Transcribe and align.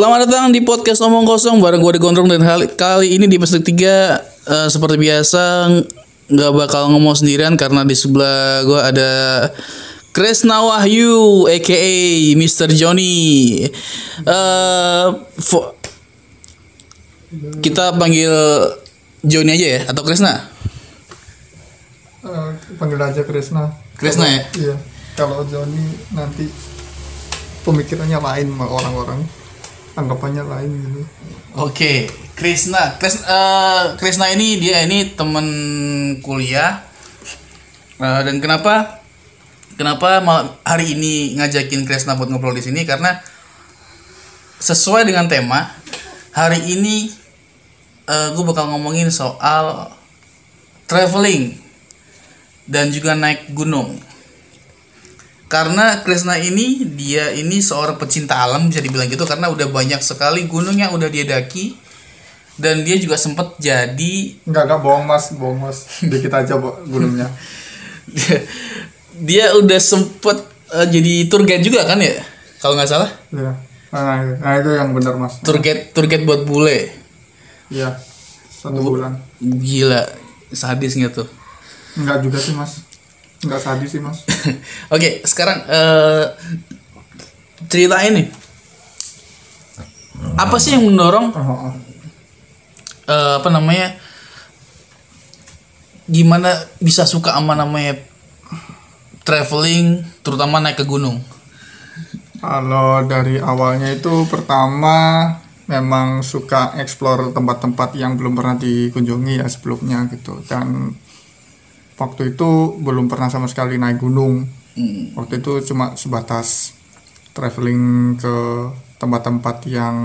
Selamat 0.00 0.24
datang 0.24 0.48
di 0.48 0.64
podcast 0.64 1.04
Omong 1.04 1.28
Kosong 1.28 1.60
bareng 1.60 1.84
gue 1.84 1.92
di 1.92 2.00
Gondrong 2.00 2.24
dan 2.24 2.40
kali, 2.40 2.72
kali 2.72 3.20
ini 3.20 3.28
di 3.28 3.36
episode 3.36 3.60
3 3.60 3.68
eh, 4.48 4.68
seperti 4.72 4.96
biasa 4.96 5.68
nggak 6.24 6.52
bakal 6.56 6.88
ngomong 6.88 7.12
sendirian 7.20 7.52
karena 7.52 7.84
di 7.84 7.92
sebelah 7.92 8.64
gue 8.64 8.80
ada 8.80 9.10
Kresna 10.16 10.64
Wahyu 10.64 11.44
aka 11.52 11.84
Mr. 12.32 12.72
Johnny. 12.72 13.60
Eh, 14.24 15.06
fo- 15.36 15.76
kita 17.60 17.92
panggil 17.92 18.32
Johnny 19.20 19.52
aja 19.52 19.66
ya 19.68 19.80
atau 19.84 20.00
Kresna? 20.00 20.48
Eh, 22.24 22.50
panggil 22.80 23.04
aja 23.04 23.20
Krisna. 23.20 23.68
Krisna 24.00 24.24
ya? 24.24 24.40
Iya. 24.64 24.74
Kalau 25.12 25.44
Joni 25.44 25.92
nanti 26.16 26.48
pemikirannya 27.68 28.16
lain 28.16 28.48
sama 28.48 28.64
orang-orang. 28.64 29.39
Anggapannya 29.98 30.44
lain 30.46 30.70
gitu. 30.70 31.00
Oke, 31.58 32.06
Krisna. 32.38 32.94
Kris, 32.96 33.22
eh, 33.26 33.82
Krisna 33.98 34.30
ini 34.30 34.58
dia 34.62 34.86
ini 34.86 35.12
teman 35.14 35.46
kuliah. 36.22 36.86
Eh, 37.98 38.20
dan 38.26 38.38
kenapa? 38.38 39.02
Kenapa 39.74 40.20
hari 40.62 40.92
ini 40.92 41.40
ngajakin 41.40 41.88
Krisna 41.88 42.14
buat 42.14 42.28
ngobrol 42.28 42.52
di 42.52 42.60
sini? 42.60 42.84
Karena 42.84 43.16
sesuai 44.60 45.08
dengan 45.08 45.24
tema 45.24 45.72
hari 46.36 46.60
ini 46.76 47.16
gue 48.10 48.42
bakal 48.42 48.66
ngomongin 48.74 49.06
soal 49.06 49.86
traveling 50.90 51.54
dan 52.66 52.90
juga 52.90 53.14
naik 53.14 53.54
gunung. 53.54 53.98
Karena 55.50 55.98
Krisna 56.00 56.38
ini 56.38 56.86
dia 56.88 57.28
ini 57.32 57.58
seorang 57.58 57.98
pecinta 57.98 58.38
alam 58.38 58.70
bisa 58.70 58.78
dibilang 58.78 59.04
gitu 59.04 59.24
karena 59.24 59.46
udah 59.46 59.66
banyak 59.66 59.98
sekali 60.00 60.46
gunung 60.46 60.78
yang 60.78 60.94
udah 60.94 61.06
dia 61.06 61.26
daki 61.26 61.74
dan 62.54 62.80
dia 62.80 62.94
juga 62.94 63.16
sempet 63.16 63.58
jadi 63.58 64.14
Enggak, 64.44 64.62
enggak 64.64 64.80
bohong 64.80 65.04
mas, 65.04 65.24
bohong 65.32 65.58
mas. 65.58 65.78
Dikit 66.00 66.30
aja 66.30 66.54
Bo, 66.54 66.78
gunungnya. 66.84 67.26
dia, 68.06 68.36
dia 69.28 69.44
udah 69.52 69.80
sempet 69.80 70.38
eh, 70.70 70.86
jadi 70.88 71.26
tour 71.26 71.42
guide 71.42 71.62
juga 71.62 71.82
kan 71.82 71.98
ya 71.98 72.22
kalau 72.58 72.74
nggak 72.74 72.86
salah 72.86 73.10
Iya. 73.30 73.52
Nah, 73.90 74.22
itu- 74.22 74.38
nah, 74.38 74.52
itu 74.54 74.70
yang 74.70 74.94
benar 74.94 75.14
mas. 75.16 75.42
tour 75.42 75.58
guide 75.58 75.90
tour 75.90 76.06
guide 76.06 76.22
buat 76.22 76.44
bule 76.44 76.94
Iya. 77.68 77.98
Satu 78.52 78.78
bulan. 78.78 79.18
gila 79.40 80.04
sadis 80.48 80.94
nggak 80.94 81.10
tuh 81.12 81.26
Enggak 81.96 82.22
juga 82.22 82.38
sih 82.38 82.52
mas. 82.52 82.86
Enggak 83.40 83.60
sadis 83.64 83.90
sih 83.92 84.02
mas. 84.02 84.24
Oke, 84.94 85.24
sekarang 85.24 85.64
eh 85.64 86.24
cerita 87.68 88.00
ini. 88.04 88.28
Apa 90.36 90.60
sih 90.60 90.76
yang 90.76 90.84
mendorong 90.84 91.32
eh, 93.08 93.34
apa 93.40 93.48
namanya? 93.48 93.96
Gimana 96.10 96.50
bisa 96.82 97.06
suka 97.06 97.32
sama 97.38 97.54
namanya 97.54 98.02
traveling, 99.22 100.02
terutama 100.26 100.58
naik 100.58 100.82
ke 100.82 100.84
gunung? 100.84 101.22
Kalau 102.40 103.04
dari 103.04 103.36
awalnya 103.38 103.92
itu 103.94 104.26
pertama 104.26 105.28
memang 105.70 106.26
suka 106.26 106.74
explore 106.82 107.30
tempat-tempat 107.30 107.94
yang 107.94 108.18
belum 108.18 108.34
pernah 108.34 108.58
dikunjungi 108.58 109.38
ya 109.38 109.46
sebelumnya 109.46 110.10
gitu 110.10 110.42
dan 110.50 110.96
waktu 112.00 112.32
itu 112.32 112.50
belum 112.80 113.06
pernah 113.06 113.28
sama 113.28 113.46
sekali 113.46 113.76
naik 113.76 114.00
gunung 114.00 114.48
Hmm. 114.70 115.10
waktu 115.18 115.42
itu 115.42 115.58
cuma 115.66 115.98
sebatas 115.98 116.72
traveling 117.34 118.14
ke 118.14 118.36
tempat-tempat 118.96 119.66
yang 119.66 119.96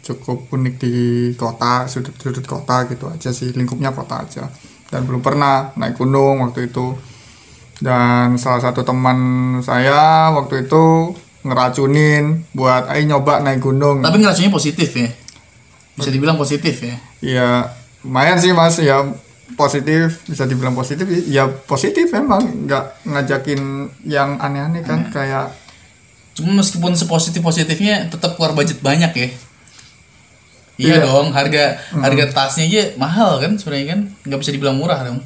cukup 0.00 0.48
unik 0.48 0.74
di 0.80 0.94
kota 1.36 1.84
sudut-sudut 1.84 2.40
kota 2.42 2.88
gitu 2.88 3.04
aja 3.04 3.30
sih 3.30 3.52
lingkupnya 3.52 3.92
kota 3.92 4.24
aja 4.24 4.48
dan 4.88 5.04
belum 5.04 5.20
pernah 5.20 5.76
naik 5.76 6.00
gunung 6.00 6.40
waktu 6.40 6.72
itu 6.72 6.96
dan 7.82 8.40
salah 8.40 8.64
satu 8.64 8.80
teman 8.80 9.18
saya 9.60 10.32
waktu 10.32 10.64
itu 10.66 11.12
ngeracunin 11.44 12.48
buat 12.56 12.88
ayo 12.88 13.02
nyoba 13.04 13.44
naik 13.44 13.60
gunung 13.60 14.00
Tapi 14.00 14.24
ngeracunya 14.24 14.48
positif 14.48 14.88
ya. 14.96 15.12
Bisa 15.94 16.08
dibilang 16.08 16.40
positif 16.40 16.80
ya. 16.80 16.96
ya 17.20 17.48
lumayan 18.00 18.40
sih 18.40 18.56
mas 18.56 18.80
ya 18.80 19.04
positif 19.54 20.24
bisa 20.24 20.48
dibilang 20.48 20.72
positif 20.72 21.04
ya 21.28 21.44
positif 21.46 22.08
memang 22.10 22.64
nggak 22.64 23.04
ngajakin 23.04 23.60
yang 24.08 24.40
aneh-aneh 24.40 24.80
kan 24.80 25.12
kayak 25.12 25.52
Cuma 26.34 26.50
meskipun 26.58 26.98
sepositif 26.98 27.38
positifnya 27.40 28.10
tetap 28.10 28.34
keluar 28.34 28.52
budget 28.58 28.82
banyak 28.82 29.12
ya. 29.14 29.28
Iya, 30.74 30.94
Iya. 30.98 31.06
dong, 31.06 31.30
harga 31.30 31.78
harga 31.94 32.24
tasnya 32.34 32.66
aja 32.66 32.82
mahal 32.98 33.38
kan 33.38 33.54
sebenarnya 33.54 33.94
kan, 33.94 34.00
nggak 34.26 34.40
bisa 34.42 34.50
dibilang 34.50 34.74
murah 34.74 35.06
dong. 35.06 35.22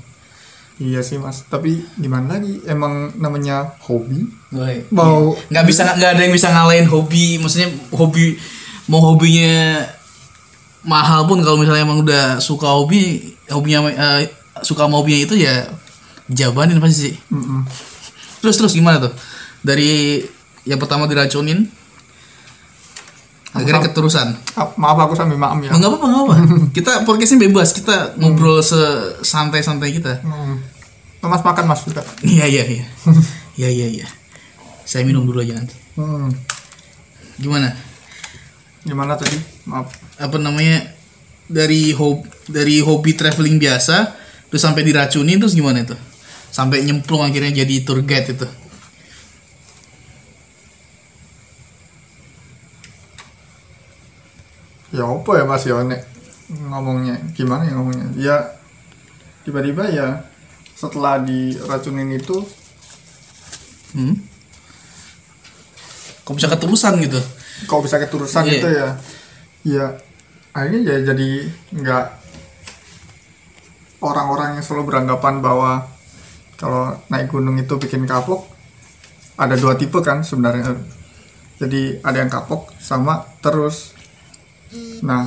Iya 0.76 1.00
sih 1.00 1.16
mas, 1.16 1.48
tapi 1.48 1.80
gimana 1.96 2.36
lagi? 2.36 2.60
Emang 2.68 3.16
namanya 3.16 3.72
hobi. 3.88 4.28
Baik. 4.52 4.92
Mau 4.92 5.32
nggak 5.48 5.64
bisa 5.64 5.88
nggak 5.96 6.10
ada 6.12 6.22
yang 6.22 6.34
bisa 6.36 6.52
ngalahin 6.52 6.86
hobi 6.86 7.40
maksudnya 7.40 7.72
hobi 7.96 8.36
mau 8.92 9.00
hobinya 9.00 9.80
mahal 10.88 11.22
pun 11.22 11.38
kalau 11.38 11.54
misalnya 11.54 11.84
emang 11.84 12.00
udah 12.00 12.41
suka 12.41 12.65
hobi 12.66 13.21
hobinya 13.47 13.84
eh, 13.87 14.32
suka 14.60 14.82
sama 14.82 14.97
hobinya 14.97 15.21
itu 15.22 15.37
ya 15.37 15.69
jabanin 16.26 16.76
pasti 16.78 16.97
sih 17.03 17.15
Mm-mm. 17.28 17.69
terus 18.41 18.56
terus 18.56 18.72
gimana 18.72 18.99
tuh 18.99 19.12
dari 19.60 20.25
yang 20.65 20.76
pertama 20.76 21.04
diracunin 21.04 21.69
akhirnya 23.50 23.81
keterusan 23.82 24.37
Ah, 24.54 24.69
maaf 24.76 24.99
aku 25.00 25.15
sambil 25.15 25.34
maam 25.34 25.56
ya. 25.59 25.72
Nggak 25.72 25.88
apa-apa 25.88 26.06
nggak 26.06 26.22
apa 26.22 26.34
kita 26.76 26.93
podcastnya 27.03 27.41
bebas 27.43 27.72
kita 27.72 28.12
ngobrol 28.16 28.60
sesantai 28.60 29.60
santai 29.60 29.93
kita 29.93 30.20
Hmm. 30.20 30.60
Mas 31.20 31.43
makan 31.43 31.66
mas 31.66 31.82
juga. 31.82 32.05
iya 32.22 32.47
iya 32.47 32.62
iya 32.65 32.84
iya 33.59 33.69
iya 33.69 33.87
iya 33.91 34.06
saya 34.84 35.03
minum 35.03 35.25
dulu 35.25 35.41
aja 35.41 35.53
nanti 35.55 35.75
Hmm. 35.93 36.31
gimana 37.37 37.75
Gimana 38.88 39.21
tadi? 39.21 39.37
Maaf. 39.69 39.93
apa 40.16 40.37
namanya 40.41 40.97
dari 41.44 41.93
hobi 41.93 42.25
dari 42.49 42.81
hobi 42.81 43.12
traveling 43.12 43.60
biasa 43.60 44.16
terus 44.49 44.65
sampai 44.65 44.81
diracuni 44.84 45.37
terus 45.37 45.53
gimana 45.53 45.84
itu 45.84 45.97
sampai 46.49 46.81
nyemplung 46.84 47.21
akhirnya 47.21 47.65
jadi 47.65 47.84
tour 47.84 48.00
guide 48.00 48.32
itu 48.32 48.49
Ya 54.88 55.05
apa 55.05 55.31
ya 55.37 55.44
mas 55.44 55.69
ya 55.69 55.84
nek 55.84 56.00
ngomongnya 56.49 57.20
gimana 57.37 57.69
ya 57.69 57.76
ngomongnya? 57.76 58.09
Ya 58.16 58.37
tiba-tiba 59.44 59.84
ya 59.93 60.25
setelah 60.72 61.20
diracunin 61.20 62.09
itu 62.16 62.41
hmm? 63.93 64.16
Kok 66.28 66.36
bisa 66.36 66.52
keterusan 66.52 67.00
gitu. 67.00 67.16
Kok 67.64 67.80
bisa 67.80 67.96
keturusan 67.96 68.44
Iya. 68.44 68.52
itu 68.60 68.68
ya. 68.68 68.88
Ya 69.64 69.86
akhirnya 70.52 70.80
ya 70.84 70.96
jadi 71.08 71.28
nggak 71.72 72.04
orang-orang 74.04 74.60
yang 74.60 74.64
selalu 74.64 74.92
beranggapan 74.92 75.40
bahwa 75.40 75.88
kalau 76.60 77.00
naik 77.08 77.32
gunung 77.32 77.56
itu 77.56 77.70
bikin 77.80 78.04
kapok 78.04 78.44
ada 79.38 79.56
dua 79.56 79.72
tipe 79.78 79.96
kan 80.04 80.20
sebenarnya. 80.20 80.76
Jadi 81.58 82.02
ada 82.04 82.16
yang 82.20 82.30
kapok 82.30 82.76
sama 82.76 83.24
terus. 83.40 83.96
Nah 85.00 85.26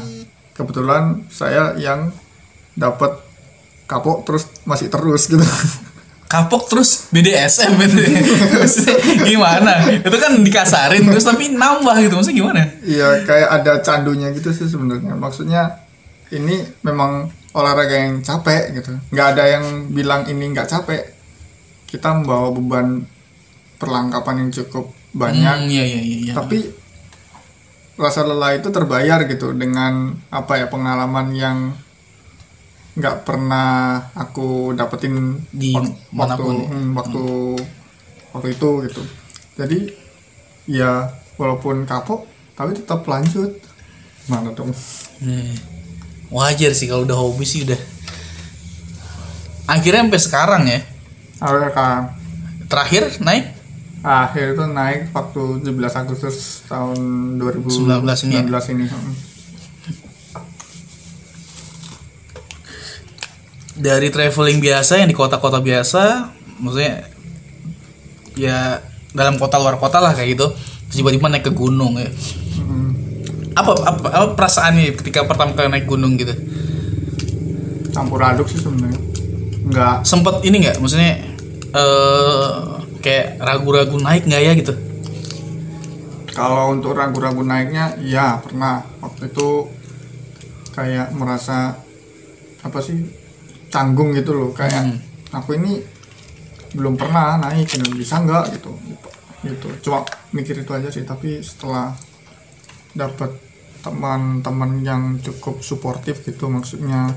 kebetulan 0.54 1.26
saya 1.34 1.74
yang 1.76 2.14
dapat 2.78 3.18
kapok 3.90 4.24
terus 4.24 4.48
masih 4.64 4.88
terus 4.88 5.28
gitu 5.28 5.44
kapok 6.32 6.72
terus 6.72 7.12
BDSM 7.12 7.76
gitu 7.76 8.00
gimana 9.36 9.84
itu 9.92 10.16
kan 10.16 10.40
dikasarin 10.40 11.04
terus 11.12 11.28
tapi 11.28 11.52
nambah 11.52 12.00
gitu 12.00 12.16
maksudnya 12.16 12.40
gimana 12.40 12.62
Iya 12.82 13.24
kayak 13.24 13.50
ada 13.62 13.74
candunya 13.86 14.34
gitu 14.34 14.50
sih 14.50 14.68
sebenarnya. 14.68 15.14
Maksudnya 15.14 15.86
ini 16.34 16.64
memang 16.82 17.30
olahraga 17.54 17.96
yang 17.96 18.26
capek 18.26 18.74
gitu. 18.76 18.92
Nggak 19.14 19.28
ada 19.38 19.44
yang 19.48 19.66
bilang 19.94 20.26
ini 20.26 20.52
nggak 20.52 20.70
capek. 20.70 21.02
Kita 21.86 22.16
membawa 22.16 22.50
beban 22.56 23.04
perlengkapan 23.78 24.48
yang 24.48 24.50
cukup 24.52 24.92
banyak. 25.12 25.68
Hmm, 25.68 25.72
iya 25.72 25.84
iya 25.84 26.02
iya 26.02 26.18
iya. 26.30 26.34
Tapi 26.34 26.60
rasa 28.00 28.26
lelah 28.26 28.58
itu 28.58 28.74
terbayar 28.74 29.22
gitu 29.30 29.54
dengan 29.54 30.18
apa 30.34 30.58
ya 30.58 30.68
pengalaman 30.72 31.28
yang 31.38 31.58
nggak 32.92 33.24
pernah 33.24 33.70
aku 34.12 34.72
dapetin 34.74 35.40
Di 35.48 35.72
wak- 35.72 35.88
waktu 36.12 36.12
mana 36.12 36.36
pun 36.36 36.56
ya? 36.56 36.68
hmm, 36.68 36.90
waktu 36.92 37.24
waktu 38.32 38.48
itu 38.52 38.70
gitu. 38.86 39.02
Jadi 39.56 39.80
ya 40.68 41.08
walaupun 41.36 41.84
kapok 41.84 42.28
tapi 42.54 42.76
tetap 42.76 43.04
lanjut. 43.04 43.52
Mana 44.28 44.54
dong? 44.54 44.70
Hmm. 45.18 45.56
wajar 46.32 46.72
sih 46.72 46.88
kalau 46.88 47.04
udah 47.04 47.18
hobi 47.18 47.44
sih 47.44 47.68
udah 47.68 47.76
akhirnya 49.68 50.08
sampai 50.08 50.22
sekarang 50.22 50.64
ya 50.64 50.80
Awalnya 51.42 51.70
kan 51.74 52.02
terakhir 52.72 53.20
naik 53.20 53.52
akhir 54.00 54.56
itu 54.56 54.64
naik 54.66 55.00
waktu 55.12 55.42
17 55.62 56.02
Agustus 56.02 56.64
tahun 56.66 56.98
2019 57.38 57.68
19 57.68 58.26
ini 58.26 58.34
ya? 58.34 58.42
ini. 58.72 58.86
Hmm. 58.88 59.14
Dari 63.82 64.14
traveling 64.14 64.62
biasa 64.62 65.02
yang 65.02 65.10
di 65.10 65.18
kota-kota 65.18 65.58
biasa 65.58 66.30
maksudnya 66.62 67.10
ya 68.38 68.80
dalam 69.12 69.36
kota 69.36 69.58
luar 69.58 69.76
kota 69.76 69.98
lah 69.98 70.14
kayak 70.14 70.38
gitu 70.38 70.48
tiba-tiba 70.94 71.28
naik 71.28 71.50
ke 71.50 71.54
gunung 71.54 71.98
ya 71.98 72.08
Hmm. 72.62 72.94
apa 73.58 73.74
apa, 73.84 74.08
apa 74.14 74.28
perasaannya 74.38 74.94
ketika 74.96 75.26
pertama 75.26 75.52
kali 75.52 75.68
naik 75.68 75.90
gunung 75.90 76.14
gitu 76.16 76.32
Campur 77.92 78.24
aduk 78.24 78.48
sih 78.48 78.56
sebenarnya. 78.56 78.96
Enggak 79.68 79.96
sempet 80.08 80.40
ini 80.48 80.64
nggak 80.64 80.80
maksudnya 80.80 81.20
eh 81.76 82.52
kayak 83.02 83.42
ragu-ragu 83.42 84.00
naik 84.00 84.24
nggak 84.30 84.44
ya 84.46 84.54
gitu 84.56 84.74
Kalau 86.32 86.72
untuk 86.72 86.96
ragu-ragu 86.96 87.44
naiknya, 87.44 88.00
ya 88.00 88.40
pernah. 88.40 88.88
Waktu 89.04 89.36
itu 89.36 89.68
kayak 90.72 91.12
merasa 91.12 91.76
apa 92.64 92.80
sih 92.80 93.04
canggung 93.72 94.12
gitu 94.12 94.32
loh. 94.32 94.52
Kayak 94.52 94.84
Hmm. 94.86 94.98
aku 95.32 95.56
ini 95.56 95.80
belum 96.72 96.96
pernah 96.96 97.40
naik, 97.40 97.72
ini 97.74 97.96
bisa 97.96 98.20
nggak 98.20 98.56
gitu. 98.56 98.72
Gitu. 99.42 99.68
Cuma 99.82 100.04
mikir 100.30 100.60
itu 100.60 100.72
aja 100.72 100.88
sih. 100.88 101.02
Tapi 101.02 101.42
setelah 101.42 101.96
dapat 102.92 103.32
teman-teman 103.82 104.84
yang 104.84 105.02
cukup 105.18 105.64
suportif 105.64 106.22
gitu, 106.22 106.46
maksudnya 106.46 107.10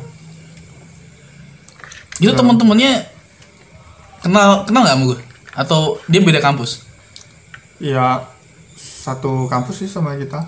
itu 2.16 2.30
teman-temannya 2.30 3.04
kenal 4.22 4.62
kenal 4.64 4.80
nggak 4.86 4.96
sama 4.96 5.04
gue 5.12 5.18
atau 5.52 5.80
dia 6.06 6.22
beda 6.22 6.38
kampus 6.38 6.86
ya 7.76 8.22
satu 8.78 9.44
kampus 9.44 9.84
sih 9.84 9.90
sama 9.90 10.16
kita. 10.16 10.40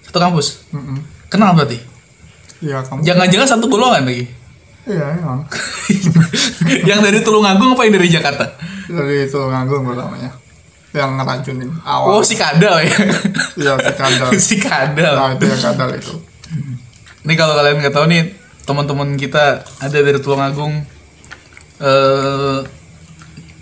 satu 0.00 0.16
kampus 0.16 0.64
Mm-mm. 0.72 0.98
kenal 1.28 1.52
berarti 1.52 1.76
Iya 2.58 2.80
kamu. 2.82 3.04
jangan-jangan 3.04 3.48
satu 3.50 3.66
golongan 3.68 4.08
lagi 4.08 4.24
Iya 4.88 5.06
emang. 5.20 5.44
yang 6.88 7.04
dari 7.04 7.20
Tulungagung 7.20 7.76
apa 7.76 7.84
yang 7.84 7.94
dari 8.00 8.08
Jakarta 8.08 8.44
Dari 8.88 9.28
Tulungagung 9.28 9.84
pertamanya. 9.84 10.32
Yang 10.96 11.10
ngeracunin 11.20 11.68
oh 11.84 12.16
awal. 12.16 12.24
si 12.24 12.32
kadal 12.40 12.80
ya 12.80 12.96
Iya 13.60 13.72
si 13.76 13.92
kadal. 13.92 14.28
si 14.48 14.56
kadal 14.56 15.14
Nah 15.14 15.36
itu 15.36 15.44
yang 15.44 15.60
kadal 15.60 15.90
itu. 15.92 16.14
Ini 17.28 17.34
kalau 17.36 17.52
kalian 17.52 17.84
nggak 17.84 17.92
tahu 17.92 18.08
nih 18.08 18.32
teman-teman 18.64 19.16
kita 19.20 19.64
ada 19.64 19.98
dari 20.00 20.18
Tulungagung 20.20 20.72
eh 21.78 22.58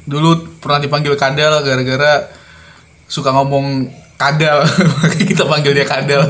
dulu 0.06 0.62
pernah 0.62 0.79
dipanggil 0.79 1.19
kadal 1.19 1.67
gara-gara 1.67 2.31
suka 3.11 3.34
ngomong 3.34 3.90
kadal 4.14 4.62
kita 5.29 5.43
panggil 5.44 5.75
dia 5.75 5.87
kadal. 5.87 6.22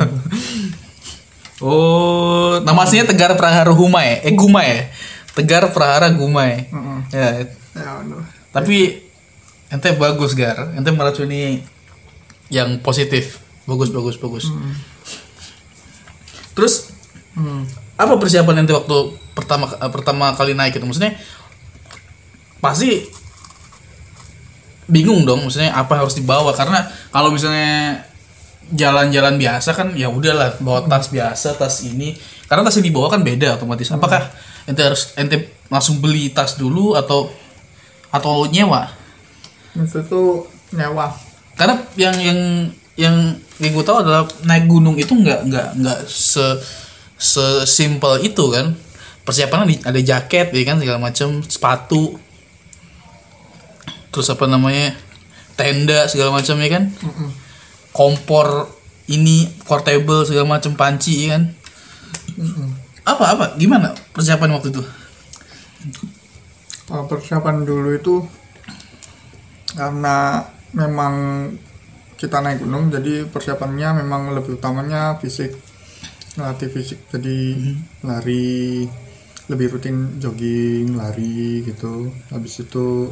Oh, 1.67 2.63
nama 2.63 2.87
aslinya 2.87 3.11
Tegar 3.11 3.35
Prahara 3.35 3.75
Humai, 3.75 4.23
eh 4.23 4.31
Gumai. 4.31 4.87
Tegar 5.35 5.67
Prahara 5.75 6.15
Gumai. 6.15 6.71
Mm-mm. 6.71 7.11
Ya, 7.11 7.43
aduh. 7.75 8.23
tapi 8.55 9.03
ente 9.67 9.91
bagus 9.93 10.33
gar, 10.33 10.71
ente 10.73 10.89
meracuni 10.89 11.61
yang 12.49 12.79
positif, 12.79 13.43
bagus 13.67 13.91
bagus 13.91 14.15
bagus. 14.17 14.47
Terus 16.55 16.95
Hmm. 17.37 17.69
apa 18.01 18.17
persiapan 18.17 18.65
nanti 18.65 18.73
waktu 18.73 18.97
pertama 19.37 19.69
eh, 19.69 19.91
pertama 19.93 20.33
kali 20.33 20.57
naik 20.57 20.81
itu 20.81 20.89
maksudnya 20.89 21.21
pasti 22.61 23.05
bingung 24.89 25.29
dong 25.29 25.45
maksudnya 25.45 25.69
apa 25.77 25.93
yang 25.93 26.09
harus 26.09 26.17
dibawa 26.17 26.57
karena 26.57 26.89
kalau 27.13 27.29
misalnya 27.29 28.01
jalan-jalan 28.75 29.39
biasa 29.39 29.71
kan 29.79 29.95
ya 29.95 30.11
udahlah 30.11 30.59
bawa 30.59 30.87
tas 30.91 31.11
biasa 31.13 31.55
tas 31.55 31.87
ini. 31.87 32.19
Karena 32.51 32.67
tas 32.67 32.79
yang 32.79 32.87
dibawa 32.91 33.11
kan 33.13 33.23
beda 33.23 33.59
otomatis. 33.59 33.91
Apakah 33.95 34.31
ente 34.67 34.83
harus 34.83 35.15
ente 35.15 35.63
langsung 35.71 36.03
beli 36.03 36.35
tas 36.35 36.59
dulu 36.59 36.99
atau 36.99 37.31
atau 38.11 38.47
nyewa? 38.51 38.91
Itu 39.77 40.03
tuh 40.07 40.47
nyewa. 40.75 41.15
karena 41.57 41.81
yang 41.97 42.17
yang 42.21 42.41
yang 43.01 43.17
yang 43.57 43.71
gue 43.73 43.85
tahu 43.85 44.05
adalah 44.05 44.29
naik 44.45 44.69
gunung 44.69 45.01
itu 45.01 45.09
nggak 45.17 45.49
nggak 45.49 45.69
nggak 45.81 45.99
se 46.05 46.45
sesimpel 47.17 48.21
itu 48.27 48.45
kan. 48.53 48.77
Persiapannya 49.27 49.83
ada 49.83 49.99
jaket 49.99 50.55
ya 50.55 50.63
kan 50.67 50.79
segala 50.79 50.99
macam 51.01 51.43
sepatu. 51.47 52.19
Terus 54.13 54.29
apa 54.31 54.45
namanya 54.47 54.95
tenda 55.57 56.07
segala 56.07 56.37
macam 56.37 56.57
ya 56.61 56.69
kan. 56.69 56.85
Mm-mm. 56.93 57.46
Kompor 57.97 58.69
ini 59.09 59.49
portable 59.65 60.29
segala 60.29 60.61
macam 60.61 60.77
panci 60.77 61.25
ya 61.25 61.41
kan? 61.41 61.43
Apa 63.09 63.25
apa? 63.33 63.45
Gimana 63.57 63.97
persiapan 64.13 64.53
waktu 64.53 64.69
itu? 64.69 64.83
Kalau 66.85 67.09
persiapan 67.09 67.65
dulu 67.65 67.97
itu 67.97 68.15
karena 69.73 70.45
memang 70.77 71.15
kita 72.21 72.45
naik 72.45 72.65
gunung 72.65 72.93
jadi 72.93 73.25
persiapannya 73.29 74.05
memang 74.05 74.37
lebih 74.37 74.61
utamanya 74.61 75.17
fisik 75.17 75.57
latih 76.37 76.69
fisik. 76.69 77.01
Jadi 77.09 77.73
lari 78.05 78.85
lebih 79.49 79.67
rutin 79.79 80.21
jogging 80.21 80.99
lari 80.99 81.65
gitu. 81.65 82.13
Habis 82.29 82.67
itu 82.67 83.09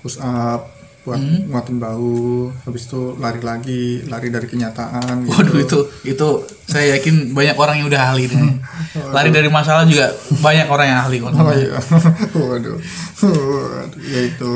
push 0.00 0.16
up 0.20 0.73
buat 1.04 1.20
nguatin 1.20 1.76
bahu 1.76 2.48
habis 2.64 2.88
itu 2.88 3.12
lari 3.20 3.44
lagi 3.44 4.08
lari 4.08 4.32
dari 4.32 4.48
kenyataan 4.48 5.28
gitu. 5.28 5.36
waduh 5.36 5.60
itu 5.60 5.78
itu 6.08 6.28
saya 6.64 6.96
yakin 6.96 7.36
banyak 7.36 7.52
orang 7.60 7.84
yang 7.84 7.92
udah 7.92 8.08
ahli 8.08 8.24
nih 8.24 8.56
lari 9.12 9.28
dari 9.28 9.52
masalah 9.52 9.84
juga 9.84 10.08
banyak 10.40 10.64
orang 10.64 10.86
yang 10.88 11.04
ahli 11.04 11.20
kok 11.20 11.36
Oh 11.36 11.52
iya. 11.52 11.76
Waduh. 12.40 12.80
Waduh. 13.20 14.00
Ya 14.00 14.20
itu. 14.32 14.52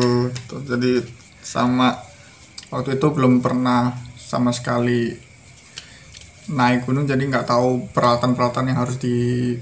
Jadi 0.65 1.05
sama 1.45 2.01
waktu 2.73 2.97
itu 2.97 3.07
belum 3.13 3.45
pernah 3.45 3.93
sama 4.17 4.49
sekali 4.57 5.21
naik 6.49 6.89
gunung 6.89 7.05
jadi 7.05 7.21
nggak 7.21 7.45
tahu 7.45 7.93
peralatan-peralatan 7.93 8.73
yang 8.73 8.81
harus 8.81 8.97
dibutuhin 8.97 9.61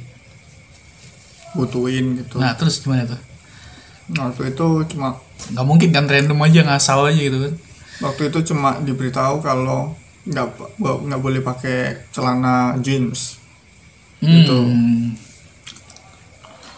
gitu. 2.22 2.38
nah 2.38 2.54
terus 2.54 2.78
gimana 2.78 3.10
tuh 3.10 3.18
Nah, 4.06 4.30
waktu 4.30 4.54
itu 4.54 4.86
cuma 4.94 5.18
nggak 5.52 5.66
mungkin 5.66 5.90
kan 5.94 6.06
random 6.10 6.38
aja 6.42 6.60
ngasal 6.66 7.06
aja 7.06 7.20
gitu 7.20 7.38
kan 7.38 7.54
waktu 8.00 8.28
itu 8.28 8.52
cuma 8.52 8.76
diberitahu 8.82 9.40
kalau 9.40 9.96
nggak 10.26 10.46
nggak 10.82 11.22
boleh 11.22 11.40
pakai 11.40 12.10
celana 12.10 12.74
jeans. 12.82 13.38
Gitu. 14.18 14.58
Hmm. 14.58 15.14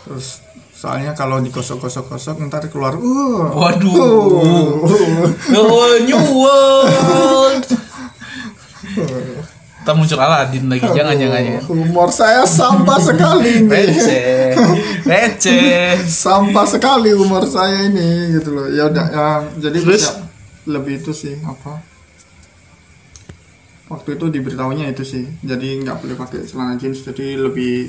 Terus 0.05 0.45
soalnya 0.79 1.11
kalau 1.11 1.43
digosok-gosok-gosok 1.43 2.39
ntar 2.47 2.71
keluar 2.71 2.95
uh 2.95 3.51
waduh 3.51 3.99
oh 5.59 5.95
new 6.07 6.23
world 6.39 7.67
kita 9.89 9.97
muncul 9.97 10.21
Aladin 10.21 10.69
lagi 10.69 10.85
jangan 10.85 11.17
jangan 11.17 11.41
jangan 11.49 11.65
Humor 11.65 12.09
saya 12.13 12.45
sampah 12.45 13.01
sekali 13.01 13.65
ini. 13.65 13.73
receh 13.73 14.53
receh 15.01 15.97
sampah 16.05 16.69
sekali 16.69 17.17
humor 17.17 17.49
saya 17.49 17.89
ini 17.89 18.37
gitu 18.37 18.53
loh. 18.53 18.69
Ya 18.69 18.85
udah 18.93 19.07
ya, 19.09 19.27
jadi 19.57 19.81
Terus? 19.81 20.05
bisa 20.05 20.13
lebih 20.69 21.01
itu 21.01 21.17
sih 21.17 21.41
apa? 21.41 21.81
Waktu 23.89 24.21
itu 24.21 24.29
diberitahunya 24.29 24.93
itu 24.93 25.09
sih. 25.09 25.25
Jadi 25.41 25.81
nggak 25.81 26.05
boleh 26.05 26.21
pakai 26.21 26.45
celana 26.45 26.77
jeans. 26.77 27.01
Jadi 27.01 27.41
lebih 27.41 27.89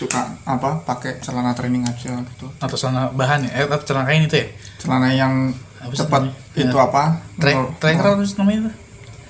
suka 0.00 0.32
apa? 0.48 0.80
Pakai 0.80 1.20
celana 1.20 1.52
training 1.52 1.84
aja 1.84 2.24
gitu. 2.24 2.48
atau 2.56 2.76
sana 2.80 3.12
bahan 3.12 3.52
ya 3.52 3.68
eh 3.68 3.84
celana 3.84 4.08
kain 4.08 4.24
itu 4.24 4.36
ya 4.40 4.46
Celana 4.80 5.12
yang 5.12 5.52
Apa 5.84 5.92
cepat 5.92 6.32
itu 6.56 6.72
Ya. 6.72 6.88
apa? 6.88 7.20
Tra 7.36 7.52
tracker 7.76 8.16
apa 8.16 8.24
sih 8.24 8.40
namanya 8.40 8.58
itu 8.64 8.87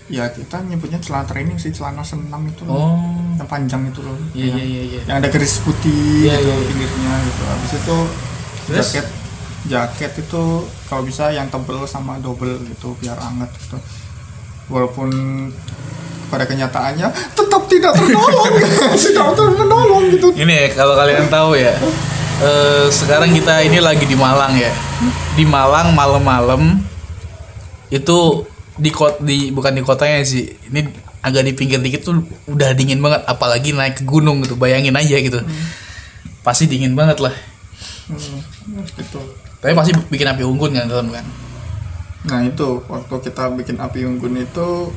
Ya 0.08 0.24
kita 0.26 0.60
nyebutnya 0.62 0.96
celana 0.98 1.22
training 1.22 1.54
sih 1.54 1.68
celana 1.68 2.00
senam 2.00 2.40
itu 2.42 2.64
loh. 2.64 2.72
oh 2.72 2.96
Yang 3.36 3.48
panjang 3.48 3.82
itu 3.86 4.00
loh. 4.00 4.16
iya 4.32 4.46
Yang- 4.46 4.56
iya 4.56 4.64
iya 4.64 4.82
iya 4.82 5.00
yang 5.04 5.16
ada 5.18 5.28
garis 5.28 5.60
putih 5.60 5.92
Iya, 6.24 6.34
gitu 6.34 6.42
iya, 6.42 6.54
iya. 6.54 6.66
pinggirnya 6.66 7.12
gitu 7.22 7.42
habis 7.44 7.72
itu 7.74 7.96
Terus? 8.64 8.76
jaket 8.86 9.06
jaket 9.66 10.12
itu 10.18 10.42
kalau 10.86 11.02
bisa 11.02 11.28
yang 11.28 11.46
tebel 11.46 11.84
sama 11.84 12.16
double 12.18 12.56
gitu 12.64 12.96
biar 12.96 13.16
hangat 13.16 13.52
gitu 13.58 13.76
walaupun 14.66 15.08
pada 16.26 16.44
kenyataannya 16.44 17.08
tetap 17.34 17.62
tidak 17.66 17.92
tertolong 17.94 18.52
tidak 18.98 19.28
tertolong 19.34 20.04
gitu 20.08 20.28
Ini 20.34 20.54
ya 20.54 20.66
kalau 20.74 20.94
kalian 20.94 21.28
tahu 21.28 21.52
ya. 21.54 21.76
eh, 22.38 22.86
sekarang 22.88 23.28
kita 23.30 23.60
ini 23.60 23.76
lagi 23.78 24.04
di 24.04 24.14
Malang 24.14 24.52
ya. 24.54 24.72
Di 25.34 25.44
Malang 25.44 25.92
malam-malam 25.92 26.80
itu 27.88 28.44
di 28.78 28.90
kot 28.94 29.20
di 29.20 29.50
bukan 29.50 29.74
di 29.74 29.82
kotanya 29.82 30.22
sih. 30.22 30.46
Ini 30.70 30.86
agak 31.22 31.42
di 31.44 31.52
pinggir 31.52 31.82
dikit 31.82 32.06
tuh 32.06 32.22
udah 32.46 32.72
dingin 32.78 33.02
banget 33.02 33.26
apalagi 33.26 33.74
naik 33.74 34.00
ke 34.00 34.04
gunung 34.06 34.40
gitu. 34.46 34.54
Bayangin 34.54 34.94
aja 34.94 35.18
gitu. 35.18 35.42
Pasti 36.46 36.70
dingin 36.70 36.94
banget 36.94 37.18
lah. 37.18 37.34
Hmm, 38.08 38.40
gitu 38.96 39.20
Tapi 39.60 39.76
pasti 39.76 39.92
bikin 40.08 40.32
api 40.32 40.42
unggun 40.46 40.72
kan 40.72 40.88
dalam 40.88 41.12
kan. 41.12 41.26
Nah 42.30 42.40
itu 42.46 42.80
waktu 42.88 43.14
kita 43.28 43.52
bikin 43.52 43.76
api 43.76 44.06
unggun 44.06 44.40
itu 44.40 44.94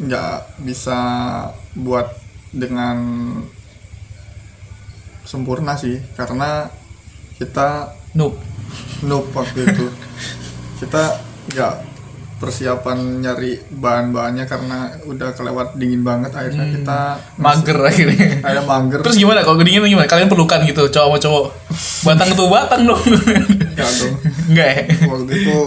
nggak 0.00 0.64
bisa 0.66 0.98
buat 1.76 2.08
dengan 2.50 2.98
sempurna 5.22 5.78
sih 5.78 6.02
karena 6.18 6.66
kita 7.38 7.94
Noob. 8.10 8.34
noob 9.06 9.30
waktu 9.30 9.70
itu 9.70 9.86
kita 10.82 11.22
nggak 11.52 11.74
persiapan 12.40 13.20
nyari 13.20 13.60
bahan-bahannya 13.70 14.44
karena 14.44 14.78
udah 15.04 15.36
kelewat 15.36 15.76
dingin 15.76 16.00
banget 16.00 16.32
akhirnya 16.32 16.72
kita 16.72 17.00
Mager 17.36 17.76
akhirnya. 17.78 18.40
ada 18.40 18.64
mager 18.64 19.04
Terus 19.04 19.14
gimana 19.14 19.44
kalau 19.44 19.60
kedingin 19.60 19.84
gimana? 19.84 20.08
Kalian 20.08 20.26
perlukan 20.26 20.64
gitu 20.64 20.88
cowok 20.88 21.04
sama 21.06 21.18
cowok. 21.20 21.44
Batang 22.02 22.28
itu 22.30 22.44
batang 22.48 22.80
dong. 22.82 23.02
nggak 23.70 23.90
dong 23.94 24.14
Enggak 24.48 24.68
ya? 24.68 24.82
waktu 25.04 25.32
itu 25.36 25.58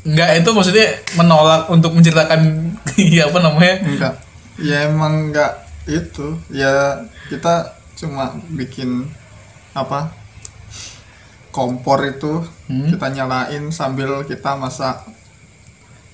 Enggak 0.00 0.30
itu 0.34 0.50
maksudnya 0.50 0.86
menolak 1.14 1.62
untuk 1.68 1.92
menceritakan 1.92 2.40
ya 3.14 3.28
apa 3.28 3.38
namanya? 3.38 3.76
enggak 3.84 4.14
ya 4.56 4.88
emang 4.88 5.28
enggak 5.28 5.52
itu 5.84 6.32
ya 6.48 6.96
kita 7.28 7.76
cuma 7.94 8.32
bikin 8.50 9.04
apa 9.70 10.08
kompor 11.50 12.00
itu 12.04 12.40
Hmm. 12.64 12.86
kita 12.86 13.10
nyalain 13.10 13.68
sambil 13.68 14.22
kita 14.22 14.54
masak 14.54 15.02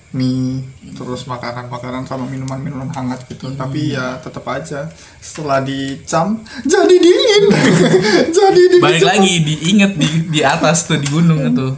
mie 0.08 0.62
terus 0.92 1.26
makanan-makanan 1.26 2.04
sama 2.04 2.24
minuman-minuman 2.24 2.88
hangat 2.88 3.26
gitu 3.26 3.46
Hmm. 3.46 3.58
tapi 3.58 3.92
ya 3.92 4.16
tetap 4.18 4.46
aja 4.46 4.86
setelah 5.18 5.58
dicam 5.60 6.40
jadi 6.72 6.94
dingin 6.96 7.42
jadi 8.38 8.62
dingin 8.70 8.82
Balik 8.82 9.04
lagi 9.04 9.32
diinget 9.40 9.92
di 9.94 10.08
di 10.30 10.40
atas 10.40 10.86
tuh 10.86 10.96
di 10.96 11.06
gunung 11.06 11.42
itu. 11.42 11.68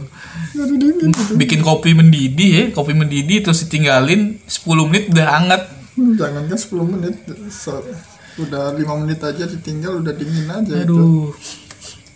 jadi 0.51 0.75
dingin 0.75 1.09
Bikin 1.35 1.59
kopi 1.59 1.91
mendidih 1.91 2.51
ya, 2.51 2.65
kopi 2.69 2.93
mendidih 2.93 3.41
terus 3.41 3.63
ditinggalin 3.63 4.37
10 4.43 4.87
menit 4.87 5.03
udah 5.09 5.27
hangat. 5.31 5.61
jangan 6.15 6.43
kan 6.45 6.57
10 6.57 6.85
menit 6.87 7.15
so, 7.49 7.81
udah 8.37 8.71
lima 8.71 8.95
menit 8.95 9.19
aja 9.19 9.43
ditinggal 9.43 9.99
udah 9.99 10.13
dingin 10.13 10.47
aja 10.47 10.73
itu 10.79 10.95
Aduh. 10.95 11.27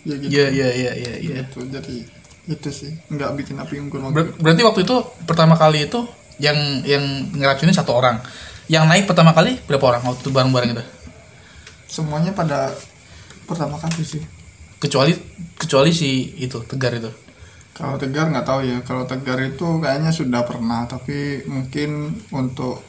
ya 0.02 0.14
gitu 0.16 0.30
Iya 0.30 0.46
iya 0.48 0.68
iya 0.72 0.92
iya 0.94 1.14
iya. 1.18 1.34
itu 1.42 1.60
jadi 1.64 1.96
itu 2.44 2.68
sih 2.68 2.92
nggak 3.08 3.30
bikin 3.34 3.56
api 3.56 3.74
unggun 3.78 4.00
waktu 4.04 4.14
Ber- 4.14 4.34
berarti 4.36 4.62
waktu 4.62 4.80
itu 4.82 4.96
pertama 5.24 5.54
kali 5.54 5.86
itu 5.86 6.04
yang 6.36 6.56
yang 6.82 7.00
ngeracunin 7.30 7.72
satu 7.72 7.94
orang. 7.94 8.18
Yang 8.64 8.84
naik 8.86 9.04
pertama 9.04 9.30
kali 9.30 9.60
berapa 9.62 9.84
orang 9.86 10.02
waktu 10.02 10.20
itu 10.20 10.30
bareng-bareng 10.30 10.70
itu? 10.72 10.84
semuanya 11.86 12.32
pada 12.32 12.74
pertama 13.44 13.76
kali 13.76 14.02
sih 14.02 14.18
Kecuali 14.76 15.14
kecuali 15.54 15.94
si 15.94 16.34
itu 16.36 16.58
Tegar 16.64 16.90
itu. 16.92 17.06
kalau 17.70 17.94
tegar 17.94 18.26
nggak 18.26 18.42
tahu 18.42 18.60
ya 18.62 18.78
kalau 18.80 19.04
tegar 19.04 19.38
itu 19.38 19.78
kayaknya 19.78 20.10
sudah 20.10 20.42
pernah 20.42 20.84
tapi 20.84 21.42
mungkin 21.44 21.90
untuk 22.30 22.82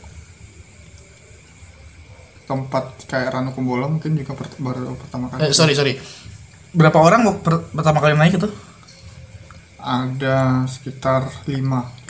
tempat 2.46 3.06
kayak 3.06 3.30
Ranu 3.32 3.50
Kumbolo 3.52 3.90
mungkin 3.90 4.14
juga 4.14 4.34
per- 4.34 4.58
baru 4.58 4.94
pertama 4.96 5.26
kali 5.28 5.42
Eh, 5.42 5.52
sorry 5.52 5.74
sorry. 5.74 5.98
Berapa 6.72 7.00
orang 7.00 7.26
per- 7.40 7.66
pertama 7.68 7.98
kali 7.98 8.14
naik 8.14 8.38
itu? 8.38 8.50
Ada 9.86 10.66
sekitar 10.66 11.30
5 11.46 11.54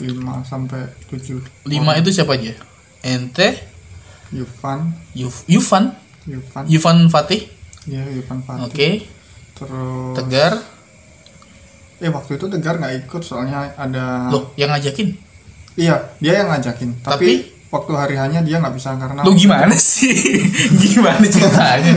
sampai 0.42 0.88
7 1.12 1.68
Lima 1.68 1.92
itu 1.92 2.08
siapa 2.08 2.32
aja? 2.32 2.56
Ente, 3.04 3.60
Yufan. 4.32 4.96
Yuf, 5.12 5.44
Yufan, 5.46 5.92
Yufan. 6.24 6.64
Yufan 6.66 6.96
Fatih, 7.06 7.44
ya 7.84 8.00
Yufan 8.08 8.40
oke, 8.40 8.64
Fatih 8.64 9.04
terus 9.52 10.16
Tegar, 10.16 10.52
eh 11.96 12.10
waktu 12.10 12.34
itu 12.34 12.44
tegar 12.46 12.76
nggak 12.76 13.06
ikut 13.06 13.22
soalnya 13.22 13.72
ada 13.76 14.28
loh 14.28 14.52
yang 14.54 14.68
ngajakin, 14.68 15.12
iya 15.76 15.96
dia 16.18 16.40
yang 16.40 16.48
ngajakin. 16.50 16.96
Tapi, 17.00 17.12
Tapi- 17.12 17.36
waktu 17.68 17.92
hari 17.92 18.16
hanya 18.16 18.40
dia 18.40 18.56
nggak 18.58 18.72
bisa 18.72 18.96
karena 18.96 19.20
lo 19.20 19.32
gimana 19.32 19.76
sih? 19.76 20.12
gimana 20.82 21.24
ceritanya? 21.24 21.92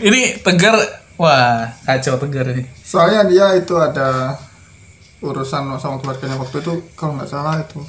Ini 0.00 0.40
Tegar, 0.40 0.76
wah 1.16 1.68
kacau 1.82 2.16
Tegar 2.16 2.52
ini. 2.52 2.64
soalnya 2.80 3.24
dia 3.24 3.46
itu 3.54 3.74
ada 3.76 4.38
urusan 5.20 5.76
sama 5.76 5.96
keluarganya 6.00 6.40
waktu 6.40 6.64
itu 6.64 6.84
kalau 6.96 7.16
nggak 7.20 7.30
salah 7.30 7.60
itu. 7.60 7.80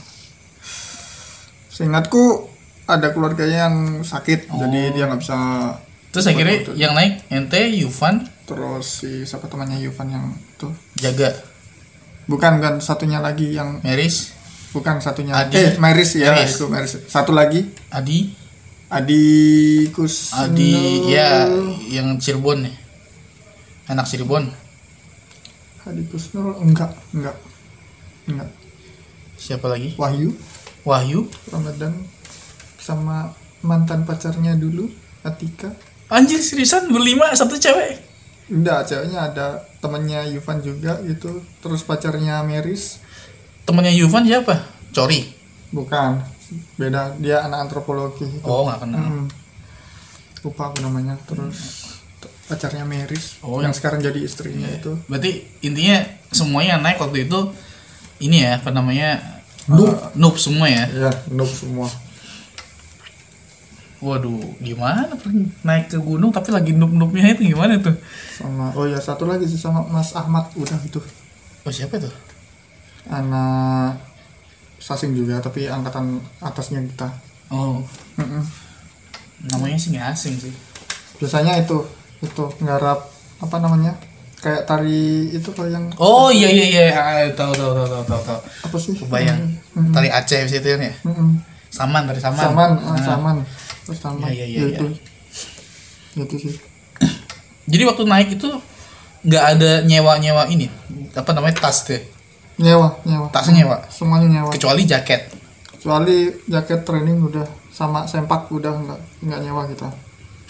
Seingatku 1.72 2.52
ada 2.86 3.16
keluarganya 3.16 3.72
yang 3.72 4.04
sakit 4.04 4.52
jadi 4.52 4.80
dia 4.92 5.04
nggak 5.08 5.22
bisa 5.24 5.38
Terus 6.12 6.28
akhirnya 6.28 6.76
yang 6.76 6.92
naik 6.92 7.24
Ente, 7.32 7.72
Yufan, 7.72 8.28
terus 8.44 9.00
si 9.00 9.24
siapa 9.24 9.48
temannya 9.48 9.80
Yufan 9.80 10.12
yang 10.12 10.36
itu? 10.36 10.68
Jaga, 11.00 11.32
bukan 12.28 12.60
kan 12.60 12.76
satunya 12.84 13.24
lagi 13.24 13.56
yang 13.56 13.80
Meris, 13.80 14.36
bukan 14.76 15.00
satunya 15.00 15.40
Adi. 15.40 15.56
eh 15.56 15.80
Meris 15.80 16.20
ya 16.20 16.36
Meris. 16.36 16.60
itu 16.60 16.68
Meris. 16.68 16.92
Satu 17.08 17.32
lagi. 17.32 17.64
Adi, 17.88 18.28
Adi 18.92 19.24
Kus 19.96 20.36
Adi, 20.36 21.08
ya 21.16 21.48
yang 21.88 22.20
Cirebon 22.20 22.68
nih, 22.68 22.76
anak 23.88 24.04
Cirebon. 24.04 24.52
Adi 25.86 26.04
Kusnul 26.08 26.54
enggak 26.62 26.94
enggak 27.16 27.38
enggak 28.30 28.50
Siapa 29.42 29.66
lagi? 29.66 29.98
Wahyu 29.98 30.30
Wahyu, 30.82 31.30
Ramadan 31.50 31.94
sama 32.82 33.34
mantan 33.62 34.06
pacarnya 34.06 34.58
dulu 34.58 34.90
Atika 35.22 35.70
anjir 36.10 36.42
seriusan 36.42 36.90
berlima 36.90 37.30
satu 37.34 37.56
cewek. 37.56 38.02
enggak 38.50 38.90
ceweknya 38.90 39.30
ada 39.32 39.48
temannya 39.78 40.34
Yufan 40.34 40.62
juga 40.62 40.98
gitu 41.06 41.42
terus 41.62 41.86
pacarnya 41.86 42.42
Meris 42.42 42.98
Temennya 43.62 43.94
Yufan 43.94 44.26
siapa? 44.26 44.58
Cori. 44.92 45.22
bukan 45.72 46.20
beda 46.76 47.16
dia 47.22 47.48
anak 47.48 47.70
antropologi 47.70 48.28
gitu. 48.28 48.44
Oh 48.44 48.68
nggak 48.68 48.84
kenal. 48.84 49.06
Mm. 49.08 49.28
lupa 50.44 50.74
aku 50.74 50.84
namanya 50.84 51.16
terus 51.30 51.91
pacarnya 52.52 52.84
Meris 52.84 53.40
Oh, 53.40 53.58
yang 53.58 53.64
yang- 53.64 53.74
sekarang 53.74 54.00
jadi 54.00 54.20
istrinya 54.20 54.68
Iya. 54.68 54.78
itu 54.78 54.92
Berarti 55.08 55.32
intinya 55.62 55.98
semuanya 56.30 56.76
naik 56.78 57.00
waktu 57.00 57.24
itu 57.24 57.40
ini 58.20 58.44
ya 58.44 58.60
apa 58.60 58.70
namanya 58.70 59.40
Noob. 59.64 59.88
uh, 59.88 60.12
noob 60.14 60.36
semua 60.36 60.68
ya. 60.68 60.84
ya 60.90 61.12
noob 61.30 61.48
semua 61.48 61.88
Waduh, 64.02 64.42
gimana 64.58 65.06
naik 65.62 65.86
ke 65.88 65.98
gunung 65.98 66.30
tapi 66.30 66.50
lagi 66.50 66.74
noob 66.74 66.90
noobnya 66.90 67.30
itu 67.30 67.46
gimana 67.48 67.78
tuh? 67.78 67.94
sama 68.34 68.74
oh 68.74 68.84
ya 68.84 68.98
satu 68.98 69.24
lagi 69.24 69.46
sih 69.46 69.56
sama 69.56 69.86
Mas 69.86 70.12
Ahmad 70.12 70.50
udah 70.56 70.74
gitu 70.82 70.98
Oh 71.62 71.70
siapa 71.70 72.02
tuh? 72.02 72.10
anak 73.06 74.02
sasing 74.78 75.14
juga 75.14 75.38
tapi 75.38 75.70
angkatan 75.70 76.18
atasnya 76.40 76.82
kita 76.84 77.14
Oh 77.48 77.86
Mm-mm. 78.18 78.42
namanya 79.48 79.78
sih 79.78 79.94
nggak 79.94 80.10
asing 80.10 80.34
sih. 80.40 80.54
biasanya 81.18 81.62
itu 81.62 81.78
itu 82.22 82.44
nggarap 82.60 83.00
apa 83.38 83.56
namanya 83.58 83.98
kayak 84.38 84.64
tari 84.64 85.30
itu 85.30 85.50
kalau 85.50 85.68
yang 85.68 85.86
Oh 85.96 86.30
iya 86.30 86.48
iya 86.48 86.66
iya 86.68 86.86
Ah, 86.92 87.26
tahu 87.30 87.52
tahu 87.52 87.72
tahu 87.72 87.88
tahu 87.88 88.04
tahu 88.04 88.22
tahu. 88.24 88.40
apa 88.40 88.78
sih 88.78 88.94
Kebayang. 88.96 89.40
Mm-mm. 89.72 89.90
Tari 89.92 90.10
Aceh 90.10 90.46
situ 90.46 90.68
ya. 90.68 90.78
Mm-mm. 91.00 91.38
Saman 91.68 92.04
tari 92.04 92.18
saman. 92.18 92.42
saman 92.42 92.72
ah, 92.76 92.92
Nah. 92.92 93.02
saman 93.02 93.36
terus 93.82 94.00
saman 94.00 94.28
Iya, 94.28 94.44
iya, 94.44 94.46
Ya 94.46 94.66
iya, 94.68 94.78
itu 94.78 94.86
itu 96.18 96.36
sih 96.40 96.54
Jadi 97.72 97.84
waktu 97.84 98.04
naik 98.04 98.30
itu 98.36 98.50
nggak 99.22 99.44
ada 99.52 99.72
nyewa 99.82 100.18
nyewa 100.18 100.44
ini 100.46 100.66
apa 101.12 101.30
namanya 101.32 101.58
tas 101.60 101.86
tuh. 101.86 102.02
nyewa 102.58 102.98
nyewa 103.04 103.30
Tasnya 103.30 103.54
nyewa. 103.60 103.78
semuanya 103.88 104.28
nyewa 104.28 104.50
Kecuali 104.50 104.84
jaket. 104.84 105.30
kecuali 105.72 106.30
jaket 106.46 106.82
training 106.82 107.22
udah 107.22 107.42
sama 107.70 108.04
sempak 108.04 108.46
udah 108.48 108.70
nggak 108.76 109.00
nggak 109.24 109.40
nyewa 109.40 109.62
kita 109.66 109.88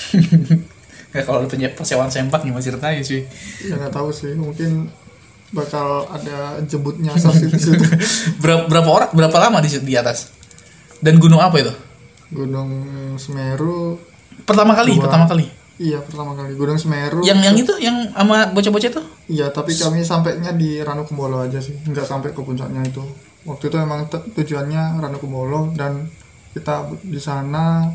Ya 1.11 1.21
kalau 1.21 1.43
itu 1.43 1.55
nye- 1.55 1.71
persewaan 1.71 2.07
sempak 2.07 2.41
gimana 2.41 2.59
ceritanya 2.59 3.01
sih? 3.01 3.27
ya 3.61 3.75
nggak 3.75 3.91
tahu 3.91 4.09
sih 4.09 4.31
mungkin 4.31 4.87
bakal 5.51 6.07
ada 6.07 6.55
jemput 6.63 6.95
nyasar 6.97 7.35
sih 7.35 7.47
di 7.47 7.59
situ 7.59 7.83
berapa, 8.37 8.71
berapa 8.71 8.87
orang 8.87 9.09
berapa 9.11 9.37
lama 9.37 9.59
di 9.59 9.69
di 9.77 9.93
atas? 9.93 10.31
Dan 10.97 11.17
gunung 11.17 11.37
apa 11.37 11.57
itu? 11.57 11.73
Gunung 12.29 12.69
Semeru 13.17 13.99
Pertama 14.41 14.71
kali, 14.71 14.95
Dua. 14.95 15.03
pertama 15.05 15.27
kali. 15.27 15.45
iya 15.77 15.99
pertama 15.99 16.31
kali 16.31 16.53
Gunung 16.53 16.77
Semeru 16.77 17.19
Yang 17.21 17.39
yang 17.41 17.55
itu 17.57 17.73
yang 17.77 17.97
sama 18.11 18.47
bocah-bocah 18.47 18.89
itu? 18.89 19.01
iya 19.27 19.49
tapi 19.49 19.73
kami 19.73 19.99
sampainya 20.01 20.53
di 20.53 20.79
Ranu 20.79 21.03
Kumbolo 21.03 21.41
aja 21.41 21.57
sih 21.57 21.75
nggak 21.81 22.05
sampai 22.05 22.31
ke 22.31 22.39
puncaknya 22.39 22.81
itu 22.83 23.01
waktu 23.43 23.67
itu 23.67 23.75
emang 23.75 24.05
tujuannya 24.07 24.97
Ranu 24.97 25.17
Kumbolo 25.17 25.73
dan 25.73 26.07
kita 26.51 26.85
di 27.01 27.17
sana 27.17 27.89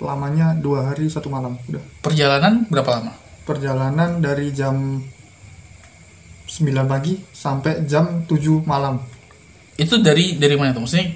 lamanya 0.00 0.56
dua 0.56 0.90
hari 0.90 1.06
satu 1.06 1.28
malam 1.28 1.56
udah 1.68 1.84
Perjalanan 2.00 2.64
berapa 2.66 2.90
lama? 2.90 3.12
perjalanan 3.40 4.20
dari 4.20 4.52
jam 4.52 5.00
9 6.46 6.60
pagi 6.86 7.14
sampai 7.30 7.82
jam 7.84 8.22
7 8.24 8.36
malam 8.64 8.98
Itu 9.74 9.98
dari 9.98 10.36
dari 10.36 10.54
mana 10.54 10.70
tuh? 10.72 10.82
Maksudnya 10.82 11.14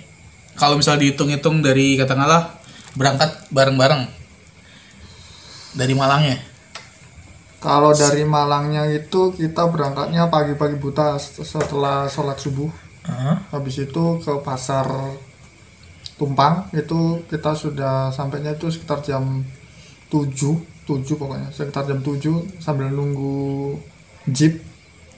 kalau 0.55 0.79
misalnya 0.79 1.03
dihitung-hitung 1.03 1.61
dari 1.61 1.95
katakanlah 1.95 2.59
berangkat 2.95 3.50
bareng-bareng 3.50 4.07
dari 5.75 5.91
Malangnya. 5.93 6.38
kalau 7.59 7.91
dari 7.91 8.23
Malangnya 8.23 8.87
itu 8.87 9.35
kita 9.35 9.67
berangkatnya 9.67 10.31
pagi-pagi 10.31 10.76
buta 10.79 11.19
setelah 11.19 12.07
sholat 12.07 12.38
subuh 12.38 12.71
Heeh. 13.05 13.37
habis 13.50 13.76
itu 13.79 14.05
ke 14.23 14.33
pasar 14.41 14.87
Tumpang 16.14 16.71
itu 16.73 16.99
kita 17.26 17.52
sudah 17.52 18.09
sampainya 18.09 18.52
itu 18.52 18.66
sekitar 18.68 19.00
jam 19.00 19.42
7 20.06 20.30
7 20.85 21.02
pokoknya 21.12 21.50
sekitar 21.50 21.85
jam 21.85 21.99
7 21.99 22.23
sambil 22.59 22.87
nunggu 22.88 23.75
jeep 24.26 24.62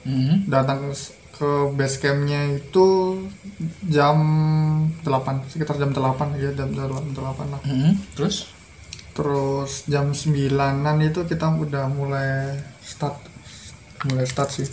Mhm. 0.01 0.47
datang 0.47 0.89
ke 1.33 1.49
base 1.71 1.99
campnya 1.99 2.49
itu 2.49 2.87
jam 3.85 4.17
8 4.99 5.43
sekitar 5.45 5.75
jam 5.75 5.91
8 5.91 6.33
ya 6.35 6.49
jam 6.51 6.71
8 6.71 7.13
lah 7.45 7.61
Mhm. 7.61 8.15
Terus? 8.15 8.49
terus 9.11 9.83
jam 9.85 10.09
9an 10.09 10.97
itu 11.03 11.21
kita 11.23 11.51
udah 11.51 11.85
mulai 11.87 12.55
start 12.79 13.17
mulai 14.03 14.23
start 14.23 14.49
sih 14.51 14.67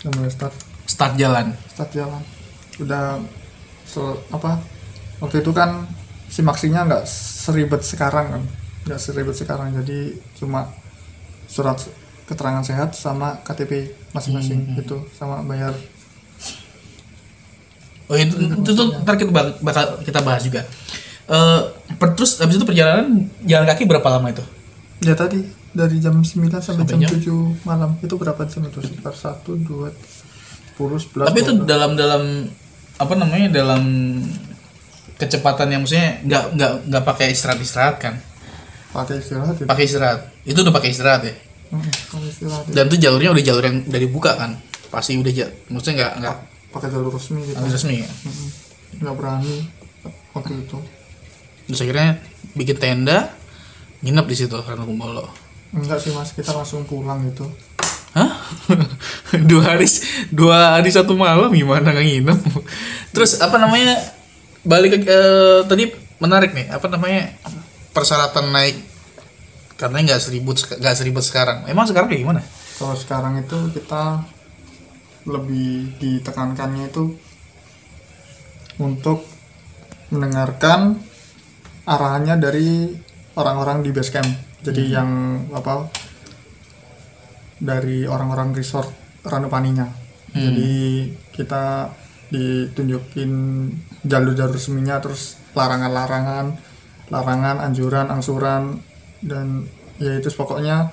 udah 0.00 0.12
mulai 0.14 0.30
start 0.30 0.54
Start 0.86 1.16
jalan. 1.16 1.56
start 1.66 1.90
jalan 1.90 2.22
udah 2.78 3.18
se- 3.82 4.20
apa 4.30 4.60
waktu 5.18 5.40
itu 5.40 5.50
kan 5.50 5.84
si 6.26 6.40
maksinya 6.40 6.84
nggak 6.84 7.04
seribet 7.06 7.82
sekarang 7.82 8.26
kan. 8.30 8.42
Nggak 8.84 9.00
seribet 9.00 9.34
sekarang. 9.34 9.72
Jadi 9.74 10.14
cuma 10.34 10.70
surat 11.46 11.78
keterangan 12.26 12.62
sehat 12.62 12.90
sama 12.92 13.38
KTP 13.40 13.94
masing-masing 14.10 14.74
gitu 14.74 15.06
sama 15.14 15.46
bayar 15.46 15.70
Oh 18.06 18.14
itu, 18.14 18.38
itu 18.38 18.70
tuh 18.70 18.86
ntar 19.02 19.18
kita 19.18 19.30
bak- 19.30 19.58
bakal 19.58 19.98
kita 20.06 20.22
bahas 20.22 20.42
juga. 20.42 20.62
Eh 21.26 21.60
per- 21.98 22.14
terus 22.14 22.38
habis 22.38 22.54
itu 22.54 22.62
perjalanan 22.62 23.26
jalan 23.42 23.66
kaki 23.66 23.82
berapa 23.82 24.06
lama 24.06 24.30
itu? 24.30 24.44
ya 24.96 25.12
tadi 25.12 25.42
dari 25.76 26.00
jam 26.00 26.16
9 26.16 26.24
sampai, 26.56 26.86
Sampai 26.86 26.86
jam 26.86 27.00
jam? 27.02 27.10
7 27.18 27.66
malam. 27.66 27.90
Itu 28.00 28.14
berapa 28.16 28.38
jam 28.46 28.62
itu? 28.64 28.78
Sekitar 28.80 29.10
1 29.10 29.58
2 29.58 29.90
10 30.78 31.02
11 31.18 31.26
Tapi 31.26 31.38
itu 31.42 31.52
dalam 31.66 31.98
dalam 31.98 32.46
apa 32.96 33.12
namanya 33.12 33.50
dalam 33.52 33.82
kecepatan 35.16 35.68
yang 35.68 35.80
maksudnya 35.80 36.20
nggak 36.22 36.44
nggak 36.54 36.72
nggak 36.86 37.04
pakai 37.04 37.26
istirahat 37.30 37.58
istirahat 37.58 37.96
kan? 37.98 38.14
pakai 38.88 39.20
istirahat 39.20 39.56
ya 39.56 39.66
Pakai 39.66 39.84
istirahat. 39.84 40.20
Itu 40.42 40.58
udah 40.60 40.72
pakai 40.72 40.88
istirahat 40.88 41.22
ya. 41.22 41.34
Mm, 41.68 41.84
pakai 41.84 42.28
istirahat 42.28 42.64
ya. 42.64 42.72
Dan 42.72 42.84
itu 42.86 42.96
jalurnya 42.98 43.30
udah 43.30 43.44
jalur 43.44 43.62
yang 43.62 43.76
udah 43.84 44.00
dibuka 44.00 44.32
kan? 44.34 44.50
Pasti 44.88 45.16
udah 45.16 45.28
ja- 45.30 45.52
maksudnya 45.68 45.94
nggak 45.98 46.12
nggak 46.20 46.36
pakai 46.70 46.88
jalur 46.88 47.12
resmi 47.12 47.40
gitu 47.42 47.56
nggak 47.56 47.72
resmi 47.72 47.94
ya. 48.00 48.08
Nggak 48.96 49.14
berani 49.14 49.54
waktu 50.32 50.52
itu 50.58 50.78
Terus 51.66 51.80
akhirnya 51.82 52.08
bikin 52.52 52.76
tenda, 52.76 53.34
nginep 54.00 54.26
di 54.26 54.36
situ 54.38 54.56
karena 54.56 54.84
Kumbolo. 54.84 55.28
enggak 55.74 55.98
sih 55.98 56.14
mas 56.14 56.30
kita 56.30 56.54
langsung 56.54 56.86
pulang 56.86 57.20
gitu 57.26 57.44
Hah? 58.14 58.32
dua 59.50 59.74
hari 59.74 59.84
dua 60.30 60.78
hari 60.78 60.88
satu 60.88 61.12
malam 61.12 61.52
gimana 61.52 61.92
nggak 61.92 62.06
nginep? 62.06 62.38
Terus 63.12 63.44
apa 63.44 63.60
namanya 63.60 63.92
balik 64.66 64.98
ke 64.98 65.06
eh, 65.06 65.60
tadi 65.64 65.88
menarik 66.18 66.52
nih 66.52 66.68
apa 66.74 66.86
namanya 66.90 67.32
persyaratan 67.94 68.50
naik 68.50 68.76
karena 69.78 70.12
nggak 70.12 70.20
seribut 70.20 70.58
nggak 70.58 70.96
seribut 70.98 71.24
sekarang. 71.24 71.64
Emang 71.70 71.86
sekarang 71.86 72.10
kayak 72.10 72.22
gimana? 72.26 72.42
kalau 72.76 72.96
sekarang 72.96 73.40
itu 73.40 73.56
kita 73.72 74.20
lebih 75.26 75.96
ditekankannya 75.98 76.92
itu 76.92 77.16
untuk 78.76 79.24
mendengarkan 80.12 81.00
arahannya 81.88 82.36
dari 82.36 82.92
orang-orang 83.34 83.82
di 83.82 83.90
base 83.90 84.12
camp 84.12 84.28
jadi 84.60 85.00
yang 85.00 85.10
apa 85.50 85.88
dari 87.56 88.04
orang-orang 88.04 88.52
resort 88.52 88.92
Ranupaninya 89.26 89.88
jadi 90.36 90.72
kita 91.34 91.90
ditunjukin 92.30 93.30
jalur-jalur 94.02 94.54
resminya 94.54 94.98
terus 94.98 95.38
larangan-larangan 95.54 96.58
larangan 97.06 97.62
anjuran 97.62 98.10
angsuran 98.10 98.82
dan 99.22 99.70
ya 100.02 100.18
itu 100.18 100.28
pokoknya 100.34 100.90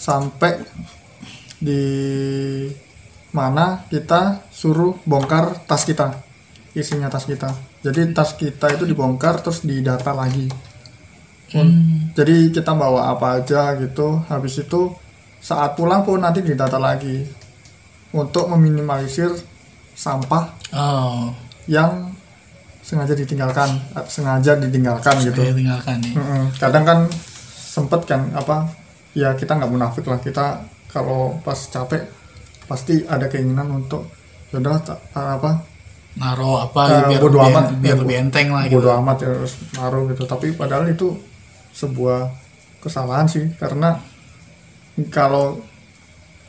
sampai 0.00 0.64
di 1.60 1.84
mana 3.36 3.84
kita 3.92 4.48
suruh 4.48 4.96
bongkar 5.04 5.68
tas 5.68 5.84
kita 5.84 6.26
isinya 6.76 7.08
tas 7.08 7.24
kita. 7.24 7.56
Jadi 7.80 8.12
tas 8.12 8.36
kita 8.36 8.68
itu 8.76 8.84
dibongkar 8.84 9.40
terus 9.40 9.64
didata 9.64 10.12
lagi. 10.12 10.52
Un- 11.56 12.12
jadi 12.12 12.52
kita 12.52 12.76
bawa 12.76 13.16
apa 13.16 13.40
aja 13.40 13.72
gitu 13.80 14.20
habis 14.28 14.60
itu 14.60 14.92
saat 15.40 15.72
pulang 15.72 16.04
pun 16.04 16.20
nanti 16.20 16.44
didata 16.44 16.76
lagi. 16.76 17.24
Untuk 18.12 18.52
meminimalisir 18.52 19.32
sampah 19.96 20.44
Oh, 20.70 21.32
yang 21.64 22.12
sengaja 22.80 23.12
ditinggalkan 23.12 23.66
sengaja 24.06 24.54
ditinggalkan 24.56 25.16
gitu 25.20 25.40
saya 25.40 25.50
tinggalkan 25.52 25.96
nih. 25.98 26.14
Mm-mm. 26.14 26.44
kadang 26.54 26.84
kan 26.84 26.98
sempet 27.66 28.04
kan 28.04 28.30
apa 28.32 28.70
ya 29.12 29.32
kita 29.32 29.52
nggak 29.52 29.68
munafik 29.68 30.04
lah 30.04 30.18
kita 30.18 30.60
kalau 30.86 31.34
pas 31.40 31.56
capek 31.56 32.06
pasti 32.64 33.02
ada 33.04 33.26
keinginan 33.26 33.72
untuk 33.74 34.06
yaudah 34.48 34.78
ta- 34.80 35.00
apa 35.12 35.64
Naro 36.14 36.56
apa 36.58 36.80
Eh, 36.86 37.02
biar 37.10 37.20
bodo 37.20 37.36
biar, 37.38 37.50
amat. 37.50 37.64
biar 37.76 37.92
Ya, 37.92 38.00
lebih 38.00 38.16
enteng 38.18 38.48
lah 38.48 38.62
gitu. 38.64 38.74
bodo 38.78 38.90
amat 38.96 39.16
ya 39.18 39.28
harus 39.30 39.52
naruh 39.72 40.04
gitu 40.06 40.22
tapi 40.24 40.52
padahal 40.52 40.86
itu 40.86 41.12
sebuah 41.72 42.32
kesalahan 42.78 43.26
sih 43.26 43.52
karena 43.54 44.00
kalau 45.08 45.60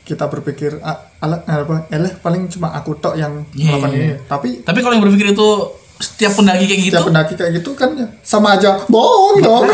kita 0.08 0.26
berpikir 0.26 0.80
ah, 0.80 0.96
ala- 1.20 1.44
apa 1.44 1.86
eleh 1.90 2.16
paling 2.18 2.48
cuma 2.48 2.72
aku 2.72 2.96
tok 2.96 3.14
yang 3.14 3.44
Iya, 3.52 3.68
melakukan 3.70 3.90
iya. 3.92 4.00
ini. 4.00 4.14
Tapi 4.24 4.50
Tapi 4.62 4.80
kalau 4.80 4.94
yang 4.94 5.04
berpikir 5.04 5.28
itu 5.30 5.48
setiap 5.98 6.32
pendaki 6.34 6.64
kayak 6.64 6.82
gitu, 6.82 6.94
setiap 6.94 7.06
pendaki 7.06 7.34
kayak 7.34 7.52
gitu 7.54 7.70
kan 7.74 7.90
ya 7.92 8.08
sama 8.22 8.54
aja 8.54 8.80
bohong 8.86 9.38
dong 9.40 9.66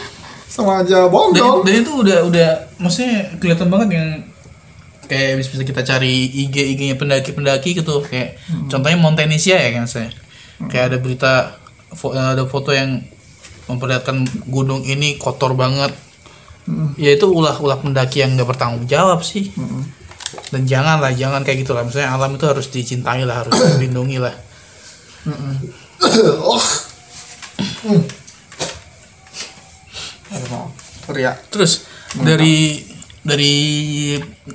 sama 0.48 0.80
aja 0.80 1.04
bohong 1.06 1.30
dan, 1.30 1.40
dong 1.40 1.58
dan 1.62 1.74
itu 1.76 1.92
udah 1.94 2.18
udah 2.24 2.48
maksudnya 2.76 3.14
kelihatan 3.36 3.68
banget 3.68 3.88
yang 3.92 4.08
kayak 5.04 5.36
bisa 5.36 5.48
bisa 5.52 5.62
kita 5.64 5.82
cari 5.84 6.12
IG 6.42 6.56
IG-nya 6.72 6.96
pendaki-pendaki 6.96 7.76
gitu. 7.76 8.02
Kayak 8.02 8.40
contohnya 8.66 8.96
Montenisia 8.96 9.54
ya 9.54 9.70
kan 9.72 9.84
saya 9.84 10.10
kayak 10.62 10.84
ada 10.88 10.96
berita 10.96 11.32
fo- 11.92 12.10
ada 12.10 12.42
foto 12.44 12.72
yang 12.72 13.04
memperlihatkan 13.66 14.16
gunung 14.46 14.80
ini 14.80 15.14
kotor 15.14 15.52
banget 15.52 15.92
ya 16.96 17.10
itu 17.12 17.26
ulah-ulah 17.26 17.78
pendaki 17.78 18.20
yang 18.20 18.34
nggak 18.34 18.48
bertanggung 18.48 18.84
jawab 18.84 19.22
sih. 19.22 19.50
Dan 20.50 20.62
jangan 20.62 20.98
lah 20.98 21.10
jangan 21.10 21.42
kayak 21.42 21.62
gitu 21.62 21.72
lah 21.72 21.82
misalnya 21.82 22.10
alam 22.10 22.34
itu 22.34 22.44
harus 22.44 22.66
dicintai 22.68 23.22
lah 23.22 23.42
harus 23.42 23.54
dilindungi 23.54 24.18
lah. 24.18 24.34
Oh. 26.38 26.62
Teriak. 31.06 31.46
terus 31.48 31.86
dari 32.18 32.82
dari 33.22 33.54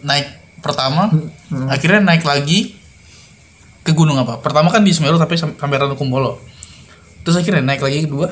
naik 0.04 0.28
pertama 0.60 1.08
akhirnya 1.68 2.04
naik 2.04 2.24
lagi 2.24 2.76
ke 3.82 3.92
gunung 3.92 4.20
apa? 4.20 4.38
Pertama 4.38 4.70
kan 4.70 4.84
di 4.84 4.92
Semeru 4.92 5.16
tapi 5.16 5.40
sam- 5.40 5.56
sampai 5.56 5.78
Ranukumbolo 5.80 6.38
terus 7.24 7.40
akhirnya 7.40 7.64
naik 7.64 7.82
lagi 7.82 8.04
kedua 8.04 8.30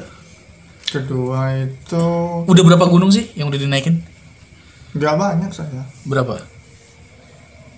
Kedua 0.89 1.39
itu 1.55 2.05
udah 2.43 2.63
berapa 2.65 2.85
gunung 2.85 3.09
sih 3.09 3.29
yang 3.33 3.47
udah 3.47 3.57
dinaikin 3.57 4.01
nggak 4.89 5.13
banyak 5.15 5.51
saya. 5.51 5.85
berapa 6.01 6.41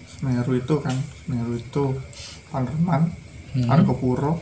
Semeru 0.08 0.56
itu 0.56 0.76
kan, 0.78 0.96
Semeru 1.20 1.54
itu 1.54 1.84
Panderman, 2.48 3.12
Hmm. 3.52 3.68
Argopuro. 3.68 4.40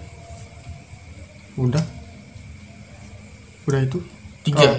Udah. 1.55 1.81
Udah 3.65 3.79
itu. 3.79 3.97
tiga 4.39 4.61
Oh. 4.61 4.77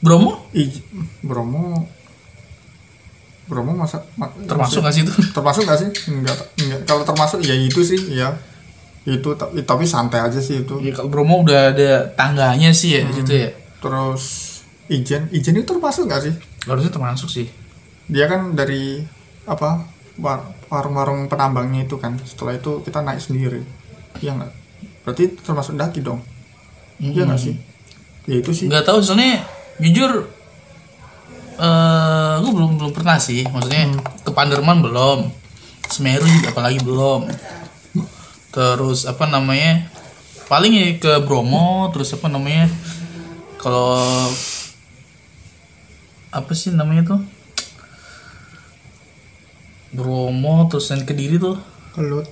Bromo 0.00 0.30
Ij- 0.50 0.80
Bromo 1.20 1.84
Bromo 3.44 3.72
masa 3.74 4.00
ma- 4.14 4.32
termasuk 4.42 4.80
nggak 4.80 4.94
sih 4.94 5.02
itu 5.02 5.12
termasuk 5.30 5.62
nggak 5.62 5.78
sih 5.78 5.88
enggak, 6.08 6.36
enggak 6.58 6.80
kalau 6.84 7.02
termasuk 7.02 7.40
ya 7.40 7.52
itu 7.52 7.80
sih 7.80 8.00
ya 8.10 8.32
itu 9.04 9.36
tapi, 9.36 9.84
santai 9.84 10.24
aja 10.24 10.40
sih 10.40 10.64
itu. 10.64 10.80
Ya, 10.80 10.96
kalau 10.96 11.12
Bromo 11.12 11.44
udah 11.44 11.76
ada 11.76 12.08
tangganya 12.16 12.72
sih 12.72 12.96
ya 12.96 13.04
di 13.04 13.12
situ 13.12 13.32
ya. 13.36 13.50
Terus 13.84 14.24
Ijen 14.88 15.28
Ijen 15.28 15.60
itu 15.60 15.68
termasuk 15.68 16.08
nggak 16.08 16.22
sih? 16.24 16.34
Harusnya 16.64 16.88
termasuk 16.88 17.28
sih. 17.28 17.46
Dia 18.08 18.24
kan 18.28 18.56
dari 18.56 19.04
apa 19.44 19.84
war- 20.16 20.56
warung-warung 20.72 21.28
penambangnya 21.28 21.84
itu 21.84 22.00
kan. 22.00 22.16
Setelah 22.24 22.56
itu 22.56 22.80
kita 22.80 23.04
naik 23.04 23.20
sendiri. 23.20 23.60
Iya 24.24 24.40
nggak? 24.40 24.52
Berarti 25.04 25.24
termasuk 25.44 25.76
daki 25.76 26.00
dong. 26.00 26.24
Iya 26.96 27.28
nggak 27.28 27.40
sih? 27.40 27.60
Ya 28.24 28.40
itu 28.40 28.56
sih. 28.56 28.72
Nggak 28.72 28.88
tahu 28.88 29.04
soalnya 29.04 29.44
jujur 29.84 30.32
eh 31.54 32.34
gue 32.40 32.52
belum 32.56 32.80
belum 32.80 32.92
pernah 32.96 33.20
sih. 33.20 33.44
Maksudnya 33.52 34.00
ke 34.24 34.32
Panderman 34.32 34.80
belum. 34.80 35.28
Semeru 35.92 36.24
juga 36.24 36.56
apalagi 36.56 36.80
belum 36.80 37.28
terus 38.54 39.02
apa 39.04 39.26
namanya 39.26 39.90
paling 40.46 40.72
ya 40.78 40.86
ke 41.02 41.12
Bromo 41.26 41.90
terus 41.90 42.14
apa 42.14 42.30
namanya 42.30 42.70
kalau 43.58 43.98
apa 46.30 46.52
sih 46.54 46.70
namanya 46.70 47.18
tuh 47.18 47.20
Bromo 49.94 50.66
terus 50.70 50.90
yang 50.90 51.02
kediri 51.02 51.38
tuh 51.38 51.58
kelut 51.94 52.26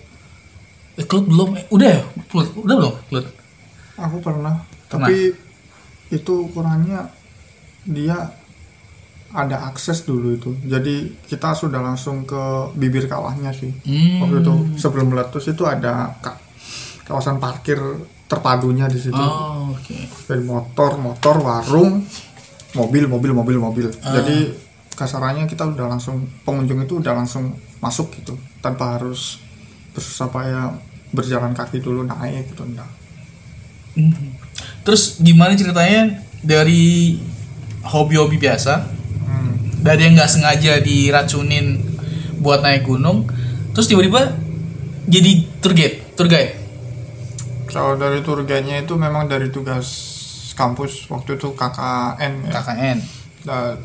Eh, 0.92 1.08
Klut 1.08 1.24
belum? 1.24 1.56
Eh, 1.56 1.64
udah 1.72 1.88
ya? 1.88 2.00
Klut, 2.28 2.52
udah 2.52 2.76
belum? 2.76 2.94
Klut. 3.08 3.26
aku 3.96 4.20
pernah 4.20 4.60
tapi 4.92 5.32
itu 6.12 6.32
ukurannya 6.44 7.08
dia 7.88 8.28
ada 9.32 9.64
akses 9.64 10.02
dulu 10.02 10.32
itu 10.32 10.50
jadi 10.62 10.94
kita 11.22 11.52
sudah 11.52 11.80
langsung 11.80 12.22
ke 12.22 12.42
bibir 12.74 13.04
kawahnya 13.04 13.50
sih 13.50 13.72
Hmm. 13.80 14.20
waktu 14.20 14.36
itu 14.40 14.54
sebelum 14.76 15.08
meletus 15.08 15.46
itu 15.46 15.64
ada 15.64 16.12
ka- 16.18 16.36
kawasan 17.02 17.36
parkir 17.36 17.80
terpadunya 18.24 18.86
di 18.86 18.98
situ 18.98 19.12
Oh, 19.14 19.72
oke. 19.72 19.96
dari 20.26 20.42
motor 20.42 20.96
motor 20.96 21.36
warung 21.38 22.04
mobil 22.72 23.04
mobil 23.04 23.32
mobil 23.32 23.56
mobil 23.58 23.86
Ah. 23.98 24.14
jadi 24.14 24.52
kasarannya 24.92 25.44
kita 25.44 25.64
udah 25.66 25.88
langsung 25.88 26.16
pengunjung 26.42 26.80
itu 26.80 26.96
udah 26.98 27.12
langsung 27.14 27.52
masuk 27.78 28.12
gitu 28.14 28.32
tanpa 28.58 28.96
harus 28.96 29.40
bersusah 29.90 30.28
payah 30.28 30.72
berjalan 31.08 31.52
kaki 31.52 31.78
dulu 31.78 32.02
naik 32.02 32.48
gitu 32.48 32.62
enggak 32.62 32.88
Hmm. 33.92 34.32
Terus 34.82 35.18
gimana 35.18 35.52
ceritanya 35.52 36.08
dari 36.40 37.20
hobi-hobi 37.82 38.34
biasa, 38.36 38.88
Hmm. 39.32 39.80
dari 39.80 40.06
yang 40.06 40.14
nggak 40.20 40.30
sengaja 40.30 40.78
diracunin 40.84 41.80
buat 42.44 42.60
naik 42.60 42.84
gunung, 42.84 43.24
terus 43.72 43.88
tiba-tiba 43.88 44.36
jadi 45.08 45.30
tour 45.64 45.72
guide, 45.72 45.96
tour 46.14 46.28
guide. 46.28 46.60
kalau 47.72 47.96
dari 47.96 48.20
tour 48.20 48.44
guide-nya 48.44 48.84
itu 48.84 48.92
memang 49.00 49.24
dari 49.24 49.48
tugas 49.48 49.88
kampus 50.52 51.08
waktu 51.08 51.40
itu 51.40 51.56
KKN 51.56 52.32
ya 52.44 52.60
KKN. 52.60 52.98
Nah, 53.48 53.80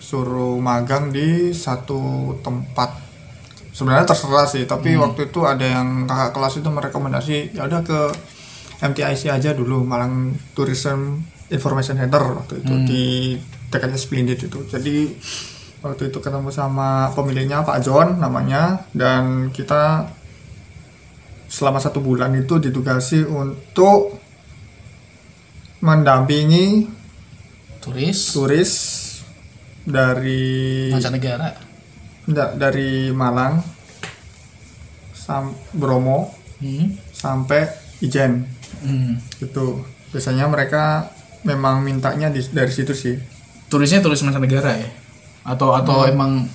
suruh 0.00 0.56
magang 0.56 1.12
di 1.12 1.52
satu 1.52 2.32
tempat 2.40 3.06
sebenarnya 3.76 4.08
terserah 4.08 4.48
sih 4.48 4.64
tapi 4.64 4.96
waktu 4.96 5.28
itu 5.28 5.44
ada 5.44 5.66
yang 5.66 6.08
kakak 6.08 6.32
kelas 6.32 6.54
itu 6.64 6.68
merekomendasi 6.72 7.36
ya 7.52 7.68
udah 7.68 7.84
ke 7.84 8.00
MTIC 8.80 9.28
aja 9.28 9.52
dulu 9.52 9.84
Malang 9.84 10.32
Tourism 10.56 11.20
Information 11.52 12.00
Center 12.00 12.22
waktu 12.38 12.64
itu 12.64 12.74
di 12.88 13.04
dekatnya 13.68 13.98
Splendid 13.98 14.38
itu 14.40 14.58
jadi 14.66 14.96
waktu 15.82 16.10
itu 16.10 16.18
ketemu 16.18 16.50
sama 16.50 17.10
pemiliknya 17.12 17.62
Pak 17.62 17.82
John 17.82 18.18
namanya 18.18 18.86
dan 18.90 19.50
kita 19.50 20.10
selama 21.46 21.78
satu 21.78 22.02
bulan 22.02 22.34
itu 22.34 22.58
ditugasi 22.58 23.22
untuk 23.22 24.18
mendampingi 25.78 26.90
Turis 27.78 28.34
turis 28.34 28.72
dari 29.86 30.90
mancanegara. 30.90 31.54
enggak, 32.26 32.50
dari 32.58 33.14
Malang 33.14 33.62
sam 35.14 35.54
Bromo 35.70 36.34
Hmm. 36.56 36.96
sampai 37.12 37.68
Ijen 38.00 38.48
Hmm. 38.80 39.20
itu 39.38 39.84
biasanya 40.10 40.48
mereka 40.48 41.12
memang 41.44 41.84
mintanya 41.84 42.32
di, 42.32 42.40
dari 42.48 42.72
situ 42.72 42.96
sih 42.96 43.14
Turisnya 43.66 43.98
turis 44.02 44.22
mancanegara 44.22 44.78
ya? 44.78 44.90
Atau 45.46 45.74
atau 45.74 46.06
emang 46.06 46.46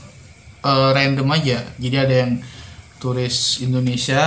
eh, 0.63 0.89
random 0.95 1.27
aja? 1.31 1.63
Jadi 1.79 1.95
ada 1.95 2.15
yang 2.27 2.31
turis 3.01 3.59
Indonesia. 3.65 4.23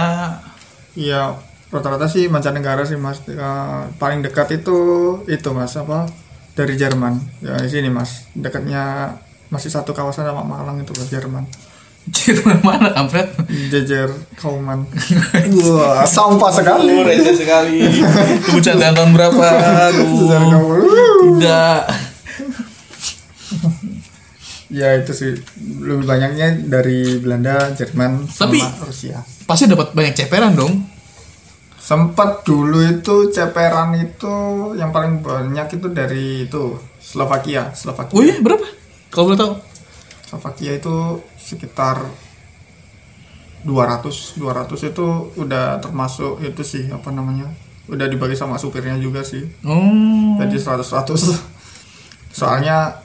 Iya 0.95 1.35
rata-rata 1.75 2.07
sih 2.07 2.31
mancanegara 2.31 2.87
sih 2.87 2.95
mas 2.95 3.19
Eh, 3.27 3.83
paling 3.99 4.23
dekat 4.23 4.63
itu 4.63 4.79
itu 5.27 5.49
mas 5.51 5.75
apa 5.75 6.07
dari 6.55 6.79
Jerman 6.79 7.19
ya 7.43 7.59
di 7.59 7.67
sini 7.67 7.91
mas 7.91 8.31
dekatnya 8.31 9.11
masih 9.51 9.75
satu 9.75 9.91
kawasan 9.91 10.23
sama 10.23 10.47
Malang 10.47 10.79
itu 10.79 10.95
ke 10.95 11.03
Jerman 11.11 11.43
Jerman 12.05 12.61
mana 12.63 12.95
kampret? 12.95 13.33
jejer 13.73 14.07
Kauman 14.39 14.87
wah 15.67 16.05
sampah 16.07 16.53
sekali 16.53 17.01
Rese 17.03 17.33
sekali. 17.33 17.91
Itu 18.55 18.61
tahun 18.95 19.11
berapa? 19.17 19.41
Jejer 19.41 19.73
Aduh. 19.89 20.29
Kauman 20.31 20.85
Tidak. 21.41 21.81
Ya 24.75 24.91
itu 24.97 25.13
sih 25.13 25.31
lebih 25.79 26.03
banyaknya 26.05 26.67
dari 26.67 27.17
Belanda 27.17 27.71
Jerman 27.71 28.27
sama 28.27 28.51
Tapi- 28.51 28.63
Rusia 28.83 29.23
Pasti 29.45 29.65
dapat 29.65 29.93
banyak 29.93 30.15
ceperan 30.17 30.53
dong. 30.53 30.75
sempat 31.77 32.43
dulu 32.43 32.81
itu 32.83 33.29
ceperan 33.29 33.93
itu 33.95 34.35
yang 34.75 34.89
paling 34.89 35.21
banyak 35.21 35.69
itu 35.71 35.87
dari 35.87 36.25
itu 36.45 36.75
Slovakia 36.99 37.71
Slovakia 37.73 38.11
Oh 38.11 38.25
iya 38.25 38.41
berapa? 38.41 38.65
Kalau 39.09 39.29
boleh 39.29 39.39
tahu. 39.39 39.53
Slovakia 40.25 40.71
itu 40.75 40.95
sekitar 41.37 42.01
200 43.63 44.11
200 44.35 44.91
itu 44.91 45.07
udah 45.37 45.77
termasuk 45.79 46.41
itu 46.41 46.63
sih 46.63 46.85
apa 46.89 47.09
namanya 47.09 47.53
udah 47.87 48.07
dibagi 48.07 48.33
sama 48.33 48.57
supirnya 48.57 48.97
juga 48.97 49.21
sih 49.21 49.45
Oh. 49.63 50.37
jadi 50.37 50.57
100 50.57 50.81
100 50.81 51.37
soalnya 52.31 53.04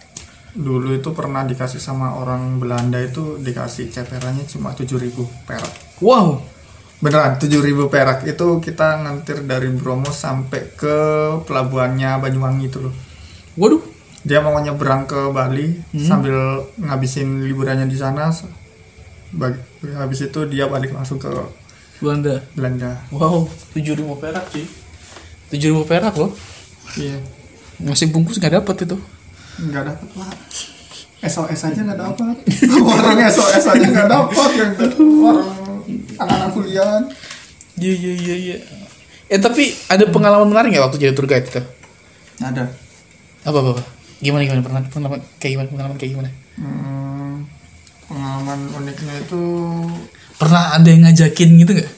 dulu 0.52 0.94
itu 0.94 1.10
pernah 1.12 1.44
dikasih 1.44 1.78
sama 1.78 2.16
orang 2.16 2.58
Belanda 2.58 2.98
itu 2.98 3.38
dikasih 3.38 3.90
ceperannya 3.90 4.46
cuma 4.46 4.74
7000 4.74 5.14
perak 5.46 5.70
Wow. 6.00 6.42
beneran 7.00 7.36
7000 7.36 7.62
perak 7.88 8.24
itu 8.24 8.60
kita 8.60 9.00
ngantir 9.00 9.44
dari 9.44 9.70
Bromo 9.70 10.10
sampai 10.10 10.74
ke 10.74 10.96
pelabuhannya 11.44 12.18
Banyuwangi 12.18 12.66
itu 12.66 12.80
loh 12.80 12.94
Waduh. 13.56 13.84
dia 14.20 14.40
mau 14.40 14.58
nyebrang 14.58 15.06
ke 15.06 15.30
Bali 15.30 15.80
sambil 15.96 16.36
ngabisin 16.76 17.46
liburannya 17.46 17.86
di 17.86 17.96
sana 17.96 18.34
Bag- 19.30 19.62
habis 19.96 20.20
itu 20.22 20.40
dia 20.46 20.66
balik 20.66 20.92
langsung 20.92 21.16
ke 21.16 21.30
Belanda. 22.00 22.42
Belanda 22.52 22.96
Wow. 23.12 23.46
Tujuh 23.72 23.94
ribu 23.94 24.16
perak 24.16 24.48
sih. 24.50 24.64
Tujuh 25.52 25.70
ribu 25.70 25.84
perak 25.84 26.16
loh. 26.16 26.32
iya 26.96 27.20
Nasi 27.78 28.08
bungkus 28.08 28.40
nggak 28.40 28.60
dapat 28.60 28.88
itu. 28.88 28.98
Nggak 29.60 29.84
dapat 29.86 30.10
lah 30.16 30.32
SOS 31.22 31.62
aja 31.66 31.80
nggak 31.82 32.00
dapat 32.00 32.36
orang 32.80 33.18
SOS 33.34 33.66
aja 33.68 33.86
nggak 33.86 34.08
dapat 34.08 34.50
yang 34.54 34.72
orang 35.20 35.48
anak-anak 36.16 36.50
kuliah 36.52 37.02
Iya 37.76 37.94
iya 37.94 38.14
iya 38.14 38.36
iya. 38.36 38.56
Eh 39.26 39.40
tapi 39.40 39.72
ada 39.88 40.04
pengalaman 40.06 40.48
menarik 40.48 40.70
nggak 40.70 40.84
waktu 40.84 41.00
jadi 41.00 41.14
tour 41.14 41.24
guide 41.26 41.48
itu? 41.48 41.64
ada 42.38 42.68
Apa 43.42 43.58
apa? 43.58 43.70
apa? 43.74 43.84
Gimana 44.20 44.44
gimana 44.44 44.60
pernah 44.60 44.82
pengalaman 44.84 45.20
kayak 45.40 45.52
gimana 45.56 45.68
pengalaman 45.70 45.96
kayak 45.96 46.12
gimana? 46.12 46.30
Hmm, 46.56 47.48
pengalaman 48.06 48.60
uniknya 48.76 49.16
itu 49.18 49.44
Pernah 50.36 50.76
ada 50.76 50.88
yang 50.88 51.04
ngajakin 51.04 51.50
gitu 51.58 51.72
nggak? 51.74 51.90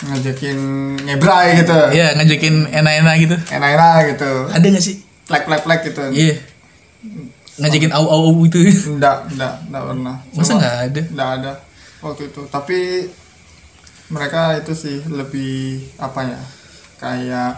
ngajakin 0.00 0.58
ngebrai 1.04 1.48
gitu 1.60 1.76
Iya 1.92 2.06
ngajakin 2.16 2.54
enak-enak 2.66 3.14
gitu. 3.20 3.36
enak-enak 3.52 3.96
gitu 4.08 4.30
Ada 4.48 4.64
nggak 4.66 4.80
sih? 4.82 4.96
plek-plek-plek 5.28 5.80
gitu 5.84 6.02
Iya. 6.10 6.34
Ngajakin 7.56 7.92
au 7.92 8.06
au 8.06 8.32
itu. 8.42 8.60
enggak 8.88 9.28
enggak 9.28 9.54
enggak 9.66 9.82
pernah 9.84 10.16
Masa 10.30 10.44
Cuma- 10.46 10.58
nggak 10.58 10.76
ada? 10.82 11.02
Nggak 11.06 11.30
ada 11.36 11.52
waktu 12.00 12.22
itu 12.26 12.42
tapi 12.46 12.78
mereka 14.08 14.40
itu 14.56 14.72
sih 14.72 14.98
lebih 15.06 15.52
apa 15.96 16.20
ya 16.24 16.40
kayak 16.96 17.52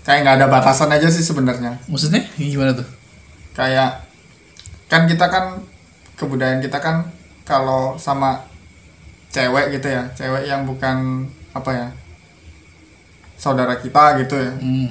kayak 0.00 0.20
nggak 0.22 0.36
ada 0.36 0.46
batasan 0.48 0.88
aja 0.88 1.06
sih 1.06 1.20
sebenarnya 1.20 1.76
Maksudnya 1.84 2.22
gimana 2.34 2.72
tuh? 2.72 2.86
kayak 3.50 4.06
kan 4.86 5.04
kita 5.04 5.26
kan 5.26 5.60
kebudayaan 6.14 6.58
kita 6.58 6.78
kan 6.78 7.06
kalau 7.42 7.94
sama 7.96 8.46
cewek 9.28 9.70
gitu 9.72 9.86
ya 9.86 10.06
cewek 10.12 10.42
yang 10.44 10.62
bukan 10.62 11.26
apa 11.50 11.70
ya 11.70 11.88
saudara 13.34 13.74
kita 13.74 14.18
gitu 14.18 14.36
ya 14.36 14.52
Hmm. 14.54 14.90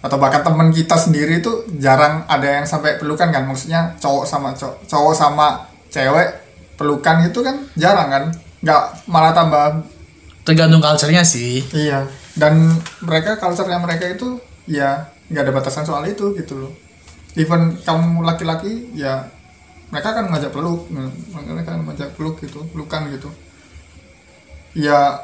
Atau 0.00 0.16
bahkan 0.16 0.40
temen 0.40 0.72
kita 0.72 0.96
sendiri 0.96 1.40
itu 1.40 1.64
jarang 1.76 2.24
ada 2.24 2.48
yang 2.60 2.64
sampai 2.64 2.96
pelukan 2.96 3.28
kan? 3.28 3.44
Maksudnya 3.44 3.96
cowok 4.00 4.24
sama 4.24 4.56
cowok, 4.56 4.76
cowok 4.88 5.14
sama 5.14 5.46
cewek 5.88 6.28
pelukan 6.74 7.24
itu 7.24 7.38
kan 7.40 7.56
jarang 7.76 8.08
kan? 8.08 8.24
Nggak 8.60 8.82
malah 9.06 9.32
tambah 9.32 9.84
Tergantung 10.40 10.80
culture-nya 10.80 11.20
sih. 11.20 11.60
iya. 11.70 12.08
Dan 12.32 12.72
mereka 13.04 13.36
culture-nya 13.36 13.76
mereka 13.76 14.08
itu 14.08 14.40
ya 14.64 15.04
nggak 15.28 15.42
ada 15.44 15.52
batasan 15.52 15.84
soal 15.84 16.02
itu 16.08 16.32
gitu 16.34 16.56
loh. 16.56 16.72
Even 17.36 17.76
kamu 17.80 18.24
laki-laki 18.24 18.88
ya 18.96 19.28
mereka 19.90 20.14
kan 20.14 20.30
ngajak 20.30 20.50
peluk 20.50 20.86
mereka 21.30 21.74
kan 21.74 21.82
ngajak 21.84 22.10
peluk 22.16 22.40
gitu 22.40 22.64
pelukan 22.72 23.10
gitu. 23.12 23.28
Ya 24.72 25.20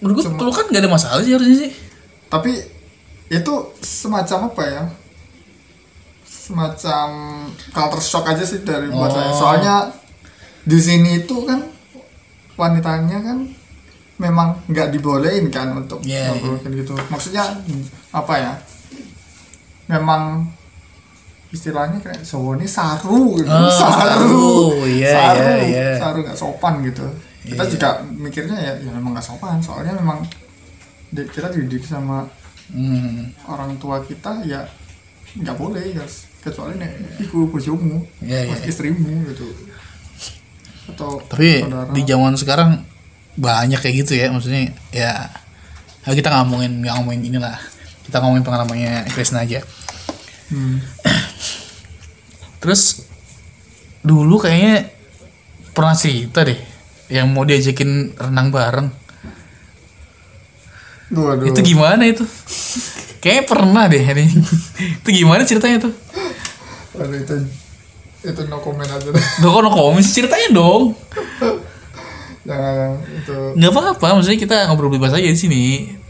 Menurut 0.00 0.24
gue 0.24 0.32
pelukan 0.34 0.64
nggak 0.68 0.82
ada 0.82 0.90
masalah 0.90 1.20
sih 1.20 1.32
harusnya 1.32 1.56
sih. 1.68 1.72
tapi 2.26 2.52
itu 3.30 3.54
semacam 3.80 4.50
apa 4.50 4.62
ya? 4.66 4.82
Semacam 6.26 7.08
culture 7.70 8.02
shock 8.02 8.26
aja 8.26 8.42
sih 8.42 8.66
dari 8.66 8.90
buat 8.90 9.10
Oh. 9.10 9.14
saya 9.14 9.30
soalnya 9.32 9.76
di 10.66 10.78
sini 10.82 11.22
itu 11.22 11.46
kan 11.46 11.62
wanitanya 12.58 13.22
kan 13.22 13.38
memang 14.20 14.52
nggak 14.68 14.92
dibolehin 14.92 15.48
kan 15.48 15.72
untuk 15.72 16.02
Iya, 16.04 16.34
ngobrolin 16.36 16.74
gitu. 16.76 16.92
Maksudnya 17.08 17.46
apa 18.12 18.34
ya? 18.36 18.52
Memang 19.88 20.44
istilahnya 21.50 21.98
kayak 21.98 22.22
cowok 22.22 22.60
ini 22.60 22.66
saru 22.68 23.38
gitu. 23.38 23.48
Oh, 23.50 23.70
saru. 23.70 24.04
saru. 24.04 24.86
Iya, 24.86 25.10
saru. 25.14 25.40
iya, 25.40 25.54
iya. 25.66 25.88
saru 25.98 26.18
nggak 26.26 26.38
sopan 26.38 26.74
gitu. 26.84 27.06
Kita 27.40 27.64
juga 27.64 27.88
mikirnya 28.04 28.58
ya 28.60 28.72
ya 28.76 28.90
memang 28.92 29.16
gak 29.16 29.24
sopan. 29.24 29.56
Soalnya 29.64 29.96
memang 29.96 30.20
kita 31.10 31.48
dididik 31.50 31.82
sama 31.82 32.28
Hmm. 32.70 33.34
orang 33.50 33.74
tua 33.82 33.98
kita 34.02 34.46
ya 34.46 34.62
nggak 35.34 35.56
boleh 35.58 35.82
ya 35.90 36.06
kecuali 36.38 36.78
nek 36.78 37.18
iku 37.18 37.50
bojomu 37.50 38.02
Iya, 38.22 38.46
iya. 38.46 38.50
mas 38.54 38.62
istrimu 38.64 39.26
gitu 39.26 39.46
atau 40.90 41.22
Tapi 41.22 41.62
saudara. 41.62 41.90
di 41.90 42.02
zaman 42.02 42.34
sekarang 42.34 42.70
banyak 43.38 43.78
kayak 43.78 43.96
gitu 44.02 44.12
ya, 44.18 44.26
maksudnya 44.34 44.74
ya 44.90 45.30
ya 46.02 46.10
kita 46.12 46.30
ngomongin 46.34 46.82
nggak 46.82 46.94
ngomongin 46.98 47.22
inilah, 47.30 47.56
kita 48.02 48.18
ngomongin 48.18 48.42
pengalamannya 48.42 49.06
Krisna 49.14 49.46
aja. 49.46 49.62
Hmm. 50.50 50.82
Terus 52.58 53.06
dulu 54.02 54.42
kayaknya 54.42 54.90
pernah 55.70 55.94
cerita 55.94 56.42
deh 56.42 56.58
yang 57.06 57.30
mau 57.30 57.46
diajakin 57.46 58.18
renang 58.18 58.50
bareng. 58.50 58.88
Waduh. 61.10 61.50
Itu 61.50 61.60
gimana 61.66 62.06
itu? 62.06 62.22
Kayaknya 63.18 63.44
pernah 63.44 63.84
deh 63.90 64.00
ini. 64.00 64.26
itu 65.02 65.08
gimana 65.10 65.42
ceritanya 65.42 65.90
tuh? 65.90 65.92
Waduh, 66.94 67.18
itu 67.18 67.34
itu 68.20 68.40
no 68.46 68.60
comment 68.62 68.86
aja 68.86 69.08
deh. 69.10 69.24
Duh 69.42 69.50
kok 69.50 69.60
no 69.64 69.70
komen 69.72 70.00
sih? 70.04 70.22
ceritain 70.22 70.54
dong. 70.54 70.94
jangan 72.40 72.96
itu 73.04 73.36
Nggak 73.58 73.70
apa-apa, 73.76 74.06
maksudnya 74.16 74.40
kita 74.40 74.56
ngobrol 74.70 74.92
bebas 74.92 75.12
aja 75.12 75.28
di 75.28 75.36
sini. 75.36 75.62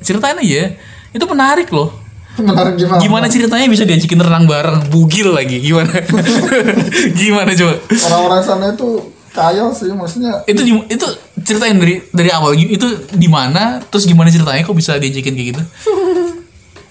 Ceritain 0.04 0.36
aja. 0.36 0.76
Itu 1.10 1.24
menarik 1.26 1.72
loh. 1.72 1.90
menarik 2.38 2.78
gimana 2.78 3.02
Gimana 3.02 3.26
ceritanya 3.26 3.66
bisa 3.66 3.82
diajakin 3.82 4.20
renang 4.22 4.46
bareng? 4.46 4.86
Bugil 4.92 5.34
lagi. 5.34 5.58
Gimana? 5.58 5.90
gimana 7.20 7.50
coba? 7.56 7.74
orang-orang 7.90 8.40
sana 8.46 8.66
itu 8.70 9.10
kaya 9.30 9.70
sih 9.70 9.90
maksudnya 9.90 10.42
Itu 10.44 10.60
itu 10.66 11.06
ceritain 11.40 11.74
dari 11.74 12.02
dari 12.10 12.30
awal 12.30 12.54
itu 12.54 12.82
di 13.10 13.26
mana? 13.26 13.78
Terus 13.84 14.04
gimana 14.04 14.26
ceritanya 14.26 14.60
kok 14.60 14.74
bisa 14.74 14.94
diajakin 14.94 15.32
kayak 15.32 15.48
gitu? 15.50 15.62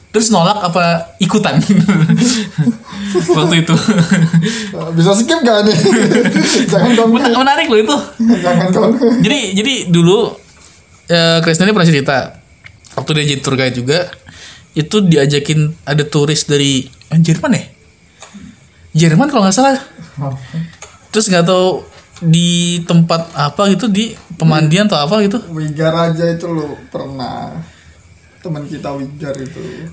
Terus 0.09 0.27
nolak 0.29 0.57
apa 0.57 1.13
ikutan? 1.17 1.61
Waktu 3.37 3.55
itu. 3.61 3.75
eh, 4.71 4.89
bisa 4.91 5.11
skip 5.13 5.39
gak 5.39 5.63
nih 5.63 5.77
jangan 6.71 6.91
dong 6.93 7.09
Men- 7.11 7.33
menarik 7.33 7.67
loh 7.67 7.79
itu. 7.79 7.95
jangan 8.37 8.67
dong 8.69 8.91
Jadi 9.19 9.39
jadi 9.53 9.73
dulu 9.87 10.33
eh 11.05 11.37
Krisna 11.41 11.65
ini 11.65 11.73
pernah 11.73 11.89
cerita 11.89 12.17
waktu 12.93 13.09
dia 13.15 13.25
jadi 13.27 13.41
tour 13.41 13.55
guide 13.55 13.75
juga 13.75 13.99
itu 14.71 14.97
diajakin 14.99 15.59
ada 15.83 16.03
turis 16.03 16.45
dari 16.45 16.83
eh, 16.85 17.19
Jerman 17.19 17.51
ya? 17.51 17.63
Jerman 18.97 19.29
kalau 19.29 19.45
nggak 19.45 19.53
salah. 19.53 19.77
Terus 21.09 21.25
nggak 21.27 21.45
tahu 21.45 21.85
di 22.19 22.83
tempat 22.83 23.31
apa 23.31 23.71
gitu 23.71 23.87
di 23.87 24.11
pemandian 24.35 24.91
atau 24.91 24.99
apa 24.99 25.23
gitu. 25.23 25.39
Wigar 25.51 26.11
aja 26.11 26.25
itu 26.27 26.47
lo 26.51 26.75
pernah. 26.91 27.55
Teman 28.43 28.67
kita 28.67 28.91
Wigar 28.95 29.35
itu. 29.39 29.87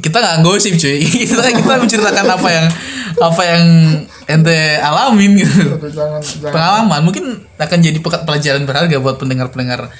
Kita 0.00 0.16
nggak 0.16 0.36
gosip 0.44 0.76
cuy. 0.80 1.04
Kita 1.28 1.44
kita 1.52 1.72
menceritakan 1.76 2.24
apa 2.24 2.48
yang 2.48 2.66
apa 3.20 3.42
yang 3.44 3.64
ente 4.24 4.80
alamin 4.80 5.44
gitu. 5.44 5.76
Jangan 5.92 6.20
jangan. 6.24 6.52
Pengalaman. 6.52 7.00
Mungkin 7.04 7.24
akan 7.60 7.78
jadi 7.84 7.98
pe- 8.00 8.24
pelajaran 8.24 8.64
berharga 8.64 8.96
buat 8.96 9.20
pendengar-pendengar 9.20 9.92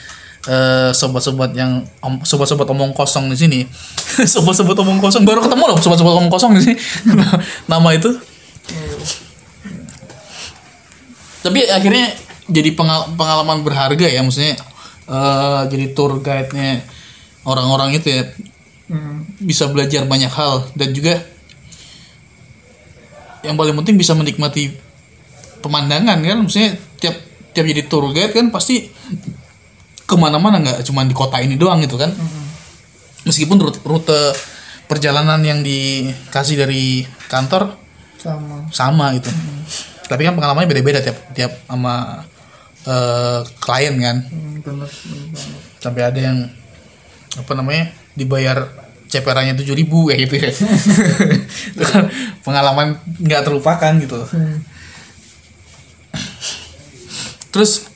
eh, 0.48 0.90
sobat-sobat 0.96 1.52
yang 1.52 1.84
om- 2.00 2.24
sobat-sobat 2.24 2.64
omong 2.72 2.96
kosong 2.96 3.28
di 3.28 3.36
sini. 3.36 3.60
Sobat-sobat 4.32 4.76
omong 4.80 5.00
kosong. 5.04 5.28
Baru 5.28 5.44
ketemu 5.44 5.64
loh 5.68 5.78
sobat-sobat 5.80 6.14
omong 6.16 6.32
kosong 6.32 6.56
di 6.56 6.62
sini. 6.64 6.76
Nama 7.72 7.88
itu 7.92 8.08
tapi 11.40 11.64
akhirnya 11.66 12.12
jadi 12.50 12.74
pengal- 12.74 13.14
pengalaman 13.14 13.62
berharga 13.62 14.06
ya 14.06 14.20
maksudnya 14.20 14.58
eh, 15.08 15.62
jadi 15.70 15.86
tour 15.94 16.20
guide-nya 16.20 16.84
orang-orang 17.46 17.96
itu 17.96 18.08
ya. 18.10 18.22
Hmm, 18.90 19.22
bisa 19.38 19.70
belajar 19.70 20.02
banyak 20.02 20.34
hal 20.34 20.66
dan 20.74 20.90
juga 20.90 21.22
yang 23.46 23.54
paling 23.54 23.78
penting 23.78 23.94
bisa 23.94 24.18
menikmati 24.18 24.74
pemandangan 25.62 26.18
kan 26.18 26.38
maksudnya 26.42 26.74
tiap 26.98 27.14
tiap 27.54 27.64
jadi 27.70 27.86
tour 27.86 28.10
guide 28.10 28.34
kan 28.34 28.50
pasti 28.50 28.90
ke 30.04 30.14
mana-mana 30.18 30.58
nggak 30.58 30.82
cuma 30.82 31.06
di 31.06 31.14
kota 31.14 31.38
ini 31.38 31.54
doang 31.54 31.78
gitu 31.86 31.94
kan. 31.94 32.10
Meskipun 33.22 33.62
rute, 33.62 33.78
rute 33.86 34.20
perjalanan 34.90 35.38
yang 35.46 35.62
dikasih 35.62 36.58
dari 36.58 37.06
kantor 37.30 37.78
sama. 38.18 38.66
sama 38.74 39.06
gitu 39.14 39.30
tapi 40.10 40.26
kan 40.26 40.34
pengalamannya 40.34 40.66
beda-beda 40.66 40.98
tiap 40.98 41.22
tiap 41.38 41.54
sama 41.70 42.26
eh, 42.82 43.40
klien 43.62 43.94
kan. 43.94 44.16
Hmm, 44.26 44.58
bener, 44.58 44.90
bener 44.90 45.26
banget. 45.30 45.62
sampai 45.78 46.02
ada 46.02 46.18
yang 46.18 46.38
apa 47.38 47.52
namanya 47.54 47.94
dibayar 48.18 48.66
ceperannya 49.06 49.54
tujuh 49.54 49.78
ribu 49.78 50.10
kayak 50.10 50.20
gitu 50.26 50.34
ya. 50.42 50.50
Itu 51.78 51.84
kan 51.86 52.10
pengalaman 52.42 52.98
nggak 53.22 53.46
terlupakan 53.46 53.92
gitu. 54.02 54.18
Terus 57.54 57.86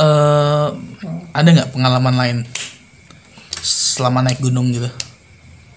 eh 0.00 0.68
ada 1.36 1.48
nggak 1.52 1.76
pengalaman 1.76 2.14
lain 2.16 2.38
selama 3.60 4.24
naik 4.24 4.40
gunung 4.40 4.72
gitu? 4.72 4.88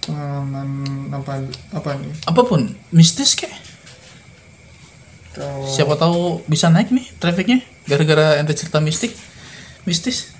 Pengalaman 0.07 0.67
apa 1.11 1.43
apa 1.75 1.89
nih? 1.99 2.15
Apa 2.31 2.41
pun 2.47 2.71
mistis 2.95 3.35
kayak 3.35 3.64
kalau 5.35 5.67
siapa 5.67 5.99
tahu 5.99 6.39
bisa 6.47 6.71
naik 6.71 6.95
nih 6.95 7.05
trafficnya 7.19 7.59
gara-gara 7.83 8.39
ente 8.39 8.55
cerita 8.55 8.79
mistik 8.79 9.11
mistis. 9.83 10.31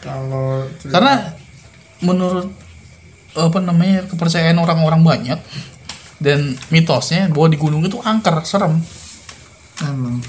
Kalau 0.00 0.64
karena 0.88 1.36
menurut 2.00 2.48
apa 3.36 3.58
namanya 3.62 4.08
kepercayaan 4.10 4.58
orang-orang 4.58 5.04
banyak 5.04 5.38
dan 6.18 6.56
mitosnya 6.72 7.28
bahwa 7.28 7.52
di 7.52 7.58
gunung 7.60 7.84
itu 7.84 8.00
angker 8.00 8.40
serem. 8.48 8.80
Emang. 9.84 10.24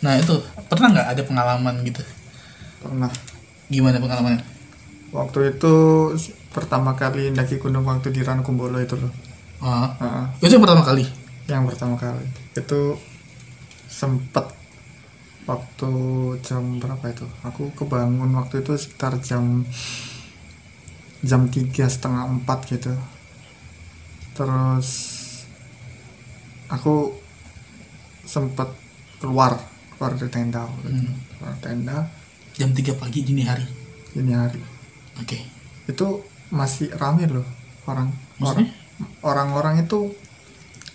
Nah 0.00 0.14
itu 0.16 0.38
pernah 0.70 0.94
nggak 0.94 1.08
ada 1.12 1.22
pengalaman 1.26 1.74
gitu? 1.82 2.02
Pernah. 2.80 3.10
Gimana 3.70 3.98
pengalamannya? 3.98 4.42
Waktu 5.10 5.58
itu 5.58 5.74
pertama 6.54 6.94
kali 6.94 7.34
daki 7.34 7.58
gunung 7.58 7.86
waktu 7.86 8.14
di 8.14 8.22
Rankumbolo 8.22 8.78
itu 8.78 8.94
loh. 8.94 9.10
Ah. 9.60 9.92
Ah, 10.00 10.24
itu 10.40 10.56
yang 10.56 10.64
pertama 10.64 10.80
kali 10.80 11.19
yang 11.50 11.66
pertama 11.66 11.98
kali. 11.98 12.26
Itu 12.54 12.94
sempet 13.90 14.46
waktu 15.50 15.90
jam 16.46 16.78
berapa 16.78 17.04
itu? 17.10 17.26
Aku 17.42 17.74
kebangun 17.74 18.30
waktu 18.38 18.62
itu 18.62 18.78
sekitar 18.78 19.18
jam 19.18 19.66
jam 21.20 21.50
tiga 21.50 21.90
setengah 21.90 22.30
empat 22.30 22.58
gitu. 22.70 22.94
Terus 24.38 24.88
aku 26.70 27.12
sempet 28.24 28.70
keluar 29.18 29.58
keluar 29.98 30.16
dari 30.16 30.30
tenda 30.32 30.64
gitu. 30.86 31.12
keluar 31.36 31.56
tenda. 31.60 31.98
Jam 32.56 32.76
3 32.76 32.92
pagi 32.96 33.24
dini 33.24 33.44
hari? 33.44 33.64
Ini 34.16 34.32
hari. 34.36 34.60
Oke. 35.16 35.38
Itu 35.88 36.24
masih 36.52 36.92
rame 36.98 37.24
loh 37.30 37.46
orang 37.88 38.10
orang 38.42 38.66
Maksudnya? 38.66 38.68
orang-orang 39.24 39.74
itu 39.86 40.12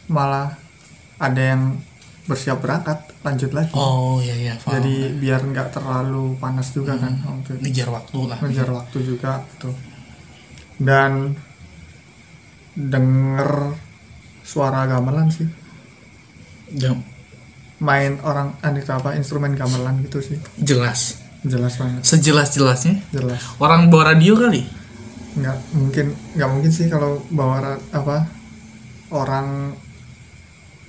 malah 0.08 0.58
ada 1.18 1.42
yang 1.42 1.80
bersiap 2.26 2.58
berangkat 2.62 3.06
lanjut 3.22 3.54
lagi. 3.54 3.74
Oh 3.78 4.18
iya 4.18 4.34
iya 4.34 4.54
paham. 4.58 4.82
jadi 4.82 4.96
biar 5.22 5.42
nggak 5.46 5.70
terlalu 5.78 6.38
panas 6.42 6.74
juga 6.74 6.98
kan 6.98 7.22
waktu 7.22 7.62
itu. 7.62 7.62
ngejar 7.70 7.90
waktu 7.94 8.20
lah. 8.26 8.38
Ngejar 8.42 8.70
waktu 8.74 8.98
juga. 9.06 9.32
Tuh 9.62 9.76
dan 10.82 11.38
denger 12.76 13.78
suara 14.44 14.90
gamelan 14.90 15.30
sih. 15.32 15.48
Jam. 16.76 17.00
Main 17.80 18.20
orang 18.26 18.58
aneh 18.66 18.84
apa 18.88 19.14
instrumen 19.16 19.54
gamelan 19.54 20.02
gitu 20.04 20.20
sih. 20.20 20.42
Jelas. 20.60 21.22
Jelas 21.46 21.78
banget. 21.78 22.02
Sejelas-jelasnya? 22.02 23.06
Jelas. 23.14 23.38
Orang 23.62 23.94
bawa 23.94 24.18
radio 24.18 24.34
kali? 24.34 24.66
Nggak 25.38 25.58
mungkin 25.78 26.06
nggak 26.34 26.50
mungkin 26.50 26.72
sih 26.74 26.90
kalau 26.90 27.22
bawa 27.30 27.78
apa 27.94 28.26
orang 29.14 29.78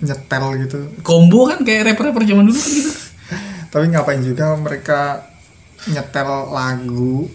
nyetel 0.03 0.45
gitu. 0.67 0.79
Combo 1.01 1.49
kan 1.49 1.65
kayak 1.65 1.93
rapper-rapper 1.93 2.25
zaman 2.29 2.45
dulu 2.49 2.59
kan 2.59 2.71
gitu. 2.73 2.93
Tapi 3.73 3.85
ngapain 3.93 4.23
juga 4.23 4.47
mereka 4.57 5.01
nyetel 5.89 6.31
lagu 6.53 7.29